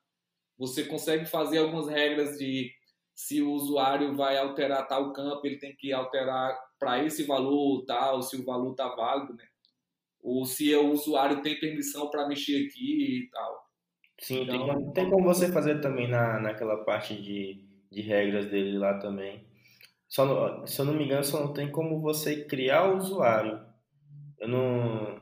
Você 0.58 0.84
consegue 0.84 1.26
fazer 1.26 1.58
algumas 1.58 1.88
regras 1.88 2.36
de 2.38 2.70
se 3.14 3.40
o 3.40 3.52
usuário 3.52 4.14
vai 4.14 4.36
alterar 4.36 4.86
tal 4.86 5.12
campo, 5.12 5.46
ele 5.46 5.58
tem 5.58 5.74
que 5.74 5.92
alterar 5.92 6.54
para 6.78 7.02
esse 7.02 7.24
valor 7.24 7.84
tal, 7.86 8.20
se 8.20 8.36
o 8.36 8.44
valor 8.44 8.72
está 8.72 8.94
válido, 8.94 9.34
né? 9.34 9.44
Ou 10.22 10.44
se 10.44 10.74
o 10.74 10.92
usuário 10.92 11.40
tem 11.40 11.58
permissão 11.58 12.10
para 12.10 12.28
mexer 12.28 12.66
aqui 12.66 13.22
e 13.24 13.30
tal. 13.30 13.66
Sim, 14.20 14.42
então, 14.42 14.58
tem, 14.58 14.66
como, 14.66 14.92
tem 14.92 15.10
como 15.10 15.24
você 15.24 15.50
fazer 15.50 15.80
também 15.80 16.08
na, 16.08 16.40
naquela 16.40 16.84
parte 16.84 17.20
de, 17.20 17.64
de 17.90 18.02
regras 18.02 18.46
dele 18.46 18.76
lá 18.76 18.98
também. 18.98 19.45
Só 20.08 20.64
se 20.66 20.80
eu 20.80 20.84
não 20.84 20.94
me 20.94 21.04
engano, 21.04 21.24
só 21.24 21.40
não 21.40 21.52
tem 21.52 21.70
como 21.70 22.00
você 22.00 22.44
criar 22.44 22.88
o 22.88 22.96
usuário. 22.96 23.64
Eu 24.38 24.48
não, 24.48 25.20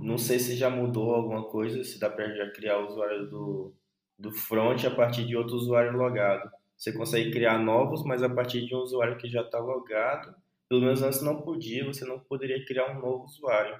não 0.00 0.18
sei 0.18 0.38
se 0.38 0.56
já 0.56 0.68
mudou 0.68 1.14
alguma 1.14 1.48
coisa, 1.48 1.82
se 1.84 1.98
dá 1.98 2.10
para 2.10 2.34
já 2.34 2.50
criar 2.50 2.78
o 2.78 2.86
usuário 2.86 3.28
do, 3.28 3.74
do 4.18 4.32
front 4.32 4.84
a 4.84 4.90
partir 4.90 5.26
de 5.26 5.36
outro 5.36 5.56
usuário 5.56 5.96
logado. 5.96 6.50
Você 6.76 6.92
consegue 6.92 7.30
criar 7.30 7.58
novos, 7.58 8.04
mas 8.04 8.22
a 8.22 8.28
partir 8.28 8.66
de 8.66 8.74
um 8.74 8.80
usuário 8.80 9.16
que 9.16 9.28
já 9.28 9.42
está 9.42 9.58
logado. 9.58 10.34
Pelo 10.68 10.80
menos 10.80 11.02
antes 11.02 11.22
não 11.22 11.42
podia, 11.42 11.84
você 11.86 12.04
não 12.04 12.18
poderia 12.18 12.64
criar 12.64 12.90
um 12.90 13.00
novo 13.00 13.24
usuário. 13.24 13.78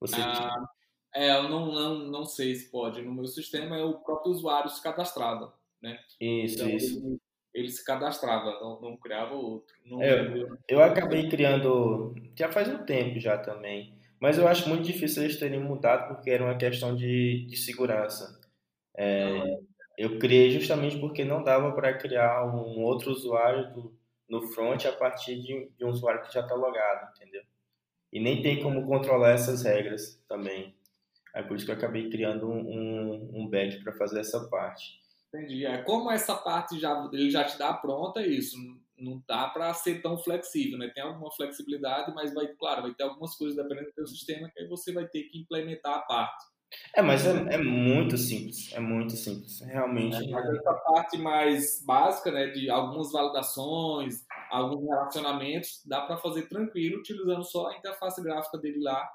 Você 0.00 0.16
ah, 0.18 0.66
é, 1.14 1.36
eu 1.36 1.48
não, 1.48 1.72
não, 1.72 1.98
não 2.10 2.24
sei 2.24 2.54
se 2.56 2.70
pode. 2.70 3.00
No 3.00 3.14
meu 3.14 3.26
sistema 3.26 3.76
é 3.76 3.84
o 3.84 4.00
próprio 4.00 4.32
usuário 4.32 4.68
se 4.68 4.82
cadastrado. 4.82 5.52
Né? 5.80 5.98
Isso, 6.20 6.56
então, 6.56 6.68
isso 6.68 6.98
ele 6.98 7.20
se 7.68 7.84
cadastrava, 7.84 8.58
não, 8.60 8.80
não 8.80 8.96
criava 8.96 9.34
outro. 9.34 9.74
Não 9.84 10.02
é, 10.02 10.46
eu 10.68 10.82
acabei 10.82 11.28
criando 11.28 12.14
já 12.36 12.50
faz 12.50 12.68
um 12.68 12.84
tempo 12.84 13.20
já 13.20 13.38
também, 13.38 13.96
mas 14.20 14.38
eu 14.38 14.48
acho 14.48 14.68
muito 14.68 14.82
difícil 14.82 15.22
eles 15.22 15.38
terem 15.38 15.60
mudado 15.60 16.08
porque 16.08 16.30
era 16.30 16.44
uma 16.44 16.56
questão 16.56 16.96
de, 16.96 17.46
de 17.46 17.56
segurança. 17.56 18.40
É, 18.96 19.58
eu 19.96 20.18
criei 20.18 20.50
justamente 20.50 20.98
porque 20.98 21.24
não 21.24 21.42
dava 21.42 21.72
para 21.72 21.96
criar 21.96 22.44
um 22.44 22.82
outro 22.82 23.10
usuário 23.10 23.72
do, 23.72 23.96
no 24.28 24.42
front 24.52 24.84
a 24.86 24.92
partir 24.92 25.40
de, 25.40 25.68
de 25.76 25.84
um 25.84 25.90
usuário 25.90 26.22
que 26.22 26.32
já 26.32 26.40
está 26.40 26.54
logado, 26.54 27.12
entendeu? 27.16 27.42
E 28.12 28.20
nem 28.20 28.42
tem 28.42 28.62
como 28.62 28.86
controlar 28.86 29.30
essas 29.30 29.62
regras 29.62 30.20
também. 30.28 30.74
É 31.34 31.42
por 31.42 31.56
isso 31.56 31.64
que 31.64 31.72
eu 31.72 31.76
acabei 31.76 32.08
criando 32.10 32.48
um, 32.48 32.60
um, 32.60 33.30
um 33.34 33.48
back 33.48 33.82
para 33.82 33.92
fazer 33.92 34.20
essa 34.20 34.48
parte. 34.48 35.03
Entendi. 35.34 35.66
É, 35.66 35.82
como 35.82 36.10
essa 36.10 36.36
parte 36.36 36.78
já, 36.78 37.10
ele 37.12 37.28
já 37.28 37.42
te 37.42 37.58
dá 37.58 37.72
pronta, 37.72 38.20
é 38.20 38.26
isso. 38.26 38.56
Não 38.96 39.20
dá 39.26 39.48
para 39.48 39.74
ser 39.74 40.00
tão 40.00 40.16
flexível, 40.16 40.78
né? 40.78 40.90
Tem 40.94 41.02
alguma 41.02 41.30
flexibilidade, 41.32 42.14
mas 42.14 42.32
vai, 42.32 42.46
claro, 42.46 42.82
vai 42.82 42.94
ter 42.94 43.02
algumas 43.02 43.34
coisas 43.34 43.56
dependendo 43.56 43.88
do 43.88 43.94
seu 43.94 44.06
sistema 44.06 44.48
que 44.48 44.60
aí 44.60 44.68
você 44.68 44.92
vai 44.92 45.06
ter 45.08 45.24
que 45.24 45.38
implementar 45.38 45.94
a 45.94 46.02
parte. 46.02 46.44
É, 46.94 47.02
mas 47.02 47.26
é, 47.26 47.54
é 47.54 47.58
muito 47.58 48.16
simples, 48.16 48.72
é 48.72 48.80
muito 48.80 49.12
simples, 49.16 49.60
realmente. 49.60 50.16
É, 50.16 50.30
mas 50.30 50.48
essa 50.48 50.72
parte 50.72 51.18
mais 51.18 51.84
básica, 51.84 52.30
né, 52.32 52.48
de 52.48 52.70
algumas 52.70 53.12
validações, 53.12 54.24
alguns 54.50 54.88
relacionamentos, 54.88 55.82
dá 55.84 56.02
para 56.02 56.16
fazer 56.16 56.48
tranquilo 56.48 56.98
utilizando 56.98 57.44
só 57.44 57.68
a 57.68 57.76
interface 57.76 58.22
gráfica 58.22 58.58
dele 58.58 58.80
lá. 58.80 59.08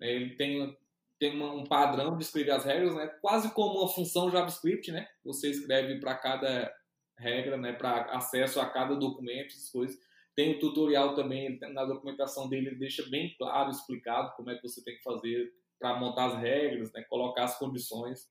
Ele 0.00 0.34
tem 0.36 0.76
tem 1.22 1.40
um 1.40 1.62
padrão 1.62 2.16
de 2.18 2.24
escrever 2.24 2.50
as 2.50 2.64
regras, 2.64 2.96
né? 2.96 3.06
Quase 3.20 3.54
como 3.54 3.78
uma 3.78 3.88
função 3.88 4.28
JavaScript, 4.28 4.90
né? 4.90 5.08
Você 5.24 5.50
escreve 5.50 6.00
para 6.00 6.16
cada 6.16 6.74
regra, 7.16 7.56
né? 7.56 7.72
Para 7.72 8.06
acesso 8.06 8.58
a 8.58 8.68
cada 8.68 8.96
documento, 8.96 9.52
essas 9.52 9.70
coisas. 9.70 9.96
Tem 10.34 10.56
o 10.56 10.58
tutorial 10.58 11.14
também, 11.14 11.60
na 11.60 11.84
documentação 11.84 12.48
dele 12.48 12.70
ele 12.70 12.76
deixa 12.76 13.08
bem 13.08 13.32
claro, 13.38 13.70
explicado 13.70 14.34
como 14.34 14.50
é 14.50 14.56
que 14.56 14.68
você 14.68 14.82
tem 14.82 14.96
que 14.96 15.02
fazer 15.04 15.54
para 15.78 15.94
montar 15.94 16.24
as 16.24 16.40
regras, 16.40 16.92
né? 16.92 17.02
Colocar 17.02 17.44
as 17.44 17.56
condições. 17.56 18.28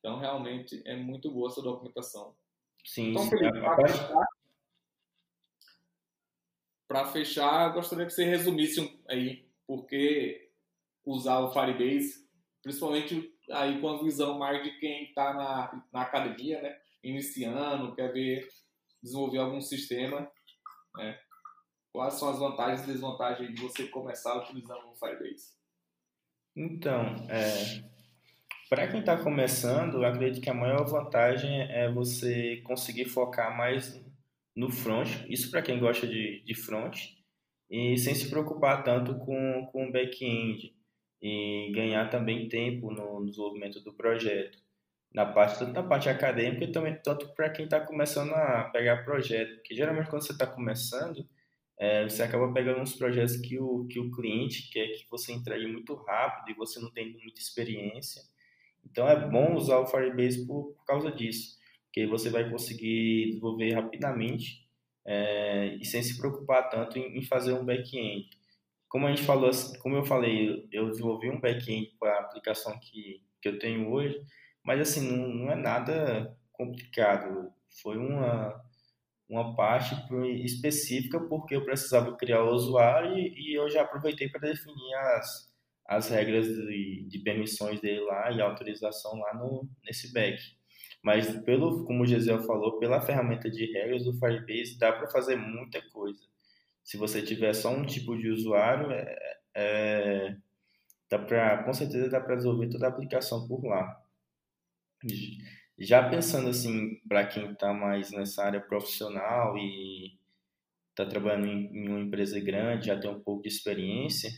Então, 0.00 0.18
realmente, 0.18 0.82
é 0.84 0.96
muito 0.96 1.30
boa 1.30 1.48
essa 1.48 1.62
documentação. 1.62 2.34
Sim, 2.84 3.10
então, 3.10 3.28
Felipe, 3.28 3.60
para 3.60 3.86
fechar, 3.86 4.26
para 6.88 7.06
fechar, 7.06 7.68
eu 7.68 7.74
gostaria 7.74 8.06
que 8.06 8.12
você 8.12 8.24
resumisse 8.24 9.00
aí, 9.06 9.46
porque 9.64 10.49
usar 11.04 11.40
o 11.40 11.52
Firebase, 11.52 12.28
principalmente 12.62 13.32
aí 13.50 13.80
com 13.80 13.88
a 13.88 14.02
visão 14.02 14.38
mais 14.38 14.62
de 14.62 14.78
quem 14.78 15.04
está 15.04 15.34
na, 15.34 15.84
na 15.92 16.02
academia, 16.02 16.60
né? 16.60 16.76
Iniciando, 17.02 17.94
quer 17.94 18.12
ver 18.12 18.46
desenvolver 19.02 19.38
algum 19.38 19.60
sistema, 19.60 20.30
né? 20.96 21.18
Quais 21.92 22.14
são 22.14 22.28
as 22.28 22.38
vantagens 22.38 22.84
e 22.84 22.92
desvantagens 22.92 23.52
de 23.52 23.60
você 23.60 23.86
começar 23.88 24.36
utilizando 24.36 24.88
o 24.88 24.94
Firebase? 24.94 25.58
Então, 26.54 27.02
é, 27.28 27.82
para 28.68 28.86
quem 28.86 29.00
está 29.00 29.16
começando, 29.20 29.94
eu 29.94 30.04
acredito 30.04 30.42
que 30.42 30.50
a 30.50 30.54
maior 30.54 30.84
vantagem 30.86 31.62
é 31.62 31.90
você 31.90 32.58
conseguir 32.58 33.06
focar 33.06 33.56
mais 33.56 34.00
no 34.54 34.70
front, 34.70 35.08
isso 35.28 35.50
para 35.50 35.62
quem 35.62 35.80
gosta 35.80 36.06
de, 36.06 36.42
de 36.44 36.54
front, 36.54 36.96
e 37.68 37.96
sem 37.96 38.14
se 38.14 38.28
preocupar 38.28 38.84
tanto 38.84 39.16
com, 39.18 39.68
com 39.72 39.88
o 39.88 39.92
back-end 39.92 40.72
e 41.20 41.70
ganhar 41.74 42.08
também 42.08 42.48
tempo 42.48 42.90
no 42.90 43.24
desenvolvimento 43.26 43.80
do 43.80 43.92
projeto. 43.92 44.58
Na 45.12 45.26
parte, 45.26 45.58
tanto 45.58 45.72
na 45.72 45.82
parte 45.82 46.08
acadêmica 46.08 46.64
e 46.64 46.72
também 46.72 46.96
tanto 47.02 47.34
para 47.34 47.50
quem 47.50 47.64
está 47.64 47.80
começando 47.80 48.32
a 48.32 48.64
pegar 48.72 49.04
projeto. 49.04 49.56
Porque 49.56 49.74
geralmente 49.74 50.08
quando 50.08 50.24
você 50.24 50.32
está 50.32 50.46
começando, 50.46 51.28
é, 51.78 52.04
você 52.08 52.22
acaba 52.22 52.52
pegando 52.52 52.80
uns 52.80 52.94
projetos 52.94 53.36
que 53.36 53.58
o, 53.58 53.86
que 53.86 53.98
o 53.98 54.10
cliente 54.10 54.70
quer 54.70 54.86
que 54.88 55.08
você 55.10 55.32
entregue 55.32 55.66
muito 55.66 55.94
rápido 55.94 56.50
e 56.50 56.54
você 56.54 56.78
não 56.78 56.90
tem 56.90 57.12
muita 57.12 57.40
experiência. 57.40 58.22
Então 58.84 59.08
é 59.08 59.28
bom 59.28 59.54
usar 59.56 59.78
o 59.78 59.86
Firebase 59.86 60.46
por, 60.46 60.74
por 60.74 60.84
causa 60.84 61.10
disso, 61.10 61.58
porque 61.84 62.06
você 62.06 62.30
vai 62.30 62.48
conseguir 62.48 63.26
desenvolver 63.28 63.72
rapidamente 63.72 64.66
é, 65.04 65.74
e 65.76 65.84
sem 65.84 66.02
se 66.02 66.16
preocupar 66.18 66.68
tanto 66.70 66.98
em, 66.98 67.18
em 67.18 67.22
fazer 67.22 67.52
um 67.52 67.64
back-end 67.64 68.28
como 68.90 69.06
a 69.06 69.10
gente 69.10 69.22
falou, 69.22 69.48
como 69.80 69.96
eu 69.96 70.04
falei, 70.04 70.68
eu 70.72 70.90
desenvolvi 70.90 71.30
um 71.30 71.40
back-end 71.40 71.96
para 71.98 72.12
a 72.12 72.20
aplicação 72.22 72.76
que, 72.80 73.22
que 73.40 73.48
eu 73.48 73.56
tenho 73.56 73.88
hoje, 73.88 74.20
mas 74.64 74.80
assim, 74.80 75.08
não, 75.08 75.28
não 75.28 75.52
é 75.52 75.54
nada 75.54 76.36
complicado. 76.50 77.52
Foi 77.80 77.96
uma, 77.96 78.60
uma 79.28 79.54
parte 79.54 79.94
específica 80.44 81.20
porque 81.20 81.54
eu 81.54 81.64
precisava 81.64 82.16
criar 82.16 82.42
o 82.42 82.52
usuário 82.52 83.16
e, 83.16 83.56
eu 83.56 83.70
já 83.70 83.82
aproveitei 83.82 84.28
para 84.28 84.40
definir 84.40 84.94
as, 84.96 85.54
as 85.86 86.08
regras 86.08 86.48
de, 86.48 87.06
de 87.08 87.18
permissões 87.20 87.80
dele 87.80 88.00
lá 88.00 88.32
e 88.32 88.42
autorização 88.42 89.20
lá 89.20 89.34
no, 89.34 89.68
nesse 89.84 90.12
back. 90.12 90.42
Mas 91.00 91.30
pelo, 91.44 91.84
como 91.84 92.02
o 92.02 92.06
Gisele 92.06 92.44
falou, 92.44 92.80
pela 92.80 93.00
ferramenta 93.00 93.48
de 93.48 93.72
regras 93.72 94.04
do 94.04 94.18
Firebase 94.18 94.76
dá 94.80 94.92
para 94.92 95.08
fazer 95.08 95.36
muita 95.36 95.80
coisa 95.90 96.29
se 96.90 96.96
você 96.96 97.22
tiver 97.22 97.54
só 97.54 97.72
um 97.72 97.86
tipo 97.86 98.18
de 98.18 98.28
usuário, 98.30 98.90
é, 98.90 99.38
é, 99.54 100.36
dá 101.08 101.20
pra, 101.20 101.62
com 101.62 101.72
certeza 101.72 102.10
dá 102.10 102.20
para 102.20 102.34
resolver 102.34 102.68
toda 102.68 102.86
a 102.86 102.88
aplicação 102.88 103.46
por 103.46 103.64
lá. 103.64 104.02
Já 105.78 106.10
pensando 106.10 106.48
assim, 106.48 106.96
para 107.08 107.24
quem 107.28 107.52
está 107.52 107.72
mais 107.72 108.10
nessa 108.10 108.42
área 108.44 108.60
profissional 108.60 109.56
e 109.56 110.18
está 110.88 111.06
trabalhando 111.06 111.46
em, 111.46 111.88
uma 111.88 112.00
empresa 112.00 112.40
grande, 112.40 112.88
já 112.88 112.98
tem 112.98 113.08
um 113.08 113.20
pouco 113.20 113.42
de 113.42 113.48
experiência, 113.50 114.28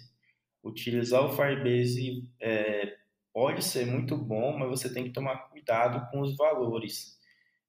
utilizar 0.63 1.25
o 1.25 1.35
Firebase 1.35 2.31
é, 2.39 2.99
pode 3.33 3.65
ser 3.65 3.87
muito 3.87 4.15
bom, 4.15 4.59
mas 4.59 4.69
você 4.69 4.93
tem 4.93 5.05
que 5.05 5.13
tomar 5.15 5.49
cuidado 5.49 6.07
com 6.11 6.21
os 6.21 6.37
valores. 6.37 7.19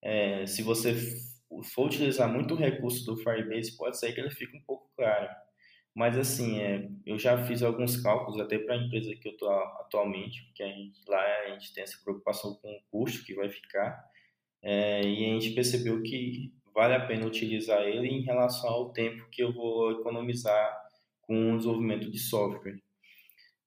É, 0.01 0.45
se 0.45 0.61
você 0.61 0.93
for 1.61 1.87
utilizar 1.87 2.31
muito 2.31 2.53
o 2.53 2.57
recurso 2.57 3.05
do 3.05 3.17
Firebase, 3.17 3.77
pode 3.77 3.99
ser 3.99 4.13
que 4.13 4.19
ele 4.19 4.31
fique 4.31 4.55
um 4.57 4.61
pouco 4.61 4.89
caro. 4.97 5.29
Mas 5.95 6.17
assim, 6.17 6.59
é, 6.59 6.89
eu 7.05 7.19
já 7.19 7.37
fiz 7.45 7.61
alguns 7.61 8.01
cálculos 8.01 8.39
até 8.39 8.57
para 8.57 8.73
a 8.73 8.77
empresa 8.77 9.13
que 9.15 9.27
eu 9.27 9.33
estou 9.33 9.49
atualmente, 9.49 10.43
porque 10.45 10.63
a 10.63 10.67
gente, 10.67 10.99
lá 11.07 11.21
a 11.21 11.49
gente 11.49 11.73
tem 11.73 11.83
essa 11.83 12.01
preocupação 12.03 12.55
com 12.55 12.71
o 12.71 12.81
custo 12.89 13.23
que 13.25 13.35
vai 13.35 13.49
ficar, 13.49 14.03
é, 14.61 15.01
e 15.03 15.25
a 15.25 15.39
gente 15.39 15.51
percebeu 15.51 16.01
que 16.01 16.51
vale 16.73 16.95
a 16.95 17.05
pena 17.05 17.27
utilizar 17.27 17.81
ele 17.83 18.07
em 18.07 18.21
relação 18.21 18.69
ao 18.69 18.91
tempo 18.91 19.29
que 19.29 19.43
eu 19.43 19.53
vou 19.53 19.91
economizar 19.91 20.81
com 21.21 21.53
o 21.53 21.57
desenvolvimento 21.57 22.09
de 22.09 22.17
software. 22.17 22.81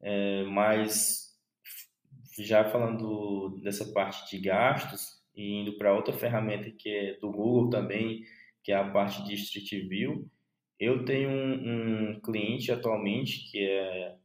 É, 0.00 0.42
mas 0.44 1.26
já 2.38 2.64
falando 2.64 3.60
dessa 3.62 3.92
parte 3.92 4.28
de 4.30 4.42
gastos, 4.42 5.15
e 5.36 5.60
indo 5.60 5.76
para 5.76 5.94
outra 5.94 6.12
ferramenta 6.12 6.70
que 6.70 6.88
é 6.88 7.14
do 7.18 7.30
Google 7.30 7.68
também, 7.68 8.24
que 8.64 8.72
é 8.72 8.76
a 8.76 8.90
parte 8.90 9.22
de 9.24 9.34
Street 9.34 9.86
View. 9.88 10.28
Eu 10.80 11.04
tenho 11.04 11.28
um, 11.28 12.10
um 12.10 12.20
cliente 12.20 12.72
atualmente 12.72 13.50
que 13.50 13.58
é 13.60 14.16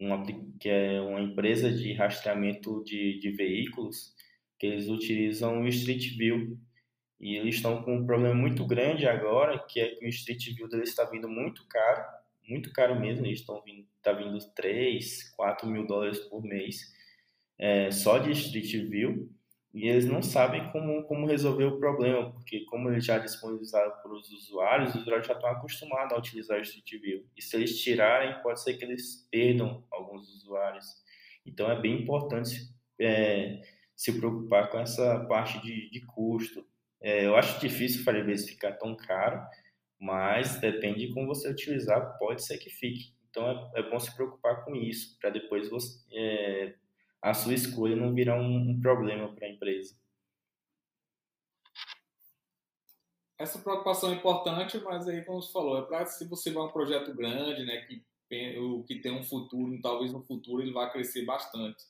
uma, 0.00 0.24
que 0.58 0.68
é 0.68 1.00
uma 1.00 1.20
empresa 1.20 1.70
de 1.70 1.92
rastreamento 1.92 2.82
de, 2.84 3.18
de 3.18 3.30
veículos 3.30 4.14
que 4.58 4.66
eles 4.66 4.88
utilizam 4.88 5.62
o 5.62 5.68
Street 5.68 6.16
View 6.16 6.58
e 7.20 7.36
eles 7.36 7.56
estão 7.56 7.82
com 7.82 7.96
um 7.96 8.06
problema 8.06 8.34
muito 8.34 8.66
grande 8.66 9.06
agora, 9.06 9.58
que 9.58 9.80
é 9.80 9.94
que 9.94 10.04
o 10.04 10.08
Street 10.08 10.54
View 10.54 10.68
deles 10.68 10.90
está 10.90 11.04
vindo 11.04 11.28
muito 11.28 11.66
caro, 11.68 12.04
muito 12.48 12.72
caro 12.72 12.98
mesmo, 12.98 13.24
eles 13.24 13.40
estão 13.40 13.62
vindo, 13.62 13.86
tá 14.02 14.12
vindo 14.12 14.38
3, 14.54 15.30
4 15.30 15.68
mil 15.68 15.86
dólares 15.86 16.18
por 16.18 16.42
mês 16.42 16.92
é, 17.58 17.90
só 17.90 18.18
de 18.18 18.32
Street 18.32 18.88
View 18.88 19.30
e 19.74 19.88
eles 19.88 20.06
não 20.06 20.22
sabem 20.22 20.70
como, 20.70 21.02
como 21.02 21.26
resolver 21.26 21.64
o 21.64 21.78
problema, 21.80 22.30
porque 22.30 22.60
como 22.66 22.88
eles 22.88 23.04
já 23.04 23.18
disponibilizaram 23.18 23.90
para 24.00 24.12
os 24.12 24.30
usuários, 24.30 24.94
os 24.94 25.02
usuários 25.02 25.26
já 25.26 25.34
estão 25.34 25.50
acostumados 25.50 26.12
a 26.12 26.18
utilizar 26.18 26.58
o 26.58 26.62
Street 26.62 27.02
View. 27.02 27.26
E 27.36 27.42
se 27.42 27.56
eles 27.56 27.82
tirarem, 27.82 28.40
pode 28.40 28.62
ser 28.62 28.74
que 28.74 28.84
eles 28.84 29.28
perdam 29.32 29.84
alguns 29.90 30.28
usuários. 30.28 30.86
Então 31.44 31.68
é 31.68 31.80
bem 31.80 32.00
importante 32.00 32.72
é, 33.00 33.62
se 33.96 34.16
preocupar 34.16 34.70
com 34.70 34.78
essa 34.78 35.24
parte 35.26 35.60
de, 35.60 35.90
de 35.90 36.06
custo. 36.06 36.64
É, 37.02 37.26
eu 37.26 37.34
acho 37.34 37.60
difícil 37.60 38.02
o 38.02 38.04
Firebase 38.04 38.52
ficar 38.52 38.74
tão 38.74 38.96
caro, 38.96 39.42
mas 39.98 40.56
depende 40.60 41.08
de 41.08 41.12
como 41.12 41.26
você 41.26 41.50
utilizar, 41.50 42.16
pode 42.18 42.44
ser 42.44 42.58
que 42.58 42.70
fique. 42.70 43.12
Então 43.28 43.72
é, 43.74 43.80
é 43.80 43.90
bom 43.90 43.98
se 43.98 44.14
preocupar 44.14 44.64
com 44.64 44.76
isso, 44.76 45.18
para 45.18 45.30
depois 45.30 45.68
você, 45.68 45.98
é, 46.12 46.74
a 47.24 47.32
sua 47.32 47.54
escolha 47.54 47.96
não 47.96 48.12
virar 48.12 48.38
um, 48.38 48.70
um 48.70 48.78
problema 48.78 49.34
para 49.34 49.46
a 49.46 49.50
empresa. 49.50 49.96
Essa 53.38 53.58
preocupação 53.58 54.10
é 54.10 54.16
importante, 54.16 54.78
mas 54.80 55.08
aí, 55.08 55.24
como 55.24 55.40
você 55.40 55.50
falou, 55.50 55.78
é 55.78 55.82
para 55.86 56.04
se 56.04 56.28
você 56.28 56.52
vai 56.52 56.64
um 56.64 56.70
projeto 56.70 57.14
grande, 57.14 57.64
né, 57.64 57.78
que, 57.86 58.04
que 58.86 59.00
tem 59.00 59.18
um 59.18 59.24
futuro, 59.24 59.80
talvez 59.80 60.12
no 60.12 60.22
futuro 60.22 60.60
ele 60.60 60.72
vá 60.72 60.90
crescer 60.90 61.24
bastante. 61.24 61.82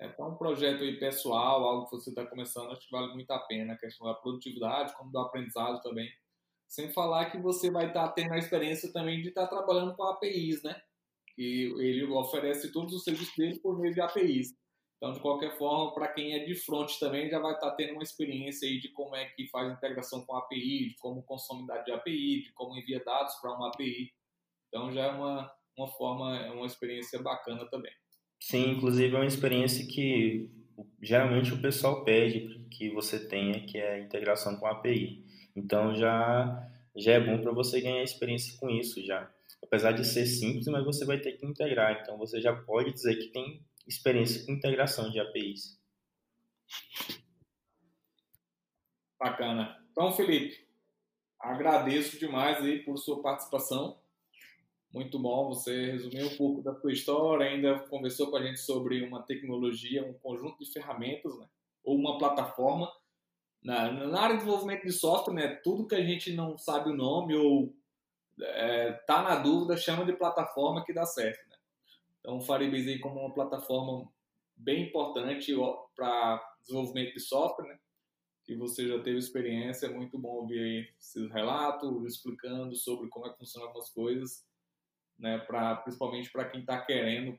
Então, 0.00 0.30
um 0.30 0.36
projeto 0.36 0.82
aí 0.82 0.98
pessoal, 0.98 1.62
algo 1.62 1.84
que 1.84 1.96
você 1.96 2.08
está 2.08 2.24
começando, 2.24 2.72
acho 2.72 2.86
que 2.86 2.90
vale 2.90 3.12
muito 3.12 3.30
a 3.30 3.38
pena, 3.40 3.74
a 3.74 3.78
questão 3.78 4.06
da 4.06 4.14
produtividade, 4.14 4.96
como 4.96 5.12
do 5.12 5.18
aprendizado 5.18 5.82
também. 5.82 6.10
Sem 6.66 6.90
falar 6.94 7.30
que 7.30 7.38
você 7.38 7.70
vai 7.70 7.88
estar 7.88 8.08
tá 8.08 8.12
tendo 8.12 8.32
a 8.32 8.38
experiência 8.38 8.90
também 8.90 9.20
de 9.20 9.28
estar 9.28 9.46
tá 9.46 9.54
trabalhando 9.54 9.94
com 9.94 10.02
APIs, 10.02 10.62
né? 10.62 10.82
Ele 11.36 12.04
oferece 12.04 12.72
todos 12.72 12.94
os 12.94 13.04
serviços 13.04 13.34
dele 13.36 13.58
por 13.60 13.78
meio 13.78 13.94
de 13.94 14.00
APIs. 14.00 14.54
Então, 14.96 15.12
de 15.12 15.20
qualquer 15.20 15.56
forma, 15.58 15.92
para 15.92 16.08
quem 16.08 16.34
é 16.34 16.44
de 16.44 16.54
front 16.54 16.90
também 16.98 17.28
já 17.28 17.38
vai 17.38 17.52
estar 17.52 17.70
tá 17.70 17.76
tendo 17.76 17.92
uma 17.92 18.02
experiência 18.02 18.66
aí 18.66 18.80
de 18.80 18.88
como 18.88 19.14
é 19.14 19.26
que 19.26 19.46
faz 19.48 19.70
integração 19.70 20.24
com 20.24 20.34
a 20.34 20.38
API, 20.38 20.88
de 20.88 20.96
como 20.96 21.22
consome 21.22 21.66
dados 21.66 21.84
de 21.84 21.92
API, 21.92 22.44
de 22.44 22.52
como 22.54 22.76
envia 22.76 23.02
dados 23.04 23.34
para 23.36 23.54
uma 23.54 23.68
API. 23.68 24.10
Então, 24.68 24.90
já 24.90 25.04
é 25.04 25.10
uma, 25.10 25.52
uma 25.76 25.88
forma, 25.88 26.38
é 26.38 26.50
uma 26.50 26.66
experiência 26.66 27.22
bacana 27.22 27.66
também. 27.66 27.92
Sim, 28.40 28.70
inclusive 28.70 29.14
é 29.14 29.18
uma 29.18 29.26
experiência 29.26 29.86
que 29.86 30.50
geralmente 31.02 31.52
o 31.52 31.60
pessoal 31.60 32.02
pede 32.02 32.66
que 32.70 32.90
você 32.90 33.28
tenha, 33.28 33.66
que 33.66 33.78
é 33.78 33.94
a 33.94 34.00
integração 34.00 34.56
com 34.56 34.66
a 34.66 34.72
API. 34.72 35.24
Então, 35.54 35.94
já, 35.94 36.70
já 36.96 37.12
é 37.12 37.20
bom 37.20 37.38
para 37.42 37.52
você 37.52 37.82
ganhar 37.82 38.02
experiência 38.02 38.58
com 38.58 38.70
isso 38.70 39.04
já. 39.04 39.30
Apesar 39.66 39.92
de 39.92 40.04
ser 40.04 40.26
simples, 40.26 40.66
mas 40.68 40.84
você 40.84 41.04
vai 41.04 41.20
ter 41.20 41.32
que 41.32 41.44
integrar. 41.44 42.00
Então, 42.00 42.16
você 42.16 42.40
já 42.40 42.54
pode 42.54 42.92
dizer 42.92 43.16
que 43.16 43.28
tem 43.28 43.64
experiência 43.86 44.44
com 44.44 44.52
integração 44.52 45.10
de 45.10 45.18
APIs. 45.20 45.78
Bacana. 49.18 49.76
Então, 49.90 50.12
Felipe, 50.12 50.66
agradeço 51.40 52.18
demais 52.18 52.58
aí 52.58 52.80
por 52.84 52.96
sua 52.98 53.22
participação. 53.22 53.98
Muito 54.92 55.18
bom, 55.18 55.48
você 55.48 55.92
resumiu 55.92 56.26
um 56.26 56.36
pouco 56.36 56.62
da 56.62 56.74
sua 56.74 56.92
história, 56.92 57.46
ainda 57.46 57.80
conversou 57.80 58.30
com 58.30 58.36
a 58.36 58.42
gente 58.42 58.60
sobre 58.60 59.02
uma 59.02 59.22
tecnologia, 59.22 60.06
um 60.06 60.14
conjunto 60.14 60.64
de 60.64 60.72
ferramentas, 60.72 61.36
né? 61.38 61.46
ou 61.84 61.96
uma 61.96 62.18
plataforma. 62.18 62.90
Na, 63.62 63.90
na 63.90 64.20
área 64.20 64.36
de 64.36 64.44
desenvolvimento 64.44 64.84
de 64.84 64.92
software, 64.92 65.34
né? 65.34 65.48
tudo 65.56 65.86
que 65.86 65.94
a 65.94 66.04
gente 66.04 66.32
não 66.32 66.56
sabe 66.56 66.90
o 66.90 66.96
nome 66.96 67.34
ou 67.34 67.74
é, 68.40 68.92
tá 69.06 69.22
na 69.22 69.36
dúvida, 69.36 69.76
chama 69.76 70.04
de 70.04 70.12
plataforma 70.12 70.84
que 70.84 70.92
dá 70.92 71.04
certo. 71.04 71.48
Né? 71.48 71.56
Então, 72.20 72.38
o 72.38 72.40
Firebase 72.40 72.98
como 72.98 73.20
uma 73.20 73.34
plataforma 73.34 74.08
bem 74.56 74.88
importante 74.88 75.54
para 75.94 76.42
desenvolvimento 76.60 77.14
de 77.14 77.20
software, 77.20 77.68
né? 77.68 77.78
que 78.44 78.56
você 78.56 78.86
já 78.86 79.02
teve 79.02 79.18
experiência, 79.18 79.86
é 79.86 79.90
muito 79.90 80.18
bom 80.18 80.42
ouvir 80.42 80.94
esses 81.00 81.30
relatos, 81.32 82.04
explicando 82.04 82.76
sobre 82.76 83.08
como 83.08 83.26
é 83.26 83.30
que 83.30 83.38
funcionam 83.38 83.68
algumas 83.68 83.90
coisas, 83.90 84.46
né? 85.18 85.38
pra, 85.38 85.76
principalmente 85.76 86.30
para 86.30 86.48
quem 86.48 86.60
está 86.60 86.80
querendo 86.80 87.38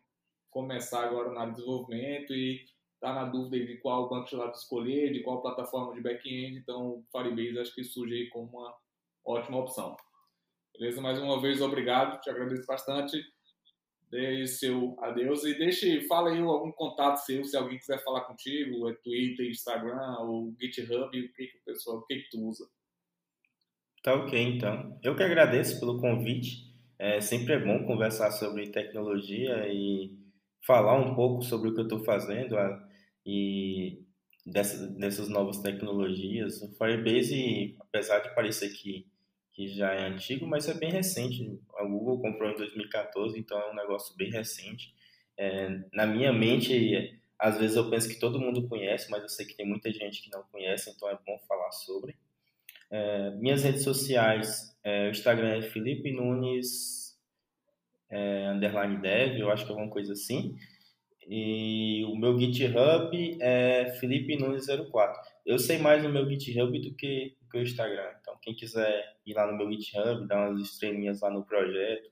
começar 0.49 1.03
agora 1.05 1.29
no 1.29 1.53
desenvolvimento 1.53 2.33
e 2.33 2.65
está 2.95 3.13
na 3.13 3.25
dúvida 3.25 3.63
de 3.65 3.77
qual 3.77 4.09
banco 4.09 4.29
de 4.29 4.37
dados 4.37 4.61
escolher, 4.61 5.13
de 5.13 5.21
qual 5.21 5.41
plataforma 5.41 5.93
de 5.93 6.01
back-end, 6.01 6.57
então 6.57 6.89
o 6.89 7.05
Firebase 7.11 7.59
acho 7.59 7.75
que 7.75 7.83
surge 7.83 8.13
aí 8.13 8.29
como 8.29 8.57
uma 8.57 8.75
ótima 9.23 9.59
opção. 9.59 9.95
Beleza? 10.77 11.01
Mais 11.01 11.19
uma 11.19 11.41
vez, 11.41 11.61
obrigado, 11.61 12.19
te 12.21 12.29
agradeço 12.29 12.65
bastante 12.65 13.17
dê 14.09 14.45
seu 14.47 14.95
adeus 15.01 15.43
e 15.43 15.57
deixe, 15.57 16.01
fala 16.07 16.31
aí 16.31 16.39
algum 16.39 16.71
contato 16.71 17.17
seu, 17.17 17.43
se 17.43 17.57
alguém 17.57 17.77
quiser 17.77 18.01
falar 18.03 18.21
contigo, 18.21 18.89
é 18.89 18.93
Twitter, 19.03 19.49
Instagram 19.49 20.17
ou 20.19 20.55
GitHub, 20.59 21.05
o 21.05 21.09
que, 21.09 21.47
que 21.47 21.57
o 21.57 21.65
pessoal, 21.65 21.97
o 21.97 22.05
que, 22.05 22.15
que 22.15 22.29
tu 22.29 22.47
usa? 22.47 22.65
Tá 24.01 24.15
ok, 24.15 24.39
então. 24.41 24.97
Eu 25.03 25.15
que 25.15 25.23
agradeço 25.23 25.79
pelo 25.79 25.99
convite. 25.99 26.67
É 26.97 27.19
sempre 27.19 27.53
é 27.53 27.59
bom 27.59 27.85
conversar 27.85 28.31
sobre 28.31 28.71
tecnologia 28.71 29.67
e 29.67 30.11
falar 30.65 30.97
um 30.97 31.13
pouco 31.13 31.41
sobre 31.43 31.69
o 31.69 31.73
que 31.73 31.81
eu 31.81 31.83
estou 31.83 32.03
fazendo 32.03 32.55
e 33.25 34.01
dessas, 34.45 34.95
dessas 34.97 35.29
novas 35.29 35.59
tecnologias. 35.59 36.61
O 36.61 36.73
Firebase, 36.75 37.75
apesar 37.81 38.19
de 38.19 38.33
parecer 38.33 38.69
que 38.69 39.05
que 39.57 39.67
já 39.69 39.91
é 39.91 40.05
antigo, 40.05 40.45
mas 40.45 40.69
é 40.69 40.73
bem 40.75 40.91
recente. 40.91 41.59
A 41.79 41.83
Google 41.83 42.21
comprou 42.21 42.51
em 42.51 42.55
2014, 42.55 43.39
então 43.39 43.59
é 43.59 43.71
um 43.71 43.75
negócio 43.75 44.15
bem 44.15 44.29
recente. 44.29 44.93
É, 45.35 45.81
na 45.91 46.05
minha 46.05 46.31
mente, 46.31 47.19
às 47.39 47.57
vezes 47.57 47.75
eu 47.75 47.89
penso 47.89 48.07
que 48.07 48.19
todo 48.19 48.39
mundo 48.39 48.67
conhece, 48.67 49.09
mas 49.09 49.23
eu 49.23 49.29
sei 49.29 49.47
que 49.47 49.57
tem 49.57 49.67
muita 49.67 49.91
gente 49.91 50.21
que 50.21 50.29
não 50.29 50.43
conhece, 50.51 50.91
então 50.91 51.09
é 51.09 51.17
bom 51.25 51.39
falar 51.47 51.71
sobre. 51.71 52.15
É, 52.91 53.31
minhas 53.31 53.63
redes 53.63 53.83
sociais, 53.83 54.77
é, 54.83 55.07
o 55.07 55.09
Instagram 55.09 55.57
é 55.57 55.61
Felipe 55.63 56.11
Nunes 56.11 57.17
é, 58.11 58.49
underline 58.49 58.97
dev, 58.97 59.39
eu 59.39 59.49
acho 59.49 59.65
que 59.65 59.71
é 59.71 59.73
alguma 59.73 59.89
coisa 59.89 60.13
assim. 60.13 60.55
E 61.27 62.05
o 62.05 62.15
meu 62.15 62.39
GitHub 62.39 63.37
é 63.41 63.91
Felipe 63.99 64.37
Nunes 64.37 64.67
04. 64.67 65.19
Eu 65.47 65.57
sei 65.57 65.79
mais 65.79 66.03
no 66.03 66.09
meu 66.09 66.29
GitHub 66.29 66.79
do 66.79 66.93
que, 66.93 67.35
do 67.41 67.49
que 67.49 67.57
o 67.57 67.61
Instagram. 67.63 68.16
Quem 68.47 68.55
quiser 68.55 69.17
ir 69.25 69.33
lá 69.33 69.45
no 69.45 69.57
meu 69.57 69.69
GitHub, 69.69 70.25
dar 70.25 70.47
umas 70.47 70.61
estrelinhas 70.61 71.19
lá 71.19 71.29
no 71.29 71.43
projeto, 71.43 72.09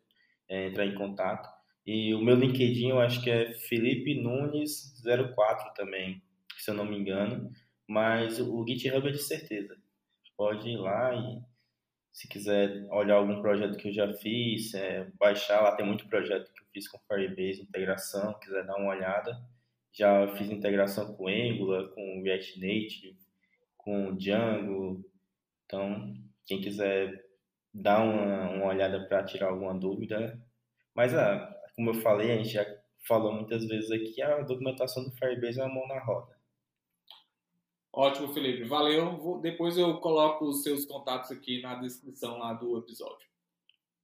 é, 0.50 0.68
entrar 0.68 0.86
em 0.86 0.94
contato. 0.94 1.48
E 1.86 2.14
o 2.14 2.20
meu 2.20 2.36
LinkedIn 2.36 2.90
eu 2.90 3.00
acho 3.00 3.24
que 3.24 3.30
é 3.30 3.54
Felipe 3.54 4.22
Nunes 4.22 5.02
04 5.34 5.74
também, 5.74 6.22
se 6.58 6.70
eu 6.70 6.76
não 6.76 6.84
me 6.84 6.98
engano. 6.98 7.50
Mas 7.88 8.38
o 8.38 8.66
GitHub 8.68 9.08
é 9.08 9.12
de 9.12 9.18
certeza. 9.18 9.78
Pode 10.36 10.68
ir 10.68 10.76
lá 10.76 11.16
e 11.16 11.42
se 12.12 12.28
quiser 12.28 12.86
olhar 12.92 13.16
algum 13.16 13.42
projeto 13.42 13.78
que 13.78 13.88
eu 13.88 13.94
já 13.94 14.14
fiz, 14.16 14.74
é, 14.74 15.10
baixar, 15.18 15.62
lá 15.62 15.74
tem 15.74 15.86
muito 15.86 16.06
projeto 16.10 16.52
que 16.52 16.60
eu 16.60 16.66
fiz 16.74 16.86
com 16.90 17.00
Firebase, 17.08 17.62
integração, 17.62 18.38
quiser 18.42 18.66
dar 18.66 18.76
uma 18.76 18.90
olhada. 18.90 19.42
Já 19.94 20.28
fiz 20.36 20.50
integração 20.50 21.16
com 21.16 21.30
Angular, 21.30 21.88
com 21.92 22.22
React 22.22 22.60
Native, 22.60 23.18
com 23.78 24.14
Django. 24.18 25.10
Então, 25.66 26.25
quem 26.46 26.62
quiser 26.62 27.26
dar 27.74 28.02
uma, 28.02 28.50
uma 28.52 28.66
olhada 28.68 29.06
para 29.08 29.24
tirar 29.24 29.50
alguma 29.50 29.74
dúvida. 29.74 30.42
Mas, 30.94 31.14
ah, 31.14 31.54
como 31.76 31.90
eu 31.90 31.96
falei, 31.96 32.32
a 32.32 32.38
gente 32.38 32.50
já 32.50 32.66
falou 33.08 33.34
muitas 33.34 33.66
vezes 33.68 33.92
aqui, 33.92 34.22
a 34.22 34.42
documentação 34.42 35.04
do 35.04 35.12
Firebase 35.12 35.60
é 35.60 35.64
uma 35.64 35.76
mão 35.76 35.88
na 35.88 36.00
roda. 36.00 36.36
Ótimo, 37.94 38.34
Felipe. 38.34 38.66
Valeu. 38.66 39.18
Vou, 39.18 39.40
depois 39.40 39.78
eu 39.78 40.00
coloco 40.00 40.46
os 40.46 40.64
seus 40.64 40.86
contatos 40.86 41.32
aqui 41.32 41.62
na 41.62 41.76
descrição 41.76 42.38
lá 42.38 42.54
do 42.54 42.78
episódio. 42.78 43.28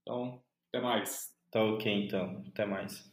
Então, 0.02 0.42
até 0.70 0.80
mais. 0.80 1.36
Tá 1.52 1.62
ok, 1.62 2.06
então. 2.06 2.42
Até 2.48 2.66
mais. 2.66 3.11